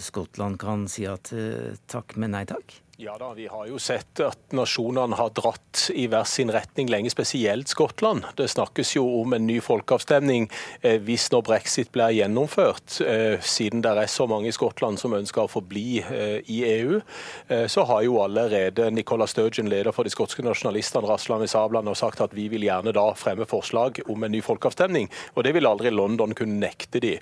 Skottland 0.05 0.61
kan 0.61 0.85
si 0.91 1.07
at 1.09 1.33
eh, 1.33 1.73
takk, 1.89 2.19
men 2.21 2.35
nei 2.37 2.45
takk? 2.49 2.77
Ja 3.03 3.17
da, 3.17 3.33
vi 3.33 3.47
har 3.47 3.65
jo 3.65 3.79
sett 3.81 4.19
at 4.21 4.51
nasjonene 4.53 5.17
har 5.17 5.31
dratt 5.33 5.87
i 5.97 6.03
hver 6.05 6.27
sin 6.29 6.51
retning 6.53 6.85
lenge, 6.91 7.09
spesielt 7.09 7.71
Skottland. 7.71 8.27
Det 8.37 8.45
snakkes 8.53 8.91
jo 8.93 9.01
om 9.23 9.33
en 9.33 9.47
ny 9.49 9.55
folkeavstemning 9.65 10.43
eh, 10.85 10.99
hvis 11.01 11.25
når 11.33 11.41
brexit 11.47 11.89
blir 11.95 12.13
gjennomført. 12.13 12.99
Eh, 13.01 13.41
siden 13.41 13.81
det 13.81 13.95
er 13.97 14.11
så 14.11 14.27
mange 14.29 14.51
i 14.51 14.53
Skottland 14.53 15.01
som 15.01 15.15
ønsker 15.17 15.47
å 15.47 15.49
forbli 15.49 16.03
eh, 16.03 16.43
i 16.45 16.59
EU, 16.67 16.99
eh, 17.47 17.63
så 17.65 17.87
har 17.89 18.03
jo 18.05 18.19
allerede 18.21 18.91
Nicola 18.93 19.25
Sturgeon, 19.25 19.71
leder 19.73 19.97
for 19.97 20.05
de 20.05 20.13
skotske 20.13 20.45
nasjonalistene, 20.45 21.09
rasla 21.09 21.39
med 21.41 21.49
sablene 21.49 21.89
og 21.89 21.97
sagt 21.97 22.21
at 22.21 22.37
vi 22.37 22.51
vil 22.53 22.67
gjerne 22.69 22.93
da 22.93 23.07
fremme 23.17 23.49
forslag 23.49 24.03
om 24.05 24.27
en 24.29 24.35
ny 24.35 24.43
folkeavstemning. 24.45 25.09
Og 25.33 25.49
det 25.49 25.55
vil 25.57 25.71
aldri 25.71 25.89
London 25.89 26.37
kunne 26.37 26.61
nekte 26.67 27.01
de. 27.01 27.15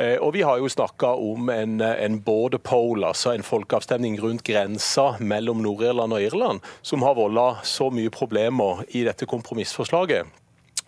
Eh, 0.00 0.16
og 0.16 0.32
vi 0.38 0.48
har 0.48 0.64
jo 0.64 0.72
snakka 0.78 1.12
om 1.28 1.52
en, 1.52 1.76
en 1.84 2.18
border 2.24 2.64
poll, 2.72 3.04
altså 3.04 3.36
en 3.36 3.44
folkeavstemning 3.44 4.16
rundt 4.24 4.48
grensa 4.48 5.12
mellom 5.26 5.62
Nord-Irland 5.64 6.16
og 6.16 6.22
Irland, 6.22 6.64
som 6.86 7.04
har 7.06 7.16
volda 7.18 7.48
så 7.66 7.90
mye 7.94 8.12
problemer 8.14 8.84
i 8.94 9.04
dette 9.06 9.28
kompromissforslaget 9.28 10.30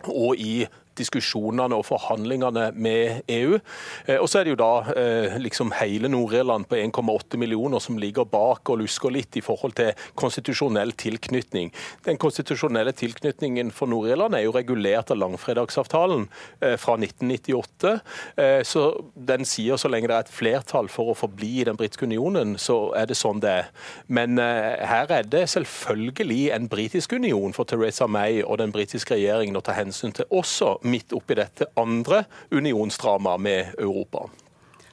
og 0.07 0.39
i 0.39 0.63
diskusjonene 0.99 1.77
og 1.79 1.87
forhandlingene 1.87 2.69
med 2.75 3.23
EU. 3.31 3.57
Og 4.19 4.27
så 4.29 4.41
er 4.41 4.47
det 4.47 4.53
jo 4.53 4.59
da 4.59 5.37
liksom 5.41 5.73
hele 5.79 6.11
Nord-Irland 6.11 6.67
på 6.69 6.77
1,8 6.79 7.39
millioner 7.41 7.81
som 7.83 7.97
ligger 8.01 8.27
bak 8.29 8.69
og 8.69 8.81
lusker 8.83 9.13
litt 9.13 9.39
i 9.39 9.43
forhold 9.45 9.75
til 9.79 9.93
konstitusjonell 10.19 10.93
tilknytning. 10.99 11.71
Den 12.05 12.19
konstitusjonelle 12.21 12.93
tilknytningen 12.97 13.71
for 13.75 13.91
Nord-Irland 13.91 14.37
er 14.37 14.45
jo 14.45 14.55
regulert 14.55 15.11
av 15.13 15.21
langfredagsavtalen 15.21 16.27
fra 16.59 16.97
1998. 16.99 17.95
Så 18.67 18.85
den 19.15 19.47
sier 19.47 19.79
så 19.79 19.91
lenge 19.91 20.09
det 20.11 20.17
er 20.17 20.27
et 20.27 20.33
flertall 20.33 20.89
for 20.91 21.11
å 21.11 21.17
forbli 21.17 21.61
i 21.61 21.67
den 21.67 21.77
britiske 21.79 22.07
unionen, 22.09 22.57
så 22.61 22.91
er 22.97 23.09
det 23.09 23.17
sånn 23.19 23.41
det 23.43 23.55
er. 23.63 23.69
Men 24.07 24.39
her 24.39 25.11
er 25.13 25.27
det 25.29 25.45
selvfølgelig 25.53 26.49
en 26.55 26.69
britisk 26.71 27.13
union 27.17 27.55
for 27.55 27.69
Teresa 27.69 28.07
May 28.09 28.41
og 28.43 28.59
den 28.61 28.73
britiske 28.75 29.15
regjeringen 29.15 29.57
å 29.59 29.63
ta 29.65 29.75
hensyn 29.77 30.13
til, 30.15 30.27
også 30.29 30.77
midt 30.89 31.15
oppi 31.17 31.37
dette 31.39 31.69
andre 31.79 32.23
unionsdramaet 32.51 33.45
med 33.45 33.73
Europa. 33.79 34.27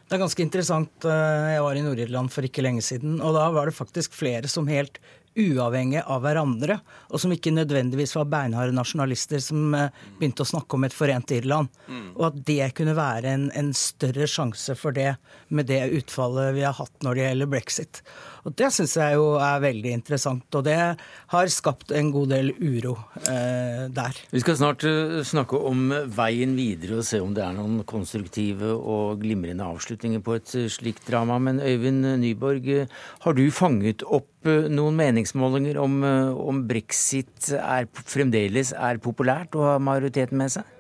Det 0.07 0.15
er 0.15 0.23
ganske 0.23 0.45
interessant. 0.45 1.03
Jeg 1.03 1.63
var 1.65 1.75
i 1.75 1.83
Nord-Irland 1.83 2.31
for 2.31 2.47
ikke 2.47 2.63
lenge 2.63 2.85
siden, 2.87 3.17
og 3.19 3.35
da 3.35 3.49
var 3.51 3.67
det 3.67 3.75
faktisk 3.75 4.15
flere 4.15 4.47
som 4.47 4.69
helt 4.71 5.01
uavhengig 5.37 6.01
av 6.01 6.23
hverandre, 6.25 6.79
og 7.13 7.21
som 7.21 7.33
ikke 7.35 7.53
nødvendigvis 7.53 8.15
var 8.17 8.29
beinharde 8.33 8.75
nasjonalister 8.77 9.43
som 9.45 9.75
eh, 9.77 9.93
begynte 10.19 10.47
å 10.47 10.49
snakke 10.49 10.79
om 10.79 10.87
et 10.87 10.97
forent 10.97 11.35
Irland. 11.37 11.69
Mm. 11.87 12.07
Og 12.15 12.25
at 12.31 12.39
det 12.49 12.71
kunne 12.79 12.97
være 12.97 13.35
en, 13.37 13.51
en, 13.57 13.73
større 13.77 14.29
sjanse 14.31 14.77
for 14.79 14.97
det 14.97 15.13
med 15.53 15.69
det 15.69 15.83
utfallet 15.99 16.55
vi 16.57 16.65
har 16.65 16.77
hatt 16.79 17.05
når 17.05 17.19
det 17.19 17.27
gjelder 17.27 17.53
brexit. 17.53 18.03
Og 18.47 18.55
Det 18.55 18.69
syns 18.71 18.95
jeg 18.95 19.17
jo 19.19 19.33
er 19.43 19.63
veldig 19.63 19.93
interessant, 19.97 20.47
og 20.55 20.63
det 20.69 20.77
har 20.79 21.49
skapt 21.51 21.91
en 21.99 22.13
god 22.15 22.31
del 22.31 22.53
uro 22.55 22.95
eh, 23.27 23.87
der. 23.91 24.21
Vi 24.31 24.43
skal 24.43 24.59
snart 24.61 24.87
uh, 24.87 25.19
snakke 25.27 25.59
om 25.59 25.91
veien 26.15 26.55
videre 26.55 27.01
og 27.01 27.09
se 27.09 27.19
om 27.23 27.35
det 27.35 27.43
er 27.43 27.57
noen 27.57 27.81
konstruktive 27.89 28.71
og 28.77 29.19
glimrende 29.25 29.67
avslutninger 29.67 30.23
på 30.23 30.39
et 30.39 30.55
uh, 30.61 30.69
slikt 30.71 31.11
drama. 31.11 31.41
Men 31.43 31.59
Øyvind 31.59 32.07
Nyborg, 32.23 32.71
uh, 32.71 33.03
har 33.27 33.35
du 33.35 33.45
fanget 33.51 34.07
opp 34.07 34.31
noen 34.47 34.95
meningsmålinger 34.95 35.75
om, 35.83 36.05
om 36.39 36.61
brexit 36.69 37.49
er, 37.59 37.89
fremdeles 38.07 38.71
er 38.79 39.01
populært 39.03 39.59
og 39.59 39.73
har 39.73 39.83
majoriteten 39.83 40.39
med 40.39 40.55
seg? 40.55 40.76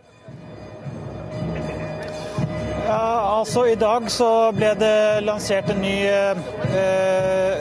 Ja, 3.46 3.48
altså 3.48 3.66
I 3.70 3.74
dag 3.78 4.08
så 4.10 4.28
ble 4.56 4.72
det 4.74 5.22
lansert 5.22 5.68
en 5.70 5.78
ny, 5.78 6.08
eh, 6.10 7.60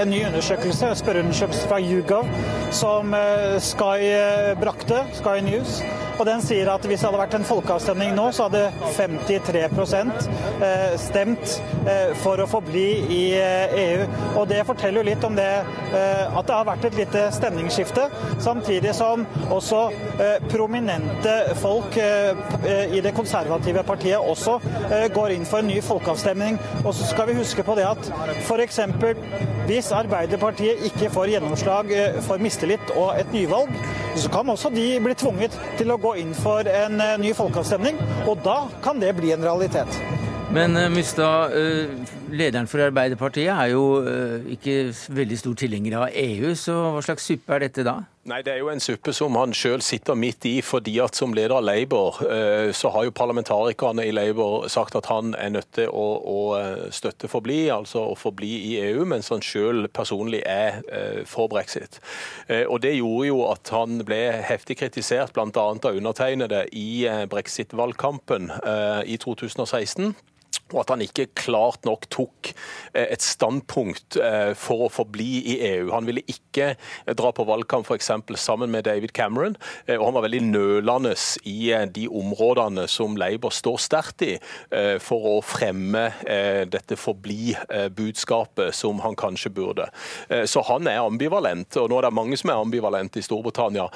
en 0.00 0.08
ny 0.08 0.22
undersøkelse, 0.24 0.88
en 0.88 0.96
spørreundersøkelse 0.96 1.68
fra 1.68 1.80
YouGov, 1.84 2.30
som 2.72 3.12
eh, 3.12 3.58
Sky 3.60 4.08
eh, 4.08 4.54
brakte, 4.56 5.02
Sky 5.18 5.44
News. 5.44 5.82
Og 6.16 6.24
den 6.24 6.40
sier 6.44 6.68
at 6.72 6.84
hvis 6.88 7.02
det 7.02 7.10
hadde 7.10 7.20
vært 7.20 7.34
en 7.36 7.46
folkeavstemning 7.46 8.14
nå, 8.16 8.30
så 8.32 8.46
hadde 8.46 8.70
53 8.96 9.64
eh, 9.66 10.94
stemt 11.00 11.56
eh, 11.84 12.14
for 12.22 12.40
å 12.40 12.48
forbli 12.48 12.86
i 13.12 13.22
EU. 13.36 13.42
Eh, 13.42 14.06
e 14.06 14.38
Og 14.40 14.48
det 14.48 14.62
forteller 14.68 15.02
jo 15.02 15.08
litt 15.10 15.24
om 15.24 15.36
det 15.36 15.50
at 15.96 16.48
det 16.48 16.54
har 16.54 16.66
vært 16.66 16.84
et 16.88 16.96
lite 16.98 17.22
stemningsskifte. 17.32 18.06
Samtidig 18.42 18.92
som 18.96 19.22
også 19.54 19.80
prominente 20.50 21.32
folk 21.60 21.96
i 21.96 23.00
det 23.04 23.12
konservative 23.16 23.84
partiet 23.86 24.20
også 24.20 24.58
går 25.14 25.36
inn 25.36 25.46
for 25.48 25.62
en 25.62 25.70
ny 25.70 25.78
folkeavstemning. 25.84 26.58
Og 26.84 26.92
så 26.96 27.08
skal 27.08 27.30
vi 27.30 27.38
huske 27.38 27.64
på 27.66 27.76
det 27.78 27.86
at 27.88 28.10
f.eks. 28.42 28.80
hvis 29.70 29.92
Arbeiderpartiet 29.96 30.84
ikke 30.90 31.12
får 31.14 31.32
gjennomslag 31.36 31.94
for 32.26 32.42
mistillit 32.42 32.92
og 32.96 33.14
et 33.20 33.32
nyvalg, 33.34 33.72
så 34.22 34.30
kan 34.32 34.48
også 34.48 34.70
de 34.74 34.86
bli 35.02 35.14
tvunget 35.18 35.56
til 35.78 35.92
å 35.92 35.98
gå 36.00 36.14
inn 36.22 36.32
for 36.36 36.66
en 36.70 37.00
eh, 37.02 37.16
ny 37.20 37.32
folkeavstemning, 37.36 37.98
og 38.26 38.40
da 38.44 38.56
kan 38.84 39.00
det 39.02 39.12
bli 39.18 39.32
en 39.34 39.44
realitet. 39.44 40.00
Men 40.54 40.76
uh, 40.78 40.86
Mustad, 40.92 41.52
uh, 41.52 42.12
lederen 42.32 42.68
for 42.70 42.84
Arbeiderpartiet 42.86 43.50
er 43.52 43.72
jo 43.74 43.84
ikke 44.56 44.92
veldig 45.14 45.40
stor 45.40 45.56
tilhenger 45.58 45.98
av 46.00 46.10
EU, 46.12 46.54
så 46.58 46.76
hva 46.94 47.02
slags 47.04 47.26
suppe 47.28 47.56
er 47.56 47.66
dette 47.66 47.86
da? 47.86 48.00
Nei, 48.26 48.40
Det 48.42 48.52
er 48.52 48.58
jo 48.58 48.70
en 48.72 48.80
suppe 48.82 49.12
som 49.14 49.36
han 49.38 49.52
sjøl 49.54 49.82
sitter 49.86 50.16
midt 50.18 50.44
i. 50.50 50.56
fordi 50.62 50.98
at 50.98 51.14
Som 51.14 51.34
leder 51.34 51.54
av 51.56 51.62
Labour 51.64 52.18
så 52.72 52.90
har 52.90 53.04
jo 53.04 53.10
parlamentarikerne 53.14 54.06
i 54.06 54.10
Labour 54.10 54.68
sagt 54.68 54.96
at 54.96 55.06
han 55.06 55.34
er 55.38 55.48
nødt 55.54 55.72
til 55.72 55.88
å, 55.88 56.06
å 56.26 56.90
støtte 56.90 57.28
forbli, 57.28 57.68
altså 57.70 58.02
å 58.10 58.16
forbli 58.18 58.50
i 58.72 58.76
EU, 58.88 59.04
mens 59.04 59.30
han 59.30 59.40
sjøl 59.40 59.86
personlig 59.88 60.42
er 60.44 60.82
for 61.24 61.48
brexit. 61.48 62.00
Og 62.66 62.80
Det 62.82 62.96
gjorde 62.96 63.26
jo 63.28 63.42
at 63.50 63.70
han 63.70 64.02
ble 64.04 64.42
heftig 64.42 64.78
kritisert 64.82 65.32
bl.a. 65.32 65.46
av 65.54 65.94
undertegnede 65.94 66.66
i 66.72 67.06
brexit-valgkampen 67.30 68.50
i 69.06 69.16
2016 69.22 70.14
og 70.74 70.80
at 70.82 70.90
han 70.90 71.02
ikke 71.04 71.28
klart 71.38 71.86
nok 71.86 72.08
tok 72.10 72.50
eh, 72.50 73.06
et 73.06 73.22
standpunkt 73.22 74.18
eh, 74.18 74.50
for 74.58 74.86
å 74.86 74.90
forbli 74.90 75.28
i 75.52 75.56
EU. 75.68 75.92
Han 75.94 76.08
ville 76.08 76.24
ikke 76.26 76.72
dra 77.18 77.30
på 77.34 77.46
valgkamp 77.46 77.86
f.eks. 77.86 78.10
sammen 78.42 78.72
med 78.74 78.86
David 78.88 79.14
Cameron, 79.14 79.54
eh, 79.86 79.94
og 79.94 80.08
han 80.08 80.16
var 80.18 80.26
veldig 80.26 80.42
nølende 80.48 81.14
i 81.46 81.70
de 81.94 82.06
områdene 82.10 82.86
som 82.90 83.14
Labour 83.18 83.54
står 83.54 83.78
sterkt 83.82 84.22
i, 84.24 84.32
for 85.02 85.26
å 85.28 85.34
fremme 85.44 86.02
dette 86.70 86.96
forbli-budskapet 86.98 88.74
som 88.74 89.00
han 89.04 89.16
kanskje 89.18 89.50
burde. 89.54 89.86
Så 90.48 90.62
han 90.66 90.88
er 90.90 91.02
ambivalent, 91.04 91.76
og 91.80 91.90
nå 91.90 91.98
er 91.98 92.06
det 92.06 92.12
mange 92.16 92.38
som 92.38 92.50
er 92.52 92.62
ambivalente 92.62 93.20
i 93.20 93.24
Storbritannia. 93.24 93.86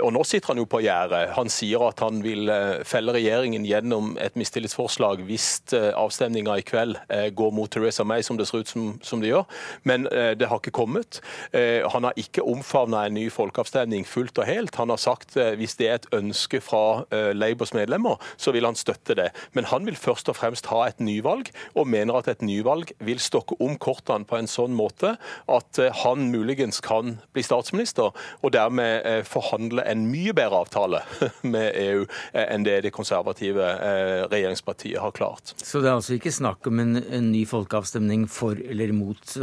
Og 0.00 0.12
nå 0.14 0.24
sitter 0.28 0.52
han 0.52 0.62
jo 0.62 0.68
på 0.70 0.82
gjerdet. 0.84 1.32
Han 1.36 1.50
sier 1.52 1.86
at 1.88 2.02
han 2.04 2.22
vil 2.24 2.50
felle 2.88 3.14
regjeringen 3.16 3.66
gjennom 3.68 4.14
et 4.22 4.38
mistillitsforslag 4.40 5.24
hvis 5.28 5.50
avstanden 5.74 6.19
avstemninga 6.20 6.58
i 6.58 6.62
kveld 6.62 6.98
eh, 7.08 7.28
går 7.32 7.52
mot 7.52 7.70
Teresa 7.70 8.04
May, 8.04 8.22
som 8.22 8.36
det 8.36 8.46
ser 8.48 8.60
ut 8.60 8.68
som, 8.68 8.98
som 9.02 9.20
det 9.20 9.30
gjør. 9.30 9.46
Men 9.88 10.06
eh, 10.12 10.32
det 10.36 10.48
har 10.50 10.60
ikke 10.60 10.74
kommet. 10.76 11.20
Eh, 11.52 11.80
han 11.88 12.04
har 12.04 12.16
ikke 12.20 12.44
omfavna 12.44 13.06
en 13.06 13.16
ny 13.16 13.28
folkeavstemning 13.32 14.04
fullt 14.04 14.38
og 14.38 14.48
helt. 14.48 14.76
Han 14.76 14.92
har 14.92 15.00
sagt 15.00 15.38
hvis 15.56 15.76
det 15.78 15.88
er 15.88 15.98
et 15.98 16.08
ønske 16.14 16.60
fra 16.62 17.04
Labours 17.32 17.72
medlemmer, 17.74 18.18
så 18.40 18.52
vil 18.52 18.66
han 18.66 18.76
støtte 18.76 19.14
det. 19.16 19.28
Men 19.54 19.66
han 19.70 19.86
vil 19.86 19.96
først 19.96 20.28
og 20.30 20.36
fremst 20.36 20.68
ha 20.70 20.82
et 20.88 21.00
nyvalg, 21.00 21.50
og 21.78 21.88
mener 21.88 22.18
at 22.18 22.28
et 22.28 22.42
nyvalg 22.44 22.90
vil 23.04 23.20
stokke 23.22 23.56
om 23.62 23.76
kortene 23.80 24.26
på 24.28 24.38
en 24.38 24.50
sånn 24.50 24.74
måte 24.76 25.14
at 25.50 25.80
han 26.02 26.28
muligens 26.32 26.80
kan 26.84 27.16
bli 27.34 27.44
statsminister, 27.46 28.10
og 28.42 28.54
dermed 28.54 29.06
forhandle 29.28 29.84
en 29.88 30.06
mye 30.10 30.34
bedre 30.36 30.62
avtale 30.64 31.02
med 31.54 31.70
EU 31.80 32.04
enn 32.34 32.66
det 32.66 32.80
det 32.86 32.94
konservative 32.94 33.70
regjeringspartiet 34.32 35.00
har 35.02 35.14
klart. 35.16 35.54
Så 35.56 35.82
det 35.84 35.90
er 35.90 36.00
altså 36.00 36.09
ikke 36.18 36.32
snakk 36.34 36.66
om 36.70 36.80
en, 36.82 36.96
en 37.00 37.30
ny 37.32 37.44
folkeavstemning 37.48 38.26
for 38.30 38.58
eller 38.58 38.94
mot 38.96 39.36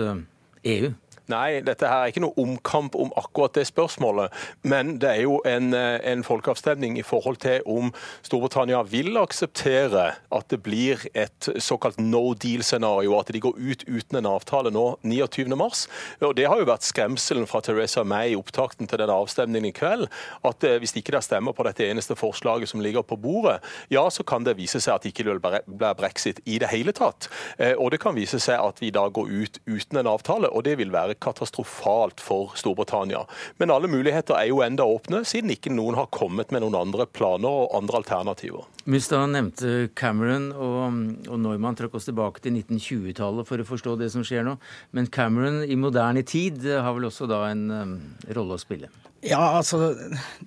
EU? 0.67 0.91
Nei, 1.27 1.59
dette 1.59 1.87
her 1.89 2.05
er 2.05 2.11
ikke 2.13 2.23
noe 2.23 2.39
omkamp 2.39 2.95
om 2.95 3.09
akkurat 3.19 3.57
det 3.57 3.65
spørsmålet. 3.67 4.31
Men 4.63 4.95
det 5.01 5.09
er 5.09 5.21
jo 5.25 5.41
en, 5.45 5.73
eh, 5.73 5.99
en 6.11 6.23
folkeavstemning 6.23 6.97
i 6.97 7.03
forhold 7.03 7.41
til 7.43 7.61
om 7.67 7.91
Storbritannia 8.23 8.81
vil 8.87 9.17
akseptere 9.19 10.15
at 10.31 10.47
det 10.47 10.61
blir 10.63 11.03
et 11.13 11.49
såkalt 11.59 11.99
no 11.99 12.33
deal-scenario, 12.33 13.19
at 13.19 13.27
de 13.33 13.41
går 13.43 13.59
ut 13.59 13.83
uten 13.87 14.17
en 14.17 14.25
avtale 14.25 14.71
nå 14.71 14.85
29.3. 15.03 15.87
Og 16.21 16.35
Det 16.35 16.47
har 16.47 16.59
jo 16.59 16.65
vært 16.65 16.87
skremselen 16.87 17.47
fra 17.47 17.59
Teresa 17.61 18.03
May 18.03 18.31
i 18.31 18.35
opptakten 18.35 18.87
til 18.87 18.97
den 18.97 19.09
avstemningen 19.09 19.67
i 19.67 19.75
kveld. 19.75 20.07
At 20.45 20.63
eh, 20.63 20.79
hvis 20.79 20.95
ikke 20.95 21.11
det 21.11 21.23
stemmer 21.23 21.51
på 21.51 21.63
dette 21.67 21.83
eneste 21.83 22.15
forslaget 22.15 22.69
som 22.69 22.79
ligger 22.79 23.03
på 23.03 23.19
bordet, 23.19 23.59
ja, 23.89 24.07
så 24.09 24.23
kan 24.23 24.45
det 24.45 24.55
vise 24.57 24.79
seg 24.79 24.95
at 24.95 25.03
det 25.03 25.11
ikke 25.11 25.27
blir 25.27 25.93
brexit 25.93 26.39
i 26.45 26.57
det 26.57 26.71
hele 26.71 26.95
tatt. 26.95 27.27
Eh, 27.57 27.75
og 27.75 27.91
det 27.91 27.99
kan 27.99 28.15
vise 28.15 28.39
seg 28.39 28.61
at 28.63 28.79
vi 28.79 28.93
da 28.95 29.09
går 29.09 29.27
ut 29.27 29.59
uten 29.67 29.97
en 29.97 30.07
avtale, 30.07 30.47
og 30.47 30.63
det 30.63 30.77
vil 30.77 30.93
være 30.93 31.16
katastrofalt 31.23 32.21
for 32.23 32.53
Storbritannia. 32.59 33.23
Men 33.57 33.73
alle 33.73 33.89
muligheter 33.91 34.37
er 34.39 34.49
jo 34.51 34.61
enda 34.65 34.85
åpne, 34.87 35.23
siden 35.27 35.53
ikke 35.53 35.73
noen 35.73 35.97
har 35.99 36.09
kommet 36.13 36.53
med 36.53 36.63
noen 36.63 36.77
andre 36.79 37.07
planer 37.09 37.63
og 37.63 37.75
andre 37.77 38.01
alternativer. 38.01 38.67
Mustad 38.87 39.33
nevnte 39.33 39.89
Cameron, 39.99 40.51
og, 40.53 41.01
og 41.27 41.41
Neumann 41.43 41.75
trakk 41.75 41.97
oss 41.99 42.07
tilbake 42.07 42.43
til 42.43 42.55
1920-tallet 42.61 43.49
for 43.49 43.59
å 43.59 43.67
forstå 43.67 43.97
det 43.99 44.11
som 44.13 44.23
skjer 44.27 44.47
nå. 44.47 44.55
Men 44.95 45.09
Cameron 45.11 45.59
i 45.65 45.75
moderne 45.79 46.23
tid 46.27 46.63
har 46.71 46.95
vel 46.95 47.09
også 47.09 47.27
da 47.29 47.43
en 47.49 47.67
um, 47.67 47.97
rolle 48.37 48.55
å 48.55 48.61
spille? 48.61 48.91
Ja, 49.25 49.57
altså 49.57 49.95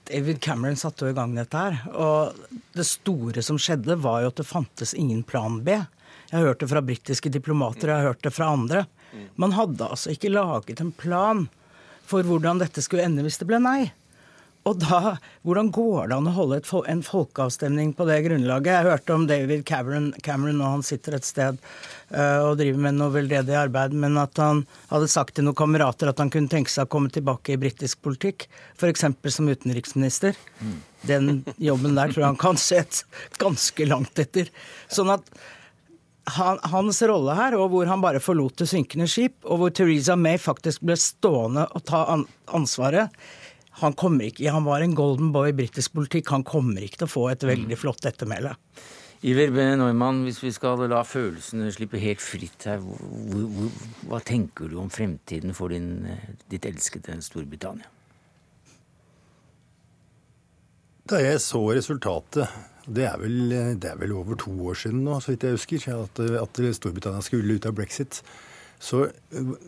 David 0.08 0.40
Cameron 0.40 0.78
satte 0.78 1.04
jo 1.04 1.12
i 1.12 1.16
gang 1.16 1.34
dette 1.36 1.58
her. 1.58 1.80
Og 1.90 2.56
det 2.76 2.86
store 2.88 3.42
som 3.44 3.58
skjedde, 3.60 3.98
var 4.00 4.22
jo 4.22 4.30
at 4.30 4.40
det 4.40 4.48
fantes 4.48 4.94
ingen 4.94 5.24
plan 5.26 5.60
B. 5.66 5.74
Jeg 6.30 6.38
har 6.38 6.52
hørt 6.52 6.62
det 6.62 6.70
fra 6.70 6.82
britiske 6.84 7.32
diplomater, 7.34 7.90
jeg 7.90 7.98
har 7.98 8.12
hørt 8.12 8.22
det 8.22 8.32
fra 8.34 8.52
andre. 8.54 8.84
Man 9.40 9.56
hadde 9.56 9.88
altså 9.88 10.12
ikke 10.14 10.32
laget 10.32 10.80
en 10.82 10.92
plan 10.92 11.46
for 12.10 12.26
hvordan 12.26 12.60
dette 12.62 12.82
skulle 12.84 13.06
ende 13.06 13.24
hvis 13.26 13.40
det 13.40 13.48
ble 13.50 13.60
nei. 13.62 13.80
Og 14.68 14.76
da, 14.76 15.14
Hvordan 15.46 15.70
går 15.72 16.10
det 16.10 16.16
an 16.18 16.28
å 16.28 16.34
holde 16.36 16.58
et, 16.60 16.70
en 16.92 17.00
folkeavstemning 17.04 17.94
på 17.96 18.04
det 18.08 18.18
grunnlaget? 18.26 18.74
Jeg 18.74 18.88
hørte 18.90 19.14
om 19.16 19.22
David 19.28 19.62
Cameron, 19.68 20.10
Cameron 20.20 20.60
og 20.60 20.74
han 20.74 20.84
sitter 20.84 21.16
et 21.16 21.24
sted 21.24 21.56
uh, 22.12 22.50
og 22.50 22.58
driver 22.60 22.82
med 22.84 22.98
noe 22.98 23.14
veldedig 23.14 23.56
arbeid, 23.56 23.96
men 23.96 24.18
at 24.20 24.36
han 24.42 24.66
hadde 24.90 25.08
sagt 25.12 25.38
til 25.38 25.48
noen 25.48 25.56
kamerater 25.56 26.12
at 26.12 26.20
han 26.20 26.32
kunne 26.32 26.52
tenke 26.52 26.72
seg 26.72 26.84
å 26.84 26.92
komme 26.92 27.08
tilbake 27.14 27.54
i 27.54 27.60
britisk 27.60 28.02
politikk, 28.04 28.50
f.eks. 28.76 29.06
som 29.32 29.48
utenriksminister. 29.48 30.36
Mm. 30.60 30.76
Den 31.08 31.30
jobben 31.56 31.96
der 31.96 32.12
tror 32.12 32.26
jeg 32.26 32.28
han 32.34 32.42
kan 32.44 32.60
se 32.60 32.82
ganske 33.40 33.88
langt 33.88 34.20
etter. 34.20 34.52
Sånn 34.92 35.14
at 35.16 35.24
han, 36.36 36.58
hans 36.72 37.02
rolle 37.08 37.34
her, 37.38 37.56
og 37.58 37.70
hvor 37.72 37.88
han 37.90 38.02
bare 38.02 38.20
forlot 38.22 38.60
det 38.60 38.68
synkende 38.70 39.08
skip, 39.10 39.38
og 39.44 39.62
hvor 39.62 39.72
Teresa 39.74 40.16
May 40.16 40.38
faktisk 40.40 40.84
ble 40.84 40.98
stående 41.00 41.66
og 41.70 41.84
ta 41.88 42.04
an 42.12 42.26
ansvaret 42.56 43.14
han, 43.80 43.94
kommer 43.96 44.28
ikke, 44.28 44.50
han 44.50 44.66
var 44.66 44.84
en 44.84 44.94
golden 44.94 45.30
boy 45.32 45.50
i 45.52 45.56
britisk 45.56 45.94
politikk. 45.96 46.32
Han 46.34 46.44
kommer 46.44 46.84
ikke 46.84 47.02
til 47.02 47.08
å 47.08 47.14
få 47.14 47.28
et 47.32 47.44
veldig 47.46 47.76
mm. 47.76 47.80
flott 47.80 48.08
ettermæle. 48.08 48.54
Iver 49.30 49.52
B. 49.52 49.64
Neumann, 49.76 50.22
hvis 50.24 50.40
vi 50.40 50.50
skal 50.52 50.80
la 50.88 51.02
følelsene 51.04 51.68
slippe 51.74 52.00
helt 52.00 52.22
fritt 52.24 52.64
her, 52.68 52.80
hvor, 52.80 53.00
hvor, 53.52 53.80
hva 54.08 54.20
tenker 54.24 54.70
du 54.72 54.78
om 54.80 54.88
fremtiden 54.92 55.52
for 55.56 55.72
din, 55.72 56.08
ditt 56.48 56.68
elskede 56.68 57.18
Storbritannia? 57.24 57.88
Da 61.10 61.18
jeg 61.20 61.40
så 61.42 61.60
resultatet, 61.74 62.48
det 62.86 63.06
er, 63.08 63.16
vel, 63.20 63.54
det 63.80 63.90
er 63.90 63.98
vel 64.00 64.14
over 64.16 64.38
to 64.40 64.52
år 64.70 64.78
siden 64.78 65.02
nå, 65.04 65.18
så 65.20 65.34
vidt 65.34 65.48
jeg 65.48 65.58
husker, 65.58 65.88
at, 66.06 66.22
at 66.40 66.62
Storbritannia 66.76 67.24
skulle 67.24 67.58
ut 67.58 67.68
av 67.68 67.74
brexit, 67.76 68.22
så 68.80 69.04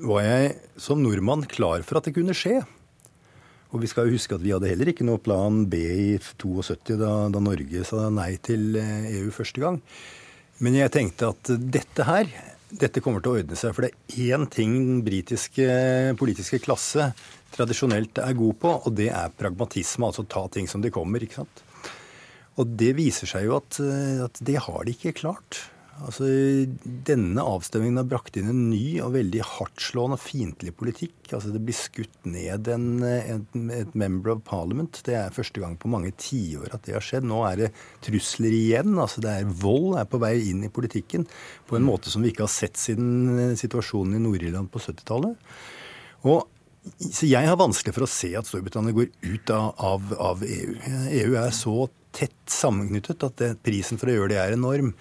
var 0.07 0.25
jeg 0.25 0.55
som 0.81 1.03
nordmann 1.03 1.45
klar 1.51 1.85
for 1.85 2.01
at 2.01 2.09
det 2.09 2.15
kunne 2.17 2.37
skje. 2.37 2.63
Og 3.73 3.81
vi 3.81 3.89
skal 3.89 4.09
jo 4.09 4.19
huske 4.19 4.37
at 4.37 4.43
vi 4.45 4.53
hadde 4.53 4.69
heller 4.69 4.91
ikke 4.93 5.05
noe 5.09 5.21
plan 5.21 5.65
B 5.73 5.79
i 5.81 6.09
72 6.21 6.97
da, 7.01 7.13
da 7.33 7.41
Norge 7.41 7.85
sa 7.89 8.09
nei 8.13 8.35
til 8.45 8.77
EU 8.77 9.29
eh, 9.29 9.33
første 9.33 9.63
gang. 9.63 9.79
Men 10.63 10.77
jeg 10.77 10.93
tenkte 10.95 11.31
at 11.33 11.53
dette 11.73 12.05
her, 12.07 12.29
dette 12.69 13.01
kommer 13.05 13.25
til 13.25 13.33
å 13.33 13.39
ordne 13.41 13.57
seg. 13.59 13.73
For 13.73 13.87
det 13.87 13.95
er 14.13 14.37
én 14.37 14.45
ting 14.53 14.77
den 14.77 15.01
britiske 15.05 15.67
politiske 16.21 16.61
klasse 16.65 17.11
tradisjonelt 17.53 18.21
er 18.23 18.37
god 18.37 18.61
på, 18.61 18.75
og 18.85 18.95
det 18.97 19.09
er 19.13 19.33
pragmatisme. 19.41 20.09
Altså 20.09 20.25
ta 20.29 20.45
ting 20.53 20.69
som 20.69 20.85
de 20.85 20.93
kommer. 20.93 21.25
ikke 21.25 21.41
sant? 21.41 21.65
Og 22.61 22.75
det 22.81 22.93
viser 22.99 23.31
seg 23.31 23.47
jo 23.49 23.57
at, 23.61 23.79
at 23.81 24.43
det 24.45 24.59
har 24.67 24.85
de 24.85 24.93
ikke 24.97 25.17
klart. 25.23 25.63
Altså, 26.01 26.27
Denne 27.07 27.43
avstemningen 27.45 28.01
har 28.01 28.07
brakt 28.09 28.37
inn 28.41 28.49
en 28.51 28.63
ny 28.71 28.99
og 29.05 29.13
veldig 29.15 29.43
hardtslående 29.45 30.17
og 30.17 30.23
fiendtlig 30.23 30.73
politikk. 30.79 31.17
Altså, 31.31 31.53
Det 31.53 31.63
blir 31.63 31.77
skutt 31.77 32.29
ned 32.29 32.71
en, 32.73 32.87
en, 33.05 33.45
et 33.77 33.93
member 33.99 34.35
of 34.35 34.43
parliament. 34.49 35.03
Det 35.07 35.15
er 35.19 35.35
første 35.35 35.63
gang 35.63 35.77
på 35.79 35.91
mange 35.93 36.15
tiår 36.17 36.73
at 36.73 36.87
det 36.89 36.97
har 36.97 37.05
skjedd. 37.05 37.29
Nå 37.29 37.43
er 37.49 37.61
det 37.61 37.71
trusler 38.05 38.57
igjen. 38.57 38.97
altså 38.99 39.23
det 39.25 39.37
er 39.37 39.53
Vold 39.63 40.01
er 40.01 40.09
på 40.09 40.21
vei 40.23 40.35
inn 40.51 40.65
i 40.65 40.73
politikken 40.73 41.29
på 41.69 41.79
en 41.79 41.87
måte 41.87 42.11
som 42.11 42.25
vi 42.25 42.33
ikke 42.33 42.47
har 42.49 42.55
sett 42.55 42.81
siden 42.81 43.55
situasjonen 43.61 44.17
i 44.19 44.25
Nord-Irland 44.25 44.73
på 44.73 44.83
70-tallet. 44.83 45.37
Og 46.27 46.49
så 46.99 47.29
Jeg 47.31 47.47
har 47.47 47.55
vanskelig 47.55 47.95
for 47.95 48.09
å 48.09 48.11
se 48.11 48.33
at 48.35 48.49
Storbritannia 48.49 48.95
går 48.97 49.13
ut 49.23 49.51
av, 49.55 49.69
av, 49.79 50.15
av 50.19 50.41
EU. 50.43 50.73
EU 51.15 51.37
er 51.39 51.53
så 51.55 51.85
tett 52.15 52.51
sammenknyttet 52.51 53.25
at 53.27 53.39
det, 53.41 53.53
prisen 53.65 54.01
for 54.01 54.11
å 54.11 54.17
gjøre 54.17 54.35
det 54.35 54.41
er 54.43 54.57
enorm. 54.57 54.93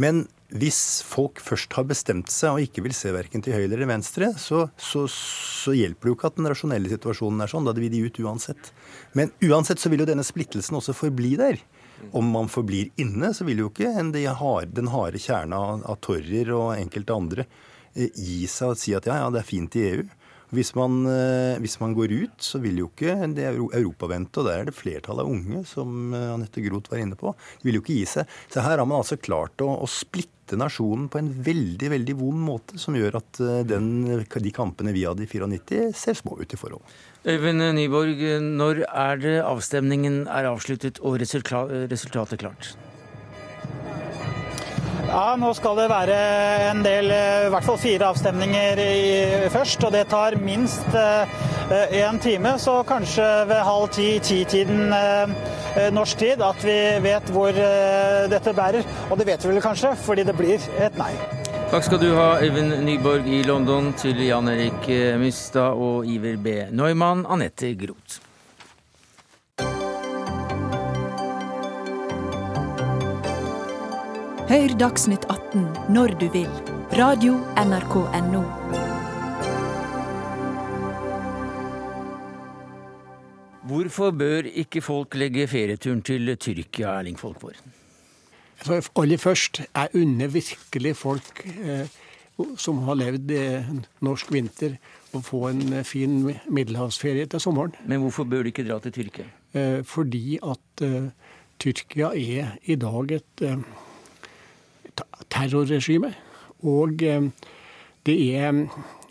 Men 0.00 0.26
hvis 0.48 1.02
folk 1.04 1.42
først 1.44 1.74
har 1.76 1.84
bestemt 1.88 2.30
seg 2.32 2.56
og 2.56 2.64
ikke 2.64 2.84
vil 2.86 2.94
se 2.96 3.12
verken 3.12 3.42
til 3.44 3.52
høyre 3.52 3.74
eller 3.74 3.90
venstre, 3.90 4.30
så, 4.40 4.64
så, 4.80 5.04
så, 5.12 5.74
hjelper 5.76 6.08
det 6.08 6.12
jo 6.12 6.16
ikke 6.16 6.30
at 6.30 6.38
den 6.38 6.48
rasjonelle 6.48 6.92
situasjonen 6.92 7.44
er 7.44 7.52
sånn. 7.52 7.68
Da 7.68 7.74
vil 7.76 7.92
de 7.92 8.04
ut 8.06 8.20
uansett. 8.24 8.70
Men 9.18 9.34
uansett 9.44 9.82
så 9.82 9.92
vil 9.92 10.04
jo 10.04 10.08
denne 10.08 10.24
splittelsen 10.24 10.78
også 10.80 10.96
forbli 10.96 11.34
der. 11.40 11.60
Om 12.16 12.30
man 12.32 12.48
forblir 12.48 12.92
inne, 13.02 13.32
så 13.34 13.44
vil 13.44 13.64
jo 13.64 13.72
ikke 13.72 13.90
de 14.14 14.24
har, 14.40 14.68
den 14.72 14.88
harde 14.92 15.20
kjerna 15.20 15.58
av, 15.82 15.98
torrier 16.04 16.52
og 16.54 16.76
enkelte 16.78 17.16
andre 17.16 17.44
eh, 17.92 18.08
gi 18.14 18.46
seg 18.48 18.72
og 18.72 18.80
si 18.80 18.94
at 18.96 19.08
ja, 19.10 19.18
ja, 19.18 19.32
det 19.34 19.42
er 19.42 19.48
fint 19.48 19.76
i 19.76 19.84
EU. 19.90 20.06
Hvis 20.54 20.72
man, 20.76 21.02
eh, 21.04 21.58
hvis 21.60 21.76
man, 21.82 21.92
går 21.96 22.14
ut, 22.24 22.38
så 22.40 22.60
vil 22.62 22.80
jo 22.80 22.88
ikke 22.88 23.16
det 23.36 23.44
Europa 23.50 24.08
vente, 24.08 24.40
og 24.40 24.48
der 24.48 24.62
er 24.62 24.70
det 24.70 24.76
flertallet 24.76 25.26
av 25.26 25.28
unge, 25.32 25.60
som 25.68 26.14
eh, 26.16 26.32
Anette 26.32 26.64
Groth 26.64 26.92
var 26.92 27.02
inne 27.02 27.18
på. 27.20 27.34
Vil 27.66 27.78
jo 27.78 27.84
ikke 27.84 27.98
gi 27.98 28.08
seg. 28.08 28.34
Så 28.48 28.64
her 28.64 28.80
har 28.80 28.88
man 28.88 29.02
altså 29.02 29.20
klart 29.20 29.60
å, 29.64 29.68
å 29.84 29.88
splitte 29.90 30.56
nasjonen 30.56 31.10
på 31.12 31.20
en 31.20 31.28
veldig 31.44 31.92
veldig 31.92 32.16
vond 32.16 32.40
måte, 32.46 32.80
som 32.80 32.96
gjør 32.96 33.20
at 33.20 33.42
eh, 33.44 33.62
den, 33.68 33.90
de 34.24 34.54
kampene 34.56 34.96
vi 34.96 35.04
hadde 35.04 35.26
i 35.26 35.28
94, 35.28 35.92
ser 35.92 36.16
små 36.16 36.38
ut 36.40 36.56
i 36.56 36.60
forhold. 36.60 36.96
Øyvind 37.28 37.68
Nyborg, 37.76 38.22
når 38.40 38.86
er 38.88 39.20
det 39.20 39.38
avstemningen 39.44 40.22
er 40.32 40.48
avsluttet 40.48 41.02
og 41.04 41.20
resultatet 41.20 42.40
klart? 42.40 42.72
Ja, 45.08 45.36
Nå 45.40 45.54
skal 45.56 45.78
det 45.78 45.86
være 45.88 46.16
en 46.68 46.82
del, 46.84 47.06
eh, 47.10 47.46
i 47.46 47.52
hvert 47.52 47.64
fall 47.64 47.78
fire 47.80 48.10
avstemninger 48.10 48.80
i, 48.82 49.48
først. 49.48 49.86
Og 49.88 49.94
det 49.94 50.02
tar 50.10 50.36
minst 50.36 50.92
én 50.92 52.18
eh, 52.18 52.20
time, 52.20 52.52
så 52.60 52.82
kanskje 52.84 53.24
ved 53.48 53.64
halv 53.64 53.88
ti-ti-tiden 53.96 54.92
eh, 54.92 55.88
norsk 55.96 56.20
tid 56.20 56.44
at 56.44 56.60
vi 56.64 56.76
vet 57.08 57.32
hvor 57.32 57.56
eh, 57.56 58.28
dette 58.28 58.52
bærer. 58.52 58.84
Og 59.08 59.16
det 59.16 59.30
vet 59.30 59.48
vi 59.48 59.54
vel 59.54 59.64
kanskje, 59.64 59.94
fordi 60.04 60.28
det 60.28 60.36
blir 60.36 60.60
et 60.76 61.00
nei. 61.00 61.14
Takk 61.72 61.88
skal 61.88 62.04
du 62.04 62.12
ha, 62.16 62.30
Øyvind 62.44 62.76
Nyborg 62.84 63.28
i 63.28 63.42
London, 63.48 63.94
til 63.96 64.20
Jan 64.28 64.48
Erik 64.52 64.88
Mystad 65.20 65.72
og 65.72 66.04
Iver 66.04 66.36
B. 66.36 66.60
Neumann, 66.68 67.24
Anette 67.28 67.72
Groth. 67.80 68.27
Hør 74.48 74.72
Dagsnytt 74.80 75.26
18 75.28 75.92
når 75.92 76.14
du 76.16 76.22
vil. 76.32 76.46
Radio 76.96 77.34
NRK 77.60 77.96
Radio.nrk.no. 78.00 78.38
Hvorfor 83.68 84.14
bør 84.16 84.46
ikke 84.48 84.80
folk 84.80 85.18
legge 85.20 85.44
ferieturen 85.52 86.00
til 86.00 86.32
Tyrkia, 86.40 86.94
Erling 86.94 87.18
Folkvord? 87.20 87.58
Aller 88.96 89.20
først, 89.20 89.60
jeg 89.68 89.88
unner 90.00 90.32
virkelig 90.32 90.94
folk 90.96 91.42
eh, 91.44 91.90
som 92.56 92.78
har 92.86 92.96
levd 93.02 93.34
eh, 93.36 93.68
norsk 94.00 94.32
vinter, 94.32 94.78
å 95.12 95.20
få 95.20 95.42
en 95.50 95.60
eh, 95.74 95.84
fin 95.84 96.22
middelhavsferie 96.24 97.28
til 97.28 97.44
sommeren. 97.44 97.76
Men 97.84 98.00
hvorfor 98.00 98.24
bør 98.24 98.48
de 98.48 98.54
ikke 98.54 98.64
dra 98.64 98.80
til 98.80 98.96
Tyrkia? 98.96 99.28
Eh, 99.52 99.84
fordi 99.84 100.40
at 100.40 100.84
eh, 100.88 101.36
Tyrkia 101.60 102.14
er 102.16 102.56
i 102.64 102.78
dag 102.80 103.12
et 103.18 103.44
eh, 103.44 103.84
terrorregime. 105.30 106.12
Og 106.66 107.02
eh, 107.02 107.28
det 108.06 108.16
er 108.36 108.66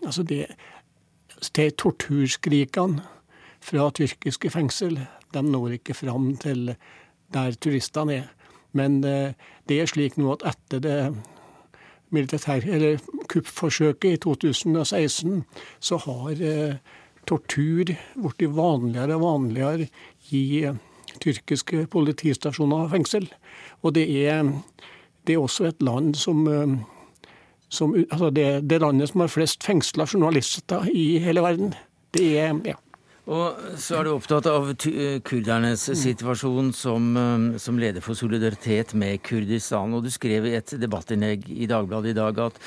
altså 0.05 0.23
det, 0.23 0.45
det 1.55 1.75
torturskrikene 1.77 3.03
fra 3.61 3.89
tyrkiske 3.91 4.49
fengsel. 4.49 4.99
De 5.33 5.43
når 5.43 5.79
ikke 5.79 5.93
fram 5.93 6.35
til 6.37 6.75
der 7.33 7.57
turistene 7.61 8.21
er. 8.21 8.29
Men 8.73 9.03
eh, 9.03 9.33
det 9.69 9.81
er 9.81 9.89
slik 9.89 10.17
nå 10.17 10.35
at 10.37 10.45
etter 10.53 10.83
det 10.83 10.99
militær, 12.09 12.63
eller 12.63 13.01
kuppforsøket 13.27 14.13
i 14.13 14.19
2016, 14.23 15.43
så 15.79 15.99
har 16.05 16.39
eh, 16.39 16.77
tortur 17.27 17.91
blitt 18.15 18.45
vanligere 18.55 19.17
og 19.17 19.25
vanligere 19.25 19.89
i 20.31 20.69
tyrkiske 21.23 21.87
politistasjoner 21.91 22.85
og 22.85 22.93
fengsel. 22.93 23.27
Og 23.83 23.95
det 23.97 24.07
er 24.27 24.53
det 25.27 25.35
er 25.35 25.43
også 25.43 25.69
et 25.69 25.83
land 25.83 26.15
som, 26.17 26.47
eh, 26.47 26.75
som 27.69 27.93
altså 27.95 28.31
det, 28.33 28.49
det 28.69 28.81
landet 28.81 29.11
som 29.11 29.23
har 29.23 29.31
flest 29.31 29.63
fengsla 29.67 30.07
journalister 30.07 30.87
i 30.93 31.17
hele 31.23 31.43
verden. 31.43 31.73
Det 32.15 32.33
er 32.39 32.53
ja. 32.65 32.77
Og 33.27 33.57
så 33.75 33.97
er 33.97 34.05
du 34.07 34.13
opptatt 34.13 34.45
av 34.47 34.69
kurdernes 35.27 35.81
mm. 35.91 35.97
situasjon 35.99 36.69
som, 36.71 37.09
eh, 37.19 37.57
som, 37.59 37.79
leder 37.79 38.03
for 38.03 38.15
solidaritet 38.15 38.93
med 38.95 39.19
Kurdistan. 39.27 39.93
Og 39.97 40.05
du 40.05 40.11
skrev 40.13 40.47
i 40.47 40.55
et 40.55 40.71
debattinnlegg 40.79 41.43
i 41.51 41.67
Dagbladet 41.67 42.13
i 42.13 42.17
dag 42.17 42.39
at 42.45 42.61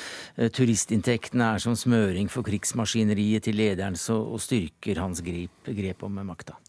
turistinntektene 0.53 1.55
er 1.55 1.63
som 1.63 1.73
smøring 1.73 2.29
for 2.29 2.45
krigsmaskineriet 2.45 3.49
til 3.49 3.57
lederen 3.57 3.97
så, 3.97 4.21
og 4.21 4.43
styrker 4.43 5.01
hans 5.01 5.25
grep, 5.25 5.73
grep 5.73 6.05
om 6.05 6.21
makta. 6.29 6.61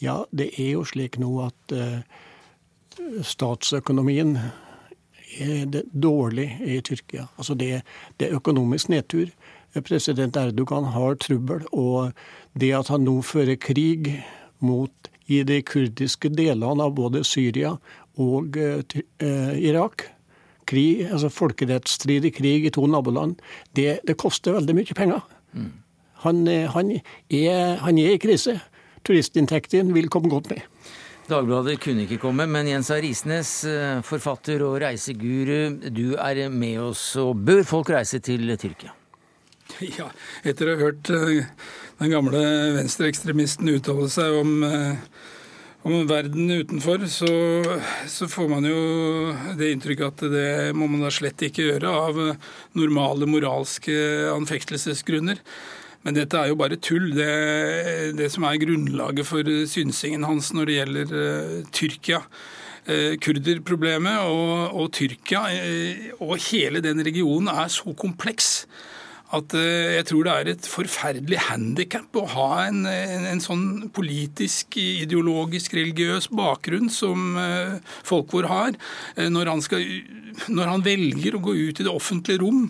Ja, 0.00 0.24
det 0.32 0.50
er 0.56 0.74
jo 0.78 0.84
slik 0.88 1.18
nå 1.20 1.28
at 1.44 1.74
uh, 1.76 2.00
statsøkonomien 3.26 4.38
er 5.38 5.64
det 5.70 5.84
dårlig 5.92 6.48
i 6.66 6.80
Tyrkia. 6.84 7.28
Altså 7.38 7.54
det, 7.54 7.82
det 8.18 8.28
er 8.28 8.38
økonomisk 8.40 8.90
nedtur. 8.90 9.30
President 9.86 10.36
Erdogan 10.36 10.90
har 10.94 11.18
trøbbel. 11.22 11.66
Og 11.72 12.12
det 12.58 12.72
at 12.74 12.90
han 12.90 13.06
nå 13.06 13.20
fører 13.22 13.60
krig 13.60 14.12
mot 14.60 15.10
i 15.30 15.42
de 15.46 15.60
kurdiske 15.62 16.32
delene 16.34 16.84
av 16.84 16.96
både 16.96 17.22
Syria 17.24 17.76
og 18.20 18.56
eh, 18.58 19.54
Irak 19.62 20.08
krig, 20.70 21.06
altså 21.10 21.30
Folkerettsstridig 21.32 22.34
krig 22.36 22.66
i 22.66 22.72
to 22.74 22.86
naboland, 22.86 23.38
det, 23.76 24.00
det 24.06 24.18
koster 24.20 24.54
veldig 24.58 24.76
mye 24.78 24.96
penger. 24.96 25.22
Mm. 25.52 25.70
Han, 26.24 26.42
han, 26.46 26.90
er, 27.30 27.76
han, 27.80 27.98
er, 27.98 28.14
i 28.14 28.20
krise. 28.20 28.60
turistinntektene 29.06 29.94
vil 29.96 30.10
komme 30.12 30.28
godt 30.28 30.50
med. 30.50 30.60
Dagbladet 31.30 31.76
kunne 31.78 32.08
ikke 32.08 32.18
komme, 32.18 32.42
men 32.50 32.66
Jens 32.66 32.88
A. 32.90 32.96
Risnes, 32.98 33.50
eh, 33.68 34.00
forfatter 34.02 34.64
og 34.66 34.80
reiseguru, 34.82 35.76
du 35.94 36.16
er 36.18 36.48
med 36.50 36.80
oss. 36.82 37.04
Og 37.22 37.36
bør 37.46 37.62
folk 37.62 37.92
reise 37.94 38.18
til 38.18 38.50
Tyrkia? 38.58 38.96
Ja, 39.98 40.08
etter 40.42 40.66
å 40.66 40.74
ha 40.74 40.88
hørt 40.88 41.10
eh, 41.14 41.44
den 42.00 42.10
gamle 42.10 42.40
venstreekstremisten 42.80 43.70
uttale 43.70 44.08
seg 44.10 44.40
om, 44.40 44.64
eh, 44.66 44.98
om 45.86 46.02
verden 46.10 46.50
utenfor, 46.50 47.06
så, 47.06 47.30
så, 48.10 48.26
får 48.26 48.50
man 48.50 48.66
jo 48.66 48.80
det 49.60 49.70
inntrykket 49.76 50.10
at 50.10 50.34
det 50.34 50.50
må 50.74 50.90
man 50.90 51.06
da 51.06 51.14
slett 51.14 51.46
ikke 51.46 51.68
gjøre 51.68 51.94
av 52.08 52.18
normale 52.74 53.30
moralske 53.30 53.94
anfektelsesgrunner. 54.34 55.38
Men 56.06 56.16
dette 56.16 56.38
er 56.38 56.50
jo 56.50 56.58
bare 56.60 56.80
tull. 56.80 57.10
Det, 57.16 57.30
det 58.18 58.30
som 58.32 58.46
er 58.48 58.60
grunnlaget 58.62 59.28
for 59.28 59.50
synsingen 59.68 60.24
hans 60.28 60.52
når 60.56 60.70
det 60.70 60.78
gjelder 60.78 61.12
uh, 61.12 61.58
Tyrkia. 61.76 62.22
Uh, 62.88 63.18
kurderproblemet 63.20 64.22
og, 64.24 64.78
og 64.80 64.88
Tyrkia 64.96 65.44
uh, 65.52 66.06
og 66.24 66.38
hele 66.48 66.80
den 66.84 67.04
regionen 67.04 67.52
er 67.52 67.68
så 67.72 67.92
kompleks 67.92 68.64
at 69.30 69.52
jeg 69.54 70.02
tror 70.08 70.24
det 70.26 70.32
er 70.32 70.48
et 70.50 70.64
forferdelig 70.66 71.36
handikap 71.46 72.16
å 72.18 72.24
ha 72.32 72.46
en, 72.64 72.80
en, 72.90 73.28
en, 73.30 73.38
sånn 73.38 73.60
politisk, 73.94 74.74
ideologisk, 74.74 75.76
religiøs 75.78 76.26
bakgrunn 76.34 76.90
som 76.90 77.38
folk 78.02 78.34
vår 78.34 78.48
har, 78.50 78.80
når 79.30 79.52
han, 79.52 79.62
skal, 79.62 79.86
når 80.50 80.72
han 80.72 80.82
velger 80.82 81.38
å 81.38 81.42
gå 81.46 81.54
ut 81.60 81.78
i 81.78 81.86
det 81.86 81.94
offentlige 81.94 82.42
rom 82.42 82.64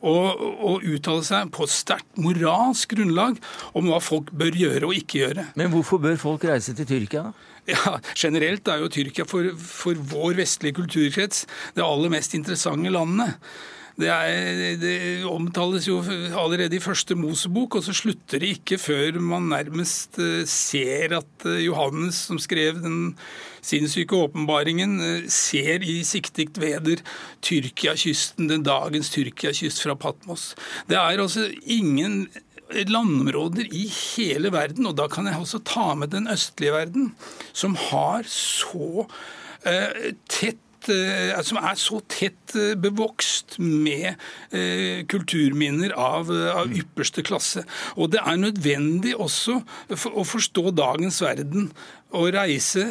og, 0.00 0.40
og 0.40 0.86
uttale 0.86 1.24
seg 1.26 1.50
på 1.54 1.66
sterkt 1.70 2.20
moralsk 2.20 2.94
grunnlag 2.96 3.40
om 3.76 3.90
hva 3.90 4.00
folk 4.02 4.32
bør 4.32 4.56
gjøre 4.56 4.88
og 4.88 4.96
ikke 4.96 5.22
gjøre. 5.24 5.46
Men 5.60 5.72
hvorfor 5.74 6.00
bør 6.02 6.20
folk 6.20 6.46
reise 6.48 6.74
til 6.76 6.88
Tyrkia? 6.88 7.28
da? 7.28 7.48
Ja, 7.70 7.98
Generelt 8.16 8.68
er 8.68 8.80
jo 8.80 8.88
Tyrkia 8.90 9.26
for, 9.28 9.52
for 9.60 9.98
vår 10.12 10.38
vestlige 10.40 10.78
kulturkrets 10.80 11.44
det 11.76 11.84
aller 11.84 12.12
mest 12.12 12.34
interessante 12.34 12.92
landet. 12.92 13.36
Det, 14.00 14.08
er, 14.08 14.76
det, 14.80 14.96
omtales 15.28 15.86
jo 15.88 16.00
allerede 16.00 16.78
i 16.78 16.82
første 16.82 17.16
Mosebok, 17.18 17.78
og 17.78 17.84
så 17.86 17.94
slutter 17.96 18.40
det 18.42 18.54
ikke 18.56 18.78
før 18.80 19.20
man 19.20 19.50
nærmest 19.52 20.18
eh, 20.22 20.42
ser 20.48 21.16
at 21.20 21.46
eh, 21.48 21.64
Johannes, 21.66 22.24
som 22.30 22.40
skrev 22.40 22.80
den 22.80 23.16
sinnssyke 23.60 24.16
åpenbaringen, 24.16 24.98
eh, 25.04 25.26
ser 25.30 25.84
i 25.84 26.00
siktigt 26.08 26.60
veder 26.62 27.02
Tyrkiakysten, 27.44 28.48
den 28.50 28.64
dagens 28.66 29.12
Tyrkiakyst 29.12 29.82
fra 29.84 29.98
Patmos. 29.98 30.54
Det 30.88 30.96
er 30.96 31.20
altså 31.20 31.50
ingen 31.62 32.28
landområder 32.70 33.66
i 33.74 33.86
hele 33.90 34.52
verden, 34.54 34.86
og 34.86 34.96
da 34.98 35.08
kan 35.10 35.28
jeg 35.28 35.38
også 35.40 35.62
ta 35.66 35.92
med 35.98 36.12
den 36.14 36.28
østlige 36.30 36.74
verden, 36.74 37.12
som 37.52 37.76
har 37.90 38.26
så 38.30 39.06
eh, 39.66 40.12
tett 40.30 40.60
som 40.86 41.58
er 41.60 41.76
så 41.78 42.00
tett 42.10 42.54
eh, 42.58 42.72
bevokst 42.78 43.58
med 43.60 44.14
eh, 44.54 45.02
kulturminner 45.10 45.94
av, 45.98 46.30
av 46.30 46.72
ypperste 46.72 47.24
klasse. 47.26 47.64
Og 47.96 48.12
det 48.14 48.22
er 48.22 48.40
nødvendig 48.40 49.14
også 49.18 49.60
å 49.90 50.24
forstå 50.26 50.70
dagens 50.78 51.20
verden 51.24 51.70
å 52.16 52.24
reise 52.32 52.86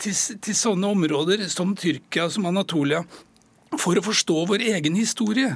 til, 0.00 0.14
til, 0.14 0.56
sånne 0.56 0.90
områder 0.96 1.46
som 1.52 1.76
Tyrkia, 1.78 2.30
som 2.32 2.48
Anatolia, 2.48 3.04
for 3.76 3.98
å 3.98 4.04
forstå 4.06 4.42
vår 4.50 4.64
egen 4.72 4.96
historie. 4.98 5.52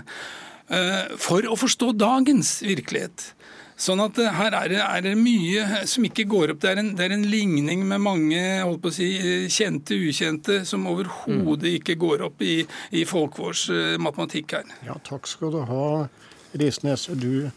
For 1.18 1.42
å 1.50 1.56
forstå 1.58 1.88
dagens 1.98 2.60
virkelighet. 2.62 3.32
Sånn 3.80 4.02
at 4.04 4.18
eh, 4.20 4.34
her 4.36 4.56
er 4.58 4.72
det, 4.72 4.80
er 4.84 5.04
det, 5.06 5.14
mye 5.16 5.84
som 5.88 6.04
ikke 6.06 6.26
går 6.30 6.54
opp. 6.54 6.60
Det 6.62 6.72
er 6.74 6.82
en, 6.82 6.92
det 6.98 7.06
er 7.06 7.16
en 7.16 7.26
ligning 7.32 7.86
med 7.88 8.04
mange 8.04 8.42
holdt 8.60 8.82
på 8.84 8.92
å 8.92 8.96
si, 8.98 9.08
kjente 9.52 9.96
ukjente 9.96 10.60
som 10.68 10.84
overhodet 10.90 11.70
mm. 11.70 11.78
ikke 11.80 11.96
går 12.00 12.26
opp 12.28 12.44
i, 12.44 12.60
i 12.92 13.06
folkvårs 13.08 13.68
matematikk 14.02 14.58
her. 14.58 14.76
Ja, 14.86 14.98
takk 15.06 15.30
skal 15.30 15.56
du 15.56 15.64
ha, 15.70 15.88
Risnes. 16.60 17.08
Du 17.16 17.48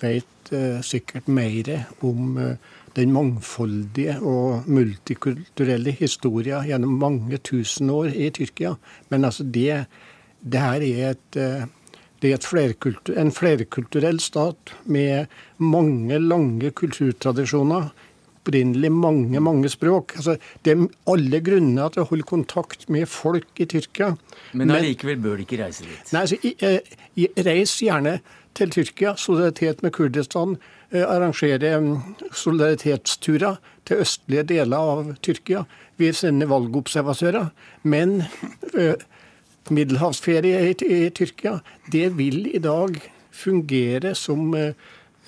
vet 0.00 0.52
eh, 0.52 0.80
sikkert 0.84 1.28
mer 1.28 1.70
om 2.04 2.38
eh, 2.38 2.56
den 2.96 3.12
mangfoldige 3.14 4.18
og 4.26 4.68
multikulturelle 4.70 5.94
historien 5.98 6.66
gjennom 6.66 6.98
mange 6.98 7.38
tusen 7.38 7.90
år 7.94 8.10
i 8.14 8.30
Tyrkia. 8.34 8.74
Men 9.12 9.28
altså 9.28 9.46
det, 9.46 9.84
det 10.40 10.62
her 10.62 10.86
er 10.86 11.10
et 11.12 11.40
det 12.22 12.32
er 12.34 12.42
flerkultur, 12.42 13.14
en 13.18 13.30
flerkulturell 13.34 14.18
stat 14.22 14.72
med 14.90 15.30
mange 15.62 16.18
lange 16.18 16.72
kulturtradisjoner. 16.74 17.90
Opprinnelig 18.38 18.90
mange, 18.94 19.40
mange 19.44 19.68
språk. 19.68 20.14
Altså, 20.16 20.38
det 20.64 20.72
er 20.72 20.86
alle 21.12 21.40
grunner 21.44 21.92
til 21.92 22.02
å 22.02 22.08
holde 22.08 22.26
kontakt 22.26 22.86
med 22.88 23.04
folk 23.12 23.60
i 23.60 23.66
Tyrkia. 23.68 24.14
Men 24.56 24.72
allikevel 24.72 25.20
bør 25.20 25.36
de 25.36 25.44
ikke 25.44 25.60
reise 25.60 25.84
dit? 25.84 26.12
Nei, 26.14 26.22
altså, 26.24 26.38
i, 27.18 27.28
Reis 27.44 27.76
gjerne 27.84 28.18
til 28.56 28.72
Tyrkia. 28.72 29.14
Solidaritet 29.20 29.84
med 29.84 29.92
Kurdistan. 29.94 30.56
Eh, 30.88 31.04
arrangere 31.04 31.74
mm, 31.84 31.98
solidaritetsturer 32.32 33.60
til 33.86 34.02
østlige 34.06 34.46
deler 34.48 34.94
av 34.94 35.12
Tyrkia. 35.22 35.66
Vi 36.00 36.08
sender 36.16 36.48
valgobservatører. 36.48 37.50
Men 37.84 38.22
eh, 38.72 38.96
middelhavsferie 39.74 40.60
i, 40.70 40.74
i 40.86 41.10
Tyrkia, 41.14 41.58
det 41.92 42.10
vil 42.18 42.46
i 42.54 42.60
dag 42.62 42.98
fungere 43.34 44.14
som 44.18 44.54
eh, 44.54 44.72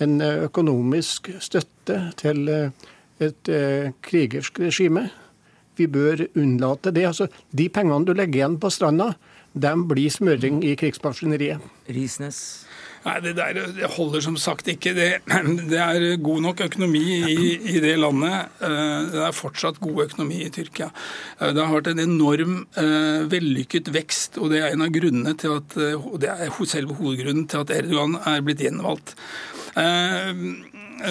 en 0.01 0.21
økonomisk 0.21 1.29
støtte 1.39 1.99
til 2.19 2.49
eh, 2.49 2.87
et 3.21 3.51
eh, 3.51 3.91
krigersk 4.03 4.59
regime. 4.59 5.09
Vi 5.77 5.87
bør 5.87 6.25
unnlate 6.35 6.91
det. 6.91 7.05
Altså, 7.07 7.27
de 7.51 7.69
pengene 7.69 8.05
du 8.05 8.13
legger 8.17 8.41
igjen 8.41 8.59
på 8.61 8.71
stranda, 8.73 9.13
de 9.53 9.71
blir 9.87 10.11
smøring 10.11 10.61
i 10.63 10.75
krigsmaskineriet. 10.79 11.63
Risnes? 11.91 12.65
Nei, 13.01 13.15
det 13.25 13.33
der 13.39 13.57
det 13.73 13.89
holder 13.95 14.21
som 14.21 14.35
sagt 14.37 14.67
ikke. 14.69 14.93
Det, 14.93 15.07
det 15.71 15.79
er 15.81 16.03
god 16.21 16.43
nok 16.45 16.61
økonomi 16.67 17.01
i, 17.01 17.37
i, 17.57 17.79
det 17.81 17.95
landet. 17.97 18.51
Eh, 18.61 18.97
det 19.13 19.23
er 19.25 19.37
fortsatt 19.37 19.81
god 19.81 20.03
økonomi 20.05 20.43
i 20.45 20.51
Tyrkia. 20.53 20.91
Eh, 21.39 21.49
det 21.55 21.63
har 21.65 21.73
vært 21.73 21.91
en 21.95 22.03
enorm 22.05 22.59
uh, 22.77 23.23
vellykket 23.31 23.89
vekst, 23.95 24.37
og 24.37 24.53
det 24.53 24.61
er 24.61 24.75
en 24.75 24.85
av 24.85 24.93
grunnene 24.93 25.33
til 25.39 25.57
at, 25.57 25.77
det 26.21 26.29
er 26.29 26.59
selve 26.69 26.95
hovedgrunnen 26.99 27.47
til 27.49 27.63
at 27.63 27.73
Erdogan 27.73 28.19
er 28.21 28.45
blitt 28.45 28.61
gjenvalgt. 28.61 29.15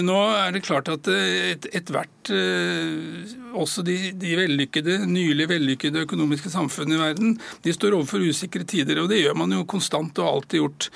Nå 0.05 0.17
er 0.37 0.55
det 0.55 0.63
klart 0.67 0.89
at 0.93 1.09
ethvert, 1.11 2.31
et 2.31 3.51
også 3.57 3.83
de, 3.87 3.97
de, 4.15 4.33
vellykkede, 4.39 5.01
nylig 5.11 5.49
vellykkede 5.51 6.05
økonomiske 6.07 6.53
samfunn 6.53 6.95
i 6.95 7.01
verden, 7.01 7.37
de 7.65 7.75
står 7.75 7.97
overfor 7.99 8.23
usikre 8.23 8.65
tider. 8.69 9.03
Og 9.03 9.11
det 9.11 9.23
gjør 9.25 9.39
man 9.41 9.57
jo 9.57 9.67
konstant 9.69 10.19
og 10.23 10.31
alltid 10.35 10.63
gjort. 10.63 10.91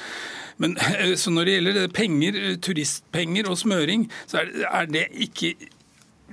Men 0.62 0.76
så 1.20 1.32
når 1.34 1.49
det 1.49 1.57
gjelder 1.57 1.95
penger, 1.95 2.40
turistpenger 2.62 3.51
og 3.51 3.59
smøring, 3.59 4.07
så 4.30 4.45
er, 4.45 4.53
er 4.70 4.90
det 4.90 5.09
ikke 5.26 5.55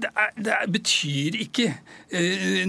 det, 0.01 0.09
er, 0.15 0.31
det 0.37 0.71
betyr 0.73 1.37
ikke 1.45 1.67
eh, 1.69 1.79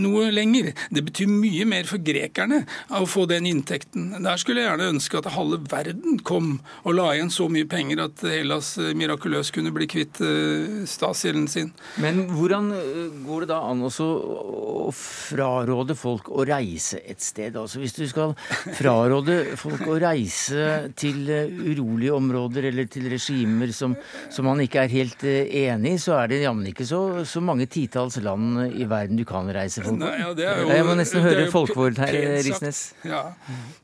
noe 0.01 0.30
lenger. 0.32 0.72
Det 0.93 1.03
betyr 1.07 1.30
mye 1.30 1.66
mer 1.68 1.86
for 1.88 2.03
grekerne 2.03 2.62
å 2.95 3.05
få 3.09 3.26
den 3.30 3.47
inntekten. 3.49 4.11
Der 4.22 4.40
skulle 4.40 4.62
jeg 4.62 4.70
gjerne 4.70 4.90
ønske 4.95 5.18
at 5.20 5.30
halve 5.34 5.61
verden 5.70 6.20
kom 6.26 6.55
og 6.82 6.97
la 6.97 7.12
igjen 7.14 7.32
så 7.32 7.49
mye 7.53 7.66
penger 7.70 8.05
at 8.07 8.22
Hellas 8.26 8.74
eh, 8.80 8.93
mirakuløst 8.99 9.55
kunne 9.55 9.72
bli 9.74 9.88
kvitt 9.90 10.20
eh, 10.24 10.82
statsgjelden 10.88 11.49
sin. 11.51 11.72
Men 12.03 12.24
hvordan 12.32 12.70
eh, 12.76 13.16
går 13.26 13.45
det 13.45 13.51
da 13.53 13.61
an 13.68 13.84
også 13.86 14.07
å 14.07 14.93
fraråde 14.97 15.97
folk 15.99 16.30
å 16.32 16.47
reise 16.49 17.03
et 17.03 17.22
sted? 17.22 17.57
Altså 17.59 17.82
Hvis 17.82 17.97
du 17.99 18.05
skal 18.11 18.34
fraråde 18.78 19.57
folk 19.61 19.86
å 19.88 19.99
reise 20.03 20.93
til 20.99 21.24
eh, 21.32 21.51
urolige 21.72 22.16
områder 22.16 22.70
eller 22.72 22.90
til 22.93 23.09
regimer 23.12 23.72
som, 23.74 23.97
som 24.32 24.49
man 24.49 24.62
ikke 24.64 24.84
er 24.84 24.97
helt 24.97 25.26
enig 25.26 25.97
i, 25.97 26.03
så 26.03 26.18
er 26.20 26.32
det 26.32 26.43
jammen 26.45 26.70
ikke 26.70 26.86
så 26.88 27.03
så 27.28 27.40
mange 27.45 27.66
titalls 27.70 28.18
land 28.22 28.74
i 28.76 28.86
verden 28.88 29.18
du 29.18 29.24
kan 29.28 29.32
reise 29.55 29.83
folk 29.85 29.99
Nei, 30.01 30.12
ja, 30.20 30.30
jo, 30.33 30.68
Jeg 30.70 30.85
må 30.87 30.95
nesten 30.99 31.24
høre 31.24 31.49
folkevord 31.53 31.99
her, 32.03 32.16
Risnes. 32.45 32.83
Ja. 33.09 33.24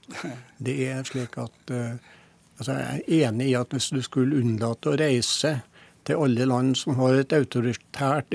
Det 0.67 0.77
er 0.89 1.03
slik 1.07 1.37
at 1.41 1.73
uh, 1.75 1.97
altså 2.59 2.77
Jeg 2.77 3.03
er 3.07 3.27
enig 3.29 3.51
i 3.51 3.57
at 3.59 3.75
hvis 3.75 3.91
du 3.95 4.01
skulle 4.05 4.41
unnlate 4.41 4.93
å 4.93 4.99
reise 4.99 5.59
til 6.09 6.23
alle 6.25 6.47
land 6.49 6.77
som 6.81 6.97
har 6.99 7.19
et 7.19 7.35
autoritært 7.37 8.33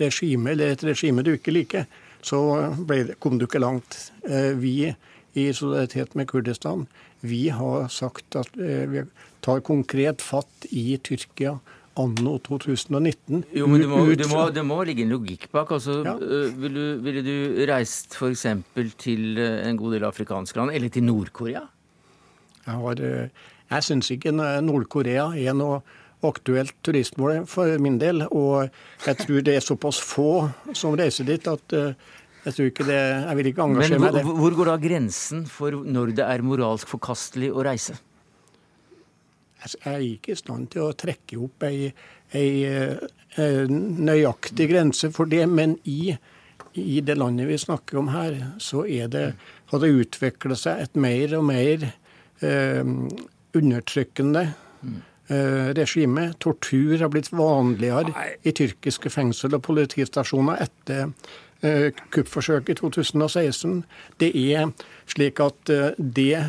regime, 0.00 0.52
eller 0.52 0.74
et 0.74 0.84
regime 0.84 1.24
du 1.24 1.32
ikke 1.36 1.54
liker, 1.54 1.86
så 2.26 2.40
ble, 2.76 3.14
kom 3.22 3.38
du 3.40 3.46
ikke 3.46 3.62
langt. 3.62 3.98
Uh, 4.26 4.52
vi 4.58 4.92
i 5.36 5.46
solidaritet 5.52 6.16
med 6.16 6.28
Kurdistan, 6.32 6.86
vi 7.20 7.46
har 7.54 7.88
sagt 7.92 8.36
at 8.36 8.52
uh, 8.60 8.84
vi 8.92 9.06
tar 9.44 9.64
konkret 9.64 10.24
fatt 10.24 10.68
i 10.70 10.96
Tyrkia 10.98 11.56
anno 11.96 12.36
2019. 12.44 13.44
Jo, 13.56 13.66
men 13.70 13.82
det 13.82 13.88
må, 13.90 14.00
det 14.12 14.28
må, 14.30 14.44
det 14.52 14.64
må 14.66 14.80
ligge 14.84 15.04
en 15.06 15.12
logikk 15.14 15.48
bak. 15.52 15.72
Altså, 15.76 16.00
ja. 16.04 16.16
Øh, 16.20 16.56
ville, 16.62 16.74
du, 16.76 17.04
ville 17.04 17.24
du 17.26 17.66
reist 17.72 18.16
f.eks. 18.16 18.46
til 18.98 19.38
øh, 19.38 19.68
en 19.68 19.80
god 19.80 19.96
del 19.96 20.08
afrikanske 20.08 20.60
land, 20.60 20.74
eller 20.76 20.92
til 20.92 21.04
Nord-Korea? 21.04 21.66
Jeg, 22.66 22.74
har, 22.74 23.00
øh, 23.00 23.28
jeg 23.70 23.84
syns 23.84 24.10
ikke 24.10 24.32
Nord-Korea 24.32 25.30
er 25.36 25.56
noe 25.56 25.80
aktuelt 26.24 26.74
turistmål 26.84 27.44
for 27.50 27.78
min 27.82 27.98
del. 28.00 28.24
Og 28.30 28.68
jeg 29.06 29.18
tror 29.22 29.42
det 29.44 29.56
er 29.56 29.64
såpass 29.64 30.00
få 30.02 30.48
som 30.76 30.96
reiser 30.98 31.28
dit 31.28 31.48
at 31.50 31.76
eh, 31.76 31.92
jeg 32.46 32.54
tror 32.54 32.68
ikke 32.70 32.86
det, 32.86 32.98
jeg 33.26 33.36
vil 33.38 33.48
ikke 33.50 33.64
engasjere 33.64 34.00
meg 34.00 34.12
i 34.12 34.18
det. 34.20 34.34
hvor 34.38 34.54
går 34.54 34.68
da 34.70 34.76
grensen 34.78 35.46
for 35.50 35.74
når 35.82 36.12
det 36.18 36.26
er 36.26 36.44
moralsk 36.46 36.92
forkastelig 36.94 37.50
å 37.50 37.64
reise? 37.66 37.96
Jeg 39.74 39.92
er 39.92 40.04
ikke 40.04 40.34
i 40.34 40.38
stand 40.38 40.70
til 40.74 40.86
å 40.86 40.94
trekke 40.98 41.38
opp 41.42 41.66
ei, 41.66 41.90
ei, 42.36 42.50
ei 43.36 43.66
nøyaktig 43.70 44.68
grense 44.70 45.10
for 45.14 45.28
det, 45.30 45.44
men 45.50 45.76
i, 45.84 46.14
i, 46.74 47.00
det 47.00 47.18
landet 47.18 47.50
vi 47.50 47.58
snakker 47.60 48.00
om 48.00 48.12
her, 48.14 48.38
så 48.62 48.84
er 48.86 49.10
det, 49.12 49.26
har 49.72 49.82
det 49.82 49.94
utviklet 50.02 50.62
seg 50.62 50.84
et 50.84 51.00
mer 51.00 51.36
og 51.38 51.48
mer 51.50 51.88
eh, 52.40 52.94
undertrykkende 53.56 54.44
eh, 55.28 55.74
regime. 55.76 56.30
Tortur 56.38 56.98
har 56.98 57.12
blitt 57.12 57.32
vanligere 57.32 58.28
i 58.42 58.54
tyrkiske 58.56 59.10
fengsel 59.12 59.56
og 59.58 59.64
politistasjoner 59.66 60.62
etter 60.66 61.10
eh, 61.60 61.90
kuppforsøket 62.14 62.76
i 62.76 62.80
2016. 62.82 63.82
Det 64.20 64.32
er 64.46 64.72
slik 65.10 65.42
at 65.44 65.72
eh, 65.72 65.92
det 65.98 66.44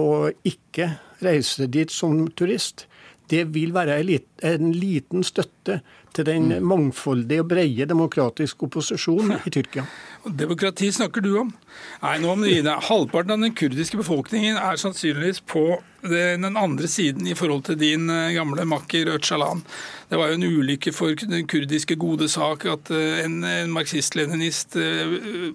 å 0.00 0.08
ikke 0.46 0.90
reise 1.24 1.68
dit 1.70 1.90
som 1.92 2.26
turist, 2.36 2.86
det 3.30 3.46
vil 3.54 3.72
være 3.74 4.00
en 4.44 4.72
liten 4.76 5.24
støtte 5.24 5.80
til 6.14 6.26
den 6.28 6.50
mangfoldige 6.62 7.42
og 7.42 7.48
brede 7.50 7.86
demokratiske 7.88 8.68
opposisjonen 8.68 9.38
i 9.46 9.50
Tyrkia. 9.50 9.86
Demokrati 10.24 10.90
snakker 10.92 11.24
du 11.24 11.38
om. 11.40 11.54
Nei, 12.02 12.18
nå 12.22 12.34
må 12.34 12.44
du 12.44 12.50
gi 12.52 12.62
deg. 12.64 12.86
Halvparten 12.88 13.36
av 13.36 13.44
den 13.44 13.56
kurdiske 13.56 14.00
befolkningen 14.00 14.60
er 14.60 14.80
sannsynligvis 14.80 15.42
på 15.48 15.66
den 16.04 16.56
andre 16.56 16.88
siden 16.88 17.26
i 17.26 17.34
forhold 17.34 17.64
til 17.68 17.78
din 17.80 18.10
eh, 18.10 18.32
gamle 18.36 18.64
makker 18.68 19.08
Øcalan. 19.14 19.64
Det 20.10 20.18
var 20.20 20.28
jo 20.28 20.36
en 20.36 20.58
ulykke 20.60 20.92
for 20.92 21.16
den 21.16 21.46
kurdiske 21.48 21.96
gode 21.96 22.28
sak 22.28 22.66
at 22.68 22.90
eh, 22.92 23.24
en, 23.24 23.40
en 23.44 23.72
marxist-leninist 23.72 24.76
eh, 24.76 25.14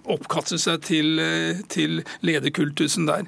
oppkastet 0.09 0.63
seg 0.63 0.81
til, 0.87 1.21
til 1.69 2.01
lederkultusen 2.25 3.05
der. 3.09 3.27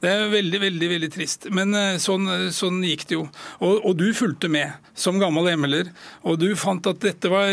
Det 0.00 0.10
er 0.10 0.32
veldig, 0.32 0.62
veldig 0.64 0.90
veldig 0.94 1.10
trist. 1.12 1.50
Men 1.52 1.76
sånn, 2.00 2.28
sånn 2.54 2.80
gikk 2.86 3.06
det 3.10 3.18
jo. 3.18 3.26
Og, 3.60 3.82
og 3.84 3.98
du 4.00 4.08
fulgte 4.16 4.48
med 4.52 4.72
som 4.96 5.20
gammel 5.20 5.52
ML-er, 5.56 5.92
og 6.28 6.40
du 6.40 6.50
fant 6.58 6.86
at 6.88 7.00
dette 7.04 7.30
var 7.32 7.52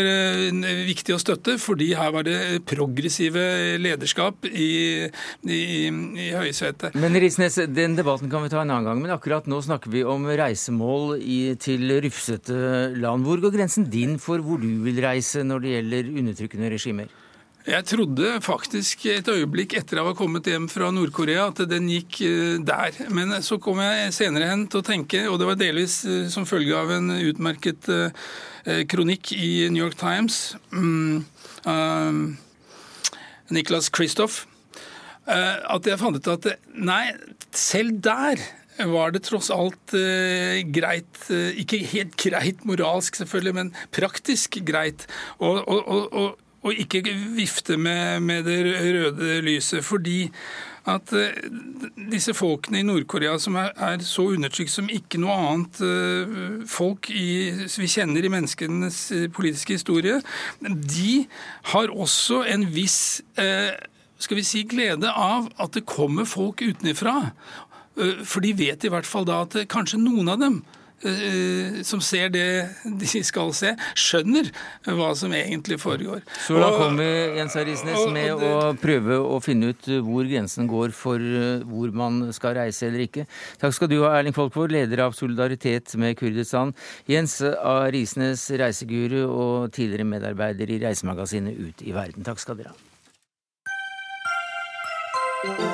viktig 0.86 1.14
å 1.14 1.20
støtte, 1.20 1.56
fordi 1.60 1.92
her 1.98 2.12
var 2.14 2.26
det 2.26 2.62
progressive 2.68 3.76
lederskap 3.80 4.48
i, 4.48 4.70
i, 4.80 5.60
i 5.90 6.28
høysetet. 6.36 6.96
Men 6.98 7.18
Risnes, 7.22 7.58
den 7.70 7.96
debatten 7.98 8.30
kan 8.32 8.44
vi 8.44 8.52
ta 8.52 8.62
en 8.62 8.70
annen 8.70 8.90
gang. 8.90 9.00
Men 9.04 9.14
akkurat 9.16 9.48
nå 9.50 9.60
snakker 9.64 9.92
vi 9.92 10.04
om 10.06 10.26
reisemål 10.26 11.16
i, 11.20 11.40
til 11.60 11.98
rufsete 12.04 12.90
land. 12.96 13.26
Hvor 13.26 13.42
går 13.42 13.56
grensen 13.58 13.88
din 13.92 14.18
for 14.22 14.42
hvor 14.44 14.60
du 14.62 14.70
vil 14.84 15.02
reise 15.04 15.44
når 15.46 15.64
det 15.64 15.74
gjelder 15.76 16.14
undertrykkende 16.20 16.72
regimer? 16.76 17.10
Jeg 17.68 17.84
trodde 17.84 18.38
faktisk 18.40 19.02
et 19.12 19.26
øyeblikk 19.28 19.74
etter 19.76 19.98
jeg 19.98 20.06
var 20.06 20.14
kommet 20.16 20.46
hjem 20.48 20.64
fra 20.72 20.88
Nord-Korea 20.94 21.50
at 21.50 21.60
den 21.68 21.90
gikk 21.92 22.22
eh, 22.24 22.56
der. 22.64 22.96
Men 23.12 23.34
så 23.44 23.58
kom 23.60 23.82
jeg 23.84 24.14
senere 24.16 24.48
hen 24.48 24.64
til 24.70 24.80
å 24.80 24.86
tenke, 24.86 25.26
og 25.28 25.36
det 25.38 25.48
var 25.50 25.58
delvis 25.60 26.00
eh, 26.08 26.24
som 26.32 26.48
følge 26.48 26.78
av 26.78 26.90
en 26.96 27.12
utmerket 27.18 27.90
eh, 27.92 28.80
kronikk 28.88 29.34
i 29.36 29.68
New 29.68 29.84
York 29.84 29.98
Times. 30.00 30.56
Um, 30.72 31.26
Niklas 33.52 33.90
Kristoff. 33.92 34.46
Eh, 35.26 35.56
At 35.74 35.86
jeg 35.86 36.00
fant 36.00 36.16
ut 36.16 36.32
at 36.32 36.50
nei, 36.74 37.04
selv 37.56 38.00
der 38.04 38.40
var 38.88 39.12
det 39.12 39.24
tross 39.26 39.50
alt 39.52 39.94
eh, 39.96 40.62
greit, 40.72 41.24
eh, 41.28 41.58
ikke 41.60 41.82
helt 41.92 42.16
greit 42.20 42.64
moralsk 42.68 43.18
selvfølgelig, 43.20 43.56
men 43.58 43.74
praktisk 43.92 44.60
greit. 44.64 45.06
Og, 45.38 45.60
og, 45.68 46.08
og, 46.12 46.38
og 46.62 46.80
ikke 46.80 47.02
vifte 47.36 47.76
med, 47.80 48.20
med 48.24 48.48
det 48.48 48.60
røde 48.64 49.40
lyset. 49.44 49.84
Fordi 49.84 50.30
at 50.88 51.12
eh, 51.12 51.36
disse 52.10 52.34
folkene 52.36 52.80
i 52.80 52.86
Nord-Korea 52.86 53.36
som 53.42 53.58
er, 53.60 53.72
er 53.76 54.00
så 54.06 54.30
undertrykt 54.34 54.72
som 54.72 54.88
ikke 54.92 55.20
noe 55.20 55.36
annet 55.36 55.80
eh, 55.84 56.64
folk 56.70 57.10
i, 57.12 57.28
vi 57.68 57.90
kjenner 57.90 58.24
i 58.24 58.32
menneskenes 58.32 59.00
eh, 59.16 59.26
politiske 59.32 59.76
historie, 59.76 60.20
de 60.60 61.12
har 61.74 61.92
også 61.92 62.42
en 62.48 62.64
viss 62.72 63.20
eh, 63.40 63.76
skal 64.20 64.36
vi 64.40 64.44
si, 64.46 64.64
glede 64.68 65.10
av 65.10 65.48
at 65.60 65.72
det 65.78 65.86
kommer 65.88 66.28
folk 66.28 66.60
utenfra. 66.62 67.32
Eh, 67.98 68.20
For 68.24 68.44
de 68.44 68.52
vet 68.56 68.84
i 68.84 68.92
hvert 68.92 69.08
fall 69.08 69.26
da 69.28 69.42
at 69.46 69.56
eh, 69.56 69.66
kanskje 69.70 69.98
noen 70.00 70.28
av 70.30 70.38
dem 70.42 70.58
eh, 71.02 71.80
som 71.86 72.02
ser 72.04 72.28
det 72.34 72.44
de 73.00 73.22
skal 73.24 73.50
se, 73.56 73.72
skjønner 73.98 74.50
hva 74.84 75.10
som 75.18 75.32
egentlig 75.36 75.78
foregår. 75.80 76.20
Så 76.46 76.58
da 76.60 76.68
kommer 76.76 77.34
Jens 77.38 77.56
Arisnes 77.56 77.96
og- 77.96 78.10
og 78.10 78.12
med 78.18 78.44
å 78.44 78.52
prøve 78.80 79.16
å 79.24 79.40
finne 79.42 79.72
ut 79.72 79.88
hvor 80.04 80.28
grensen 80.28 80.68
går 80.70 80.92
for 80.96 81.24
hvor 81.64 81.92
man 81.96 82.20
skal 82.36 82.58
reise 82.60 82.86
eller 82.90 83.06
ikke. 83.08 83.24
Takk 83.62 83.72
skal 83.78 83.88
du 83.88 83.98
ha, 84.04 84.12
Erling 84.20 84.36
Folkvord, 84.36 84.72
leder 84.76 85.06
av 85.06 85.16
Solidaritet 85.16 85.96
med 85.96 86.18
Kurdistan. 86.20 86.74
Jens 87.08 87.40
Arisnes, 87.42 88.44
reiseguru 88.60 89.24
og 89.30 89.72
tidligere 89.72 90.04
medarbeider 90.12 90.70
i 90.76 90.78
reisemagasinet 90.84 91.56
Ut 91.60 91.82
i 91.88 91.92
verden. 91.96 92.24
Takk 92.28 92.38
skal 92.44 92.60
dere 92.60 92.74
ha. 92.76 92.89
Thank 95.42 95.58
you. 95.60 95.69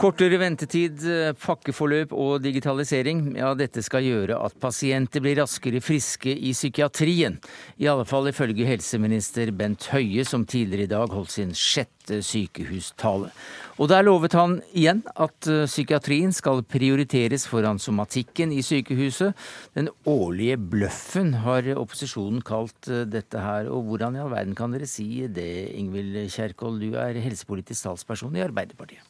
Kortere 0.00 0.38
ventetid, 0.40 1.02
eh, 1.04 1.34
pakkeforløp 1.36 2.14
og 2.16 2.38
digitalisering, 2.40 3.34
ja 3.36 3.50
dette 3.52 3.82
skal 3.84 4.00
gjøre 4.00 4.38
at 4.46 4.54
pasienter 4.56 5.20
blir 5.20 5.36
raskere 5.36 5.82
friske 5.84 6.32
i 6.32 6.54
psykiatrien. 6.56 7.36
I 7.76 7.90
alle 7.92 8.06
fall 8.08 8.30
ifølge 8.30 8.64
helseminister 8.64 9.52
Bent 9.52 9.90
Høie, 9.92 10.24
som 10.24 10.46
tidligere 10.48 10.86
i 10.86 10.92
dag 10.94 11.12
holdt 11.12 11.34
sin 11.34 11.52
sjette 11.52 12.22
sykehustale. 12.24 13.28
Og 13.76 13.92
der 13.92 14.06
lovet 14.08 14.32
han 14.32 14.62
igjen 14.72 15.04
at 15.20 15.50
eh, 15.52 15.68
psykiatrien 15.68 16.32
skal 16.32 16.64
prioriteres 16.64 17.44
foran 17.44 17.76
somatikken 17.76 18.56
i 18.56 18.64
sykehuset. 18.64 19.36
Den 19.76 19.92
årlige 20.08 20.56
bløffen 20.56 21.34
har 21.44 21.68
opposisjonen 21.76 22.40
kalt 22.40 22.88
eh, 22.88 23.04
dette 23.04 23.36
her. 23.36 23.68
Og 23.68 23.84
hvordan 23.84 24.16
i 24.16 24.24
all 24.24 24.32
verden 24.32 24.56
kan 24.56 24.72
dere 24.72 24.88
si 24.88 25.26
det, 25.28 25.76
Ingvild 25.76 26.24
Kjerkol, 26.32 26.80
du 26.80 26.94
er 26.96 27.20
helsepolitisk 27.20 27.90
talsperson 27.90 28.40
i 28.40 28.48
Arbeiderpartiet? 28.48 29.09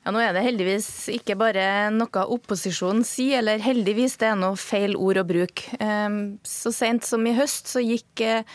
Ja, 0.00 0.14
Nå 0.14 0.20
er 0.24 0.32
det 0.32 0.46
heldigvis 0.46 0.88
ikke 1.12 1.36
bare 1.36 1.90
noe 1.92 2.22
opposisjonen 2.32 3.04
sier, 3.04 3.42
eller 3.42 3.60
heldigvis, 3.60 4.16
det 4.20 4.30
er 4.30 4.38
noe 4.40 4.56
feil 4.56 4.96
ord 4.96 5.20
å 5.20 5.26
bruke. 5.28 5.76
Ehm, 5.76 6.38
Så 6.42 6.72
sent 6.72 7.04
som 7.04 7.26
i 7.28 7.36
høst 7.36 7.68
så 7.68 7.82
gikk 7.84 8.24
eh, 8.24 8.48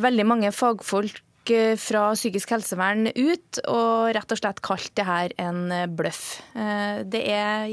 veldig 0.00 0.24
mange 0.24 0.52
fagfolk 0.56 1.52
eh, 1.52 1.76
fra 1.76 2.08
psykisk 2.16 2.56
helsevern 2.56 3.10
ut 3.12 3.60
og 3.68 4.16
rett 4.16 4.32
og 4.32 4.40
slett 4.40 4.64
kalt 4.64 4.94
det 4.96 5.04
her 5.04 5.36
en 5.44 5.70
eh, 5.70 5.86
bløff. 5.92 6.40
Det 6.56 7.22
er 7.28 7.68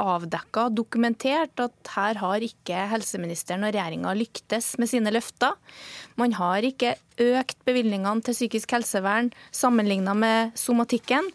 avdekka, 0.00 0.70
dokumentert, 0.72 1.52
at 1.60 1.92
her 1.98 2.16
har 2.16 2.40
ikke 2.48 2.88
helseministeren 2.94 3.68
og 3.68 3.76
regjeringa 3.76 4.16
lyktes 4.16 4.78
med 4.80 4.88
sine 4.88 5.12
løfter. 5.12 5.52
Man 6.16 6.32
har 6.40 6.64
ikke 6.64 6.96
økt 7.20 7.58
bevilgningene 7.68 8.24
til 8.24 8.36
psykisk 8.36 8.76
helsevern 8.76 9.32
sammenlignet 9.52 10.16
med 10.16 10.56
somatikken. 10.58 11.28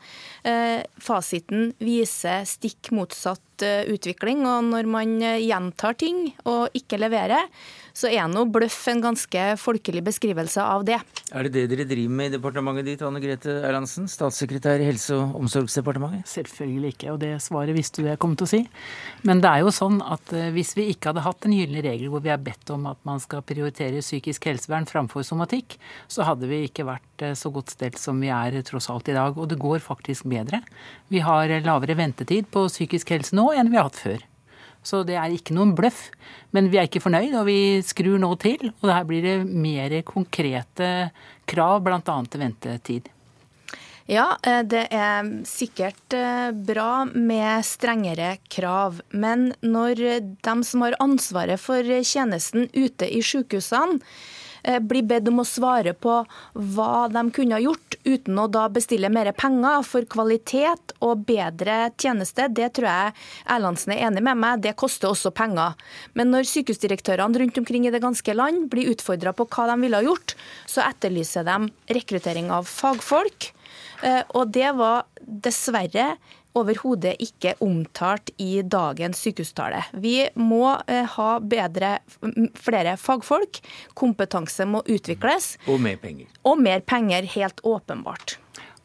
Eh, 0.47 0.85
Fasiten 1.03 1.73
viser 1.83 2.45
stikk 2.47 2.93
motsatt 2.95 3.65
eh, 3.65 3.89
utvikling, 3.91 4.45
og 4.47 4.69
når 4.69 4.87
man 4.87 5.17
eh, 5.19 5.41
gjentar 5.43 5.97
ting 5.99 6.29
og 6.47 6.77
ikke 6.77 6.99
leverer, 7.01 7.49
så 7.97 8.07
er 8.13 8.29
nå 8.29 8.45
bløff 8.53 8.85
en 8.91 9.01
ganske 9.01 9.43
folkelig 9.59 10.03
beskrivelse 10.05 10.61
av 10.61 10.85
det. 10.87 10.99
Er 11.33 11.47
det 11.47 11.51
det 11.55 11.65
dere 11.73 11.87
driver 11.89 12.13
med 12.19 12.29
i 12.29 12.35
departementet 12.37 12.87
ditt, 12.87 13.03
Anne 13.03 13.19
Grete 13.19 13.57
Erlandsen, 13.65 14.07
statssekretær 14.07 14.79
i 14.79 14.87
Helse- 14.87 15.17
og 15.17 15.35
omsorgsdepartementet? 15.41 16.29
Selvfølgelig 16.29 16.93
ikke, 16.93 17.11
og 17.15 17.19
det 17.25 17.33
svaret 17.43 17.75
visste 17.75 18.05
du 18.05 18.11
jeg 18.11 18.21
kom 18.21 18.37
til 18.37 18.47
å 18.47 18.51
si. 18.53 18.61
Men 19.27 19.41
det 19.43 19.51
er 19.51 19.65
jo 19.65 19.73
sånn 19.73 19.99
at 20.05 20.31
hvis 20.55 20.75
vi 20.77 20.87
ikke 20.93 21.11
hadde 21.11 21.25
hatt 21.25 21.49
en 21.49 21.57
gyllen 21.57 21.83
regel 21.83 22.13
hvor 22.13 22.23
vi 22.23 22.31
er 22.31 22.39
bedt 22.39 22.71
om 22.71 22.85
at 22.93 23.01
man 23.09 23.19
skal 23.19 23.43
prioritere 23.43 24.05
psykisk 24.05 24.47
helsevern 24.47 24.87
framfor 24.87 25.25
somatikk, 25.27 25.66
så 26.07 26.25
hadde 26.27 26.47
vi 26.49 26.63
ikke 26.67 26.85
vært 26.87 27.25
eh, 27.25 27.35
så 27.37 27.51
godt 27.53 27.73
stelt 27.75 27.99
som 28.01 28.19
vi 28.23 28.31
er 28.33 28.55
tross 28.67 28.89
alt 28.93 29.09
i 29.11 29.15
dag. 29.17 29.37
Og 29.37 29.49
det 29.51 29.59
går 29.61 29.83
faktisk 29.83 30.27
bedre. 30.31 30.61
Vi 31.11 31.21
har 31.25 31.51
eh, 31.51 31.63
lavere 31.65 31.97
ventetid 31.99 32.49
på 32.53 32.67
psykisk 32.71 33.13
helse 33.15 33.37
nå 33.37 33.49
enn 33.53 33.71
vi 33.73 33.79
har 33.79 33.89
hatt 33.89 33.99
før. 33.99 34.23
Så 34.87 35.01
det 35.03 35.17
er 35.19 35.33
ikke 35.33 35.55
noen 35.57 35.73
bløff. 35.75 36.07
Men 36.55 36.69
vi 36.71 36.79
er 36.79 36.87
ikke 36.87 37.03
fornøyd, 37.03 37.35
og 37.35 37.47
vi 37.49 37.59
skrur 37.83 38.15
nå 38.21 38.31
til. 38.39 38.69
Og 38.79 38.93
her 38.93 39.05
blir 39.09 39.25
det 39.25 39.37
mer 39.43 39.99
konkrete 40.07 41.11
krav, 41.49 41.81
bl.a. 41.83 41.99
til 42.01 42.43
ventetid. 42.43 43.11
Ja, 44.07 44.29
eh, 44.47 44.63
det 44.63 44.85
er 44.95 45.27
sikkert 45.49 46.15
bra 46.69 47.03
med 47.11 47.67
strengere 47.67 48.37
krav. 48.47 49.01
Men 49.11 49.51
når 49.59 50.03
de 50.39 50.57
som 50.63 50.85
har 50.85 50.95
ansvaret 51.03 51.59
for 51.59 51.83
tjenesten 51.83 52.69
ute 52.71 53.09
i 53.11 53.19
sykehusene, 53.19 53.99
eh, 53.99 54.36
blir 54.83 55.05
bedt 55.07 55.29
om 55.31 55.41
å 55.41 55.47
svare 55.47 55.93
på 55.95 56.19
hva 56.75 57.07
de 57.11 57.23
kunne 57.35 57.55
ha 57.55 57.63
gjort 57.63 57.97
uten 58.07 58.39
å 58.39 58.47
da 58.51 58.67
bestille 58.71 59.09
mer 59.13 59.31
penger 59.37 59.83
for 59.87 60.07
kvalitet 60.09 60.93
og 61.03 61.25
bedre 61.27 61.91
tjeneste, 61.99 62.47
det 62.51 62.71
tror 62.77 62.89
jeg 62.89 63.15
Erlandsen 63.57 63.93
er 63.95 64.05
enig 64.07 64.23
med 64.27 64.39
meg, 64.41 64.63
det 64.63 64.75
koster 64.79 65.11
også 65.11 65.33
penger. 65.35 65.75
Men 66.17 66.31
når 66.33 66.47
sykehusdirektørene 66.51 67.43
rundt 67.43 67.59
omkring 67.61 67.87
i 67.87 67.93
det 67.93 68.03
ganske 68.03 68.35
land 68.35 68.67
blir 68.71 68.91
utfordra 68.93 69.33
på 69.35 69.47
hva 69.51 69.69
de 69.71 69.77
ville 69.83 69.99
ha 69.99 70.07
gjort, 70.07 70.35
så 70.69 70.83
etterlyser 70.87 71.47
de 71.47 71.71
rekruttering 71.97 72.51
av 72.53 72.67
fagfolk. 72.69 73.51
Eh, 74.05 74.23
og 74.37 74.51
det 74.53 74.69
var 74.77 75.07
dessverre 75.21 76.15
overhodet 76.57 77.15
ikke 77.23 77.55
omtalt 77.63 78.31
i 78.41 78.61
dagens 78.63 79.21
sykehustale. 79.23 79.83
Vi 79.93 80.17
må 80.39 80.73
eh, 80.87 81.05
ha 81.17 81.29
bedre, 81.39 81.97
flere 82.57 82.97
fagfolk. 83.01 83.61
Kompetanse 83.97 84.67
må 84.69 84.83
utvikles. 84.87 85.55
Og 85.67 85.81
mer 85.83 86.01
penger. 86.01 86.27
Og 86.47 86.59
mer 86.61 86.83
penger, 86.85 87.29
helt 87.37 87.63
åpenbart. 87.67 88.37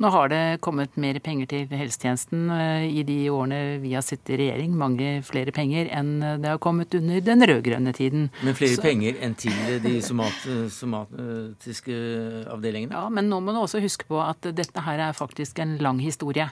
Nå 0.03 0.09
har 0.11 0.31
det 0.33 0.59
kommet 0.65 0.97
mer 0.99 1.19
penger 1.23 1.47
til 1.51 1.75
helsetjenesten 1.79 2.49
eh, 2.51 2.87
i 2.91 3.05
de 3.07 3.19
årene 3.31 3.79
vi 3.83 3.93
har 3.95 4.03
sittet 4.03 4.35
i 4.35 4.39
regjering. 4.41 4.75
Mange 4.79 5.13
flere 5.27 5.55
penger 5.55 5.91
enn 5.95 6.17
det 6.43 6.49
har 6.49 6.61
kommet 6.63 6.95
under 6.99 7.23
den 7.23 7.47
rød-grønne 7.47 7.93
tiden. 7.95 8.31
Men 8.43 8.57
flere 8.59 8.79
Så... 8.81 8.83
penger 8.83 9.21
enn 9.23 9.37
til 9.39 9.77
de 9.85 9.95
somat, 10.03 10.49
somatiske 10.75 11.99
avdelingene? 12.51 12.97
Ja, 12.97 13.13
men 13.13 13.31
nå 13.31 13.39
må 13.45 13.55
du 13.55 13.63
også 13.63 13.83
huske 13.85 14.09
på 14.09 14.19
at 14.25 14.49
dette 14.57 14.87
her 14.89 15.07
er 15.11 15.15
faktisk 15.19 15.63
en 15.63 15.77
lang 15.85 16.03
historie. 16.03 16.51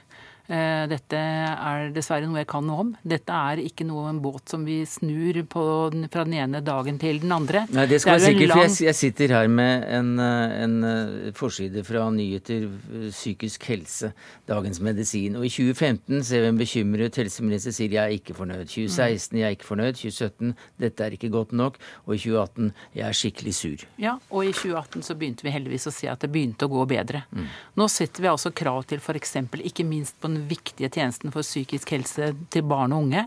Eh, 0.51 0.85
dette 0.91 1.15
er 1.15 1.93
dessverre 1.95 2.27
noe 2.27 2.41
jeg 2.41 2.49
kan 2.51 2.65
noe 2.67 2.83
om. 2.83 2.89
Dette 3.07 3.31
er 3.31 3.61
ikke 3.63 3.85
noe 3.87 4.09
en 4.11 4.19
båt 4.23 4.51
som 4.51 4.65
vi 4.67 4.81
snur 4.89 5.37
på, 5.47 5.63
fra 6.11 6.25
den 6.27 6.35
ene 6.43 6.63
dagen 6.67 6.99
til 6.99 7.21
den 7.23 7.31
andre. 7.35 7.63
Nei, 7.71 7.85
det 7.91 8.01
skal 8.03 8.19
det 8.19 8.25
være 8.25 8.33
sikkert, 8.35 8.51
lang... 8.51 8.63
for 8.65 8.87
jeg, 8.89 8.99
sitter 8.99 9.35
her 9.37 9.51
med 9.61 9.85
en, 9.87 10.11
eh, 10.25 10.55
en, 10.65 10.75
eh, 10.89 11.29
forside 11.39 11.85
fra 11.87 12.09
Nyheter 12.11 12.67
psykisk 13.13 13.69
helse, 13.71 14.11
Dagens 14.51 14.83
Medisin. 14.83 15.39
Og 15.39 15.47
i 15.47 15.53
2015 15.55 16.27
ser 16.27 16.43
vi 16.43 16.51
en 16.51 16.59
bekymret 16.59 17.21
helseminister 17.21 17.77
sier 17.77 17.95
jeg 17.95 18.03
er 18.03 18.19
ikke 18.19 18.35
fornøyd. 18.41 18.67
2016 18.67 19.39
jeg 19.39 19.47
er 19.47 19.55
ikke 19.55 19.71
fornøyd. 19.71 20.01
2017 20.03 20.57
dette 20.83 21.07
er 21.07 21.15
ikke 21.15 21.31
godt 21.31 21.55
nok. 21.55 21.79
Og 22.09 22.17
i 22.17 22.21
2018 22.25 22.73
jeg 22.99 23.07
er 23.07 23.21
skikkelig 23.21 23.55
sur. 23.61 23.87
Ja, 24.03 24.17
og 24.35 24.51
i 24.51 24.51
2018 24.51 25.07
så 25.07 25.19
begynte 25.21 25.47
vi 25.47 25.55
heldigvis 25.55 25.87
å 25.87 25.95
se 25.95 26.11
at 26.11 26.27
det 26.27 26.33
begynte 26.35 26.67
å 26.67 26.75
gå 26.75 26.89
bedre. 26.91 27.23
Mm. 27.31 27.47
Nå 27.79 27.87
setter 27.93 28.27
vi 28.27 28.33
altså 28.35 28.51
krav 28.51 28.83
til 28.91 28.99
f.eks. 28.99 29.37
ikke 29.71 29.87
minst 29.87 30.19
på 30.19 30.35
den 30.41 30.51
viktige 30.51 30.91
tjenesten 30.93 31.33
for 31.35 31.47
psykisk 31.47 31.93
helse 31.95 32.33
til 32.51 32.67
barn 32.67 32.97
og 32.97 33.07
unge 33.07 33.27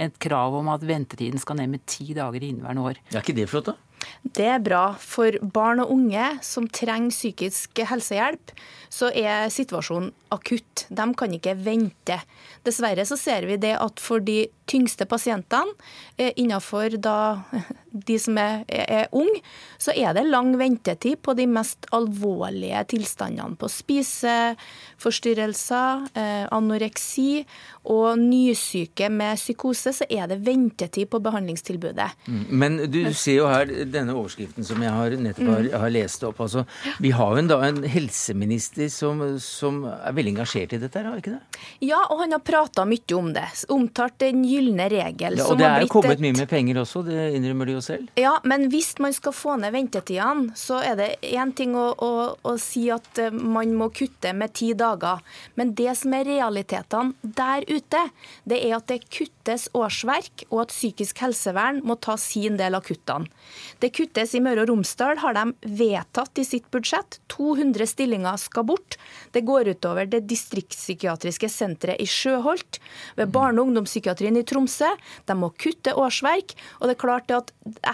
et 0.00 0.16
krav 0.22 0.54
om 0.56 0.70
at 0.72 0.84
ventetiden 0.86 1.40
skal 1.40 1.58
ned 1.60 1.74
med 1.74 1.86
ti 1.90 2.12
dager 2.16 2.40
i 2.40 2.52
inneværende 2.54 2.86
år. 2.88 3.00
Er 3.12 3.22
ikke 3.22 3.36
det 3.36 3.48
flott, 3.50 3.72
da? 3.72 3.76
Det 4.24 4.46
er 4.48 4.62
bra. 4.64 4.84
For 4.96 5.36
barn 5.52 5.82
og 5.82 5.92
unge 5.92 6.24
som 6.46 6.68
trenger 6.72 7.12
psykisk 7.12 7.82
helsehjelp, 7.90 8.54
så 8.90 9.10
er 9.14 9.46
situasjonen 9.54 10.10
akutt. 10.34 10.86
De 10.90 11.06
kan 11.18 11.34
ikke 11.34 11.54
vente. 11.62 12.18
Dessverre 12.66 13.06
så 13.06 13.16
ser 13.18 13.46
vi 13.46 13.56
det 13.62 13.76
at 13.78 14.02
for 14.02 14.18
de 14.22 14.48
tyngste 14.70 15.02
pasientene 15.10 15.72
eh, 16.16 16.32
innenfor 16.38 16.94
da 17.02 17.42
de 18.08 18.18
som 18.22 18.38
er, 18.38 18.62
er 18.70 19.08
unge, 19.16 19.40
så 19.80 19.90
er 19.96 20.12
det 20.14 20.26
lang 20.28 20.58
ventetid 20.58 21.16
på 21.24 21.34
de 21.38 21.46
mest 21.50 21.86
alvorlige 21.94 22.84
tilstandene. 22.94 23.56
På 23.58 23.68
spiseforstyrrelser, 23.70 26.06
eh, 26.14 26.46
anoreksi 26.54 27.44
og 27.90 28.18
nysyke 28.20 29.08
med 29.10 29.36
psykose, 29.40 29.92
så 29.96 30.04
er 30.10 30.26
det 30.30 30.46
ventetid 30.46 31.06
på 31.10 31.18
behandlingstilbudet. 31.24 32.10
Mm. 32.26 32.44
Men 32.50 32.90
du 32.90 33.14
ser 33.14 33.36
jo 33.40 33.46
her 33.50 33.66
denne 33.90 34.14
overskriften 34.14 34.64
som 34.66 34.82
jeg 34.82 34.92
har 34.94 35.10
nettopp 35.16 35.48
har, 35.50 35.60
mm. 35.66 35.72
har 35.82 35.90
lest 35.94 36.24
opp. 36.28 36.40
Altså, 36.46 36.60
vi 37.02 37.10
har 37.16 37.28
jo 37.34 37.38
en, 37.42 37.50
da, 37.50 37.56
en 37.66 37.82
helseminister 37.90 38.79
som, 38.88 39.20
som, 39.42 39.82
er 39.90 40.14
veldig 40.16 40.32
engasjert 40.36 40.72
i 40.76 40.80
dette, 40.80 41.02
har 41.04 41.18
ikke 41.20 41.34
det? 41.36 41.60
Ja, 41.84 42.00
og 42.08 42.22
han 42.22 42.32
har 42.34 42.42
prata 42.44 42.86
mye 42.88 43.16
om 43.18 43.32
det. 43.34 43.46
Omtalt 43.68 44.18
den 44.22 44.44
gylne 44.48 44.88
regel. 44.92 45.38
Ja, 45.38 45.48
og 45.50 45.58
det 45.60 45.66
er 45.68 45.84
jo 45.84 45.90
kommet 45.92 46.16
et... 46.16 46.24
mye 46.24 46.36
med 46.38 46.48
penger 46.50 46.80
også, 46.82 47.02
det 47.06 47.30
innrømmer 47.36 47.68
de 47.68 47.76
jo 47.76 47.82
selv? 47.84 48.10
Ja, 48.20 48.36
men 48.48 48.68
hvis 48.72 48.92
man 49.02 49.14
skal 49.16 49.34
få 49.36 49.56
ned 49.60 49.74
ventetidene, 49.74 50.54
så 50.58 50.80
er 50.84 50.96
det 51.00 51.10
én 51.26 51.52
ting 51.56 51.74
å, 51.78 51.90
å, 51.92 52.12
å, 52.40 52.54
si 52.60 52.86
at 52.92 53.20
eh, 53.20 53.34
man 53.34 53.74
må 53.76 53.90
kutte 53.94 54.32
med 54.36 54.54
ti 54.56 54.72
dager. 54.78 55.20
Men 55.60 55.74
det 55.78 55.94
som 56.00 56.14
er 56.16 56.28
realitetene 56.28 57.34
der 57.36 57.66
ute, 57.68 58.04
det 58.48 58.60
er 58.64 58.78
at 58.78 58.88
det 58.90 59.02
kuttes 59.10 59.68
årsverk, 59.76 60.46
og 60.50 60.64
at 60.64 60.74
psykisk 60.74 61.20
helsevern 61.24 61.82
må 61.86 61.98
ta 62.00 62.16
sin 62.20 62.58
del 62.60 62.78
av 62.78 62.86
kuttene. 62.86 63.28
Det 63.80 63.92
kuttes 63.96 64.34
i 64.36 64.42
Møre 64.44 64.64
og 64.64 64.70
Romsdal, 64.72 65.18
har 65.22 65.36
de 65.36 65.74
vedtatt 65.80 66.40
i 66.40 66.46
sitt 66.46 66.68
budsjett. 66.72 67.20
200 67.32 67.88
stillinger 67.88 68.38
skal 68.40 68.66
bort. 68.70 68.96
Det 69.34 69.44
går 69.46 69.72
utover 69.74 70.08
det 70.10 70.22
distriktspsykiatriske 70.30 71.50
senteret 71.50 72.00
i 72.00 72.08
Sjøholt, 72.08 72.80
ved 73.18 73.32
barne- 73.34 73.60
og 73.60 73.70
ungdomspsykiatrien 73.70 74.38
i 74.40 74.46
Tromsø. 74.46 74.88
De 75.26 75.36
må 75.36 75.52
kutte 75.60 75.94
årsverk. 75.94 76.56
og 76.80 76.88
det 76.88 76.96
er 76.96 77.04
klart 77.04 77.30
at 77.30 77.52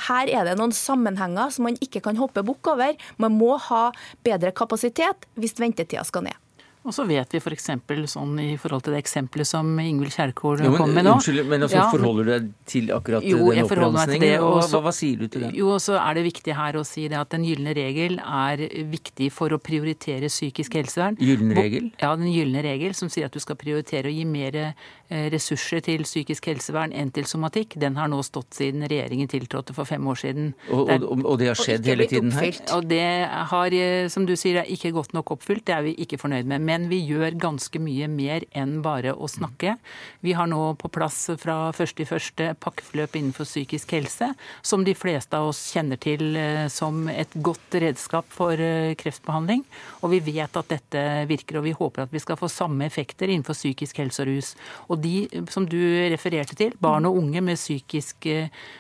her 0.09 0.29
er 0.29 0.45
det 0.45 0.57
noen 0.59 0.73
sammenhenger 0.73 1.51
som 1.51 1.65
man 1.69 1.79
ikke 1.81 2.01
kan 2.05 2.17
hoppe 2.17 2.45
bukk 2.47 2.67
over. 2.75 2.97
Man 3.19 3.39
må 3.39 3.57
ha 3.69 3.91
bedre 4.23 4.53
kapasitet 4.53 5.27
hvis 5.37 5.59
ventetida 5.59 6.05
skal 6.05 6.29
ned. 6.29 6.46
Og 6.87 6.95
så 6.95 7.05
vet 7.09 7.33
vi 7.35 7.41
f.eks. 7.43 7.69
Sånn 8.07 8.37
i 8.39 8.53
forhold 8.61 8.85
til 8.87 8.95
det 8.95 9.01
eksempelet 9.03 9.49
som 9.49 9.73
Ingvild 9.83 10.15
Kjerkol 10.15 10.63
kom 10.77 10.93
med 10.95 11.07
nå. 11.07 11.17
Unnskyld, 11.19 11.43
men 11.51 11.67
altså, 11.67 11.81
ja, 11.81 11.87
forholder 11.91 12.29
du 12.29 12.31
deg 12.31 12.51
til 12.71 12.93
akkurat 12.95 13.27
jo, 13.27 13.41
den 13.51 13.65
oppramsingen? 13.65 14.45
Og 14.47 14.61
hva, 14.61 14.83
hva 14.87 14.93
sier 14.95 15.25
du 15.25 15.27
til 15.33 15.47
det? 15.47 15.51
Jo, 15.59 15.73
så 15.83 15.99
er 15.99 16.19
det 16.19 16.27
viktig 16.29 16.55
her 16.57 16.79
å 16.79 16.85
si 16.87 17.09
det 17.11 17.19
at 17.19 17.33
den 17.35 17.47
gylne 17.49 17.75
regel 17.77 18.21
er 18.23 18.63
viktig 18.93 19.33
for 19.35 19.55
å 19.55 19.59
prioritere 19.59 20.31
psykisk 20.31 20.79
helsevern. 20.79 21.19
Gyllen 21.19 21.57
regel? 21.59 21.91
Ja, 22.03 22.15
den 22.19 22.31
gylne 22.31 22.63
regel 22.67 22.95
som 22.99 23.11
sier 23.13 23.27
at 23.27 23.35
du 23.35 23.43
skal 23.43 23.59
prioritere 23.59 24.13
å 24.13 24.15
gi 24.15 24.23
mer 24.29 24.63
Eh, 25.07 25.29
ressurser 25.31 25.79
til 25.87 26.03
psykisk 26.03 26.49
helsevern 26.51 26.91
enn 26.91 27.13
til 27.15 27.29
somatikk, 27.31 27.77
den 27.79 27.95
har 27.95 28.09
nå 28.11 28.19
stått 28.27 28.57
siden 28.59 28.83
regjeringen 28.91 29.29
tiltrådte 29.31 29.71
for 29.77 29.87
fem 29.87 30.03
år 30.11 30.19
siden. 30.19 30.49
Og, 30.67 30.89
og, 30.91 31.21
og 31.23 31.37
det 31.39 31.53
har 31.53 31.61
skjedd 31.61 31.87
hele 31.87 32.09
tiden 32.11 32.33
her? 32.35 32.59
Og 32.75 32.89
det 32.91 33.05
har, 33.53 33.77
eh, 33.77 34.09
som 34.11 34.27
du 34.27 34.35
sier, 34.35 34.65
er 34.65 34.73
ikke 34.75 34.91
godt 34.97 35.15
nok 35.15 35.31
oppfylt. 35.37 35.63
Det 35.69 35.77
er 35.77 35.85
vi 35.87 35.93
ikke 36.03 36.19
fornøyd 36.19 36.51
med. 36.51 36.65
Men 36.67 36.76
vi 36.91 37.01
gjør 37.09 37.39
ganske 37.41 37.81
mye 37.81 38.09
mer 38.13 38.45
enn 38.53 38.83
bare 38.85 39.15
å 39.17 39.29
snakke. 39.31 39.77
Vi 40.21 40.35
har 40.37 40.51
nå 40.51 40.61
på 40.77 40.91
plass 40.93 41.31
fra 41.41 41.73
første 41.77 42.05
i 42.05 42.09
første 42.09 42.51
pakkeforløp 42.61 43.17
innenfor 43.17 43.49
psykisk 43.49 43.97
helse, 43.97 44.29
som 44.61 44.85
de 44.85 44.95
fleste 44.99 45.39
av 45.39 45.49
oss 45.51 45.63
kjenner 45.73 45.97
til 45.97 46.37
eh, 46.37 46.67
som 46.73 47.09
et 47.09 47.33
godt 47.41 47.79
redskap 47.81 48.29
for 48.37 48.61
kreftbehandling. 49.01 49.65
Og 50.05 50.13
vi 50.13 50.21
vet 50.29 50.61
at 50.61 50.71
dette 50.71 51.03
virker, 51.31 51.59
og 51.59 51.67
vi 51.67 51.75
håper 51.77 52.05
at 52.05 52.13
vi 52.13 52.23
skal 52.23 52.39
få 52.39 52.51
samme 52.53 52.87
effekter 52.87 53.31
innenfor 53.33 53.57
psykisk 53.57 54.03
helse 54.03 54.23
og 54.23 54.31
rus. 54.31 54.53
Og 54.93 55.01
de 55.03 55.17
som 55.53 55.67
du 55.69 55.79
refererte 56.13 56.57
til, 56.59 56.75
barn 56.83 57.09
og 57.09 57.19
unge 57.21 57.43
med, 57.45 57.59
psykiske, 57.59 58.37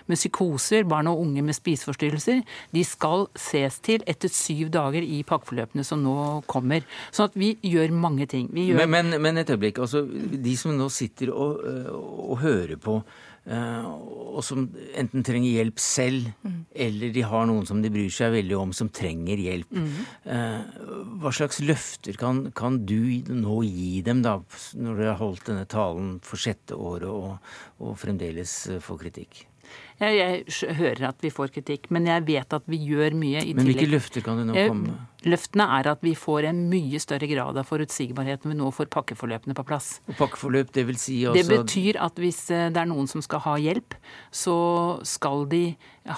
med 0.07 0.21
psykoser, 0.21 0.87
barn 0.89 1.11
og 1.11 1.23
unge 1.25 1.45
med 1.47 1.57
spiseforstyrrelser, 1.57 2.43
de 2.75 2.85
skal 2.87 3.27
ses 3.39 3.81
til 3.85 4.05
etter 4.09 4.33
syv 4.33 4.71
dager 4.75 5.05
i 5.05 5.23
pakkeforløpene 5.27 5.85
som 5.87 6.03
nå 6.05 6.43
kommer. 6.51 6.85
Sånn 7.15 7.31
at 7.31 7.39
vi 7.39 7.55
gjør 7.67 7.86
mange 7.95 8.27
ting. 8.31 8.51
Gjør... 8.55 8.83
Men, 8.83 8.91
men, 8.95 9.23
men, 9.23 9.39
et 9.43 9.51
øyeblikk. 9.51 9.79
altså 9.85 10.05
De 10.07 10.57
som 10.59 10.75
nå 10.77 10.89
sitter 10.93 11.33
og, 11.35 11.63
og 11.95 12.39
hører 12.43 12.77
på 12.81 13.01
Eh, 13.47 13.85
og 13.87 14.43
som 14.45 14.65
enten 14.99 15.23
trenger 15.25 15.61
hjelp 15.61 15.79
selv, 15.81 16.33
mm. 16.43 16.57
eller 16.87 17.13
de 17.15 17.23
har 17.31 17.47
noen 17.47 17.67
som 17.69 17.79
de 17.83 17.93
bryr 17.95 18.11
seg 18.13 18.35
veldig 18.35 18.57
om, 18.59 18.73
som 18.75 18.91
trenger 18.91 19.39
hjelp. 19.39 19.71
Mm. 19.71 20.01
Hva 21.23 21.33
slags 21.35 21.63
løfter 21.63 22.19
kan, 22.19 22.49
kan, 22.57 22.81
du 22.89 23.23
nå 23.31 23.61
gi 23.69 24.03
dem, 24.07 24.25
da, 24.27 24.41
når 24.75 24.99
du 24.99 25.05
har 25.07 25.21
holdt 25.23 25.47
denne 25.53 25.67
talen 25.71 26.17
for 26.27 26.43
sjette 26.43 26.75
året 26.75 27.09
og, 27.09 27.53
og 27.79 27.95
fremdeles 28.01 28.59
får 28.83 29.05
kritikk? 29.07 29.45
Jeg, 29.97 30.45
hører 30.77 31.09
at 31.09 31.23
vi 31.25 31.31
får 31.33 31.55
kritikk, 31.55 31.89
men 31.95 32.09
jeg 32.11 32.27
vet 32.29 32.53
at 32.53 32.67
vi 32.69 32.81
gjør 32.85 33.17
mye 33.17 33.41
i 33.41 33.53
tillegg. 33.53 33.57
Men 33.57 33.71
hvilke 33.71 33.93
løfter 33.95 34.25
kan 34.25 34.43
det 34.43 34.49
nå 34.51 34.57
komme? 34.69 34.97
Løftene 35.27 35.65
er 35.79 35.89
at 35.91 36.05
vi 36.05 36.13
får 36.15 36.47
en 36.51 36.59
mye 36.71 37.01
større 37.03 37.27
grad 37.27 37.57
av 37.59 37.67
forutsigbarhet 37.67 38.45
når 38.45 38.53
vi 38.53 38.59
nå 38.61 38.69
får 38.75 38.91
pakkeforløpene 38.93 39.57
på 39.59 39.65
plass. 39.67 39.97
Og 40.07 40.15
pakkeforløp, 40.21 40.71
Det 40.77 40.85
vil 40.87 40.99
si 41.01 41.17
altså... 41.27 41.41
Det 41.41 41.59
betyr 41.65 41.99
at 42.05 42.21
hvis 42.21 42.45
eh, 42.55 42.69
det 42.71 42.83
er 42.83 42.91
noen 42.91 43.09
som 43.11 43.25
skal 43.25 43.43
ha 43.47 43.57
hjelp, 43.59 43.97
så 44.31 44.57
skal 45.09 45.49
de 45.51 45.65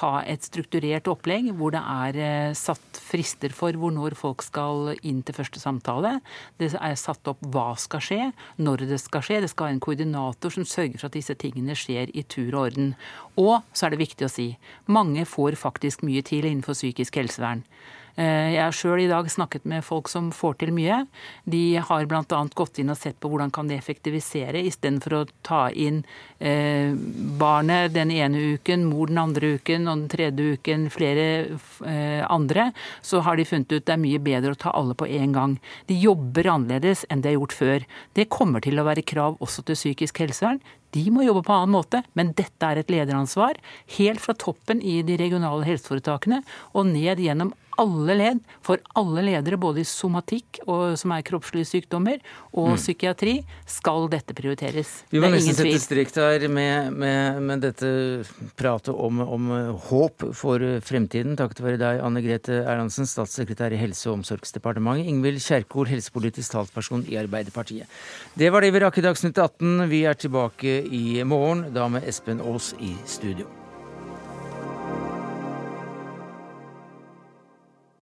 ha 0.03 0.11
et 0.29 0.45
strukturert 0.45 1.09
opplegg 1.09 1.49
hvor 1.57 1.73
det 1.73 1.81
er 1.81 2.19
eh, 2.21 2.57
satt 2.59 3.01
frister 3.01 3.55
for 3.57 3.73
hvor 3.79 3.95
når 3.95 4.19
folk 4.19 4.45
skal 4.45 4.93
inn 5.01 5.23
til 5.25 5.39
første 5.39 5.63
samtale. 5.63 6.19
Det 6.61 6.75
er 6.77 6.99
satt 7.01 7.31
opp 7.31 7.41
hva 7.55 7.71
skal 7.81 8.05
skje, 8.05 8.21
når 8.61 8.85
det 8.91 9.01
skal 9.01 9.25
skje. 9.25 9.41
Det 9.47 9.53
skal 9.55 9.71
være 9.71 9.79
en 9.79 9.87
koordinator 9.89 10.53
som 10.53 10.69
sørger 10.69 10.99
for 10.99 11.09
at 11.09 11.17
disse 11.17 11.39
tingene 11.41 11.79
skjer 11.79 12.13
i 12.13 12.27
tur 12.29 12.51
og 12.53 12.67
orden. 12.67 12.93
Og 13.41 13.63
så 13.73 13.87
er 13.87 13.95
det 13.95 14.03
viktig 14.03 14.27
å 14.27 14.33
si 14.33 14.49
mange 14.87 15.27
får 15.29 15.59
faktisk 15.61 16.05
mye 16.07 16.25
til 16.27 16.49
innenfor 16.49 16.77
psykisk 16.79 17.21
helsevern. 17.21 17.65
Eh, 18.19 18.55
jeg 18.57 18.63
har 18.65 18.75
sjøl 18.75 19.05
i 19.05 19.11
dag 19.11 19.29
snakket 19.31 19.67
med 19.71 19.85
folk 19.87 20.09
som 20.11 20.33
får 20.35 20.57
til 20.63 20.73
mye. 20.75 21.05
De 21.47 21.79
har 21.79 22.07
bl.a. 22.11 22.41
gått 22.59 22.81
inn 22.83 22.91
og 22.91 22.99
sett 22.99 23.19
på 23.23 23.31
hvordan 23.31 23.53
kan 23.55 23.71
de 23.71 23.77
effektivisere, 23.79 24.65
istedenfor 24.67 25.15
å 25.15 25.23
ta 25.47 25.61
inn 25.71 26.01
eh, 26.43 26.97
barnet 27.39 27.95
den 27.95 28.11
ene 28.15 28.57
uken, 28.57 28.89
mor 28.91 29.13
den 29.13 29.23
andre 29.23 29.55
uken 29.59 29.87
og 29.87 30.03
den 30.03 30.11
tredje 30.11 30.57
uken 30.59 30.89
flere 30.91 31.29
eh, 31.87 32.25
andre. 32.27 32.73
Så 33.07 33.23
har 33.23 33.39
de 33.39 33.47
funnet 33.47 33.71
ut 33.71 33.87
det 33.87 33.95
er 33.95 34.03
mye 34.03 34.23
bedre 34.23 34.57
å 34.57 34.63
ta 34.67 34.75
alle 34.75 34.99
på 34.99 35.07
en 35.07 35.37
gang. 35.37 35.57
De 35.87 35.95
jobber 36.03 36.51
annerledes 36.57 37.07
enn 37.07 37.23
de 37.23 37.31
har 37.31 37.39
gjort 37.39 37.59
før. 37.61 37.87
Det 38.19 38.31
kommer 38.35 38.67
til 38.67 38.83
å 38.83 38.89
være 38.89 39.07
krav 39.07 39.39
også 39.45 39.63
til 39.69 39.79
psykisk 39.79 40.25
helsevern. 40.25 40.59
De 40.97 41.05
må 41.13 41.25
jobbe 41.27 41.45
på 41.45 41.53
en 41.53 41.65
annen 41.65 41.77
måte, 41.77 42.03
men 42.17 42.33
dette 42.39 42.65
er 42.65 42.81
et 42.81 42.93
lederansvar. 42.93 43.59
Helt 43.99 44.23
fra 44.25 44.35
toppen 44.39 44.81
i 44.81 45.01
de 45.07 45.19
regionale 45.21 45.67
helseforetakene 45.69 46.43
og 46.73 46.89
ned 46.93 47.21
gjennom 47.23 47.53
alle 47.79 48.17
ledd, 48.19 48.41
for 48.65 48.81
alle 48.99 49.25
ledere, 49.27 49.59
både 49.61 49.83
i 49.83 49.87
somatikk, 49.89 50.61
og, 50.67 50.97
som 51.01 51.13
er 51.15 51.25
kroppslige 51.27 51.69
sykdommer, 51.69 52.21
og 52.53 52.73
mm. 52.75 52.79
psykiatri, 52.81 53.35
skal 53.69 54.09
dette 54.13 54.37
prioriteres. 54.37 54.93
Vi 55.13 55.23
må 55.23 55.31
nesten 55.33 55.57
sette 55.57 55.83
strek 55.83 56.13
der 56.15 56.47
med, 56.53 56.93
med, 56.93 57.41
med, 57.45 57.65
dette 57.65 57.91
pratet 58.59 58.95
om, 58.95 59.23
om, 59.25 59.51
håp 59.89 60.29
for 60.37 60.65
fremtiden. 60.85 61.37
Takket 61.39 61.63
være 61.65 61.81
deg, 61.83 62.03
Anne 62.05 62.23
Grete 62.25 62.63
Erlandsen, 62.65 63.09
statssekretær 63.09 63.75
i 63.75 63.81
Helse- 63.81 64.11
og 64.11 64.21
omsorgsdepartementet. 64.21 65.09
Ingvild 65.09 65.43
Kjerkol, 65.45 65.89
helsepolitisk 65.91 66.55
talsperson 66.57 67.07
i 67.09 67.19
Arbeiderpartiet. 67.21 67.89
Det 68.39 68.53
var 68.55 68.65
det 68.65 68.75
vi 68.75 68.83
rakk 68.85 69.01
i 69.01 69.07
Dagsnytt 69.07 69.39
18. 69.39 69.87
Vi 69.91 70.05
er 70.09 70.19
tilbake 70.19 70.81
i 70.85 71.23
morgen, 71.27 71.69
da 71.75 71.89
med 71.93 72.07
Espen 72.09 72.43
Aas 72.45 72.75
i 72.79 72.95
studio. 73.09 73.58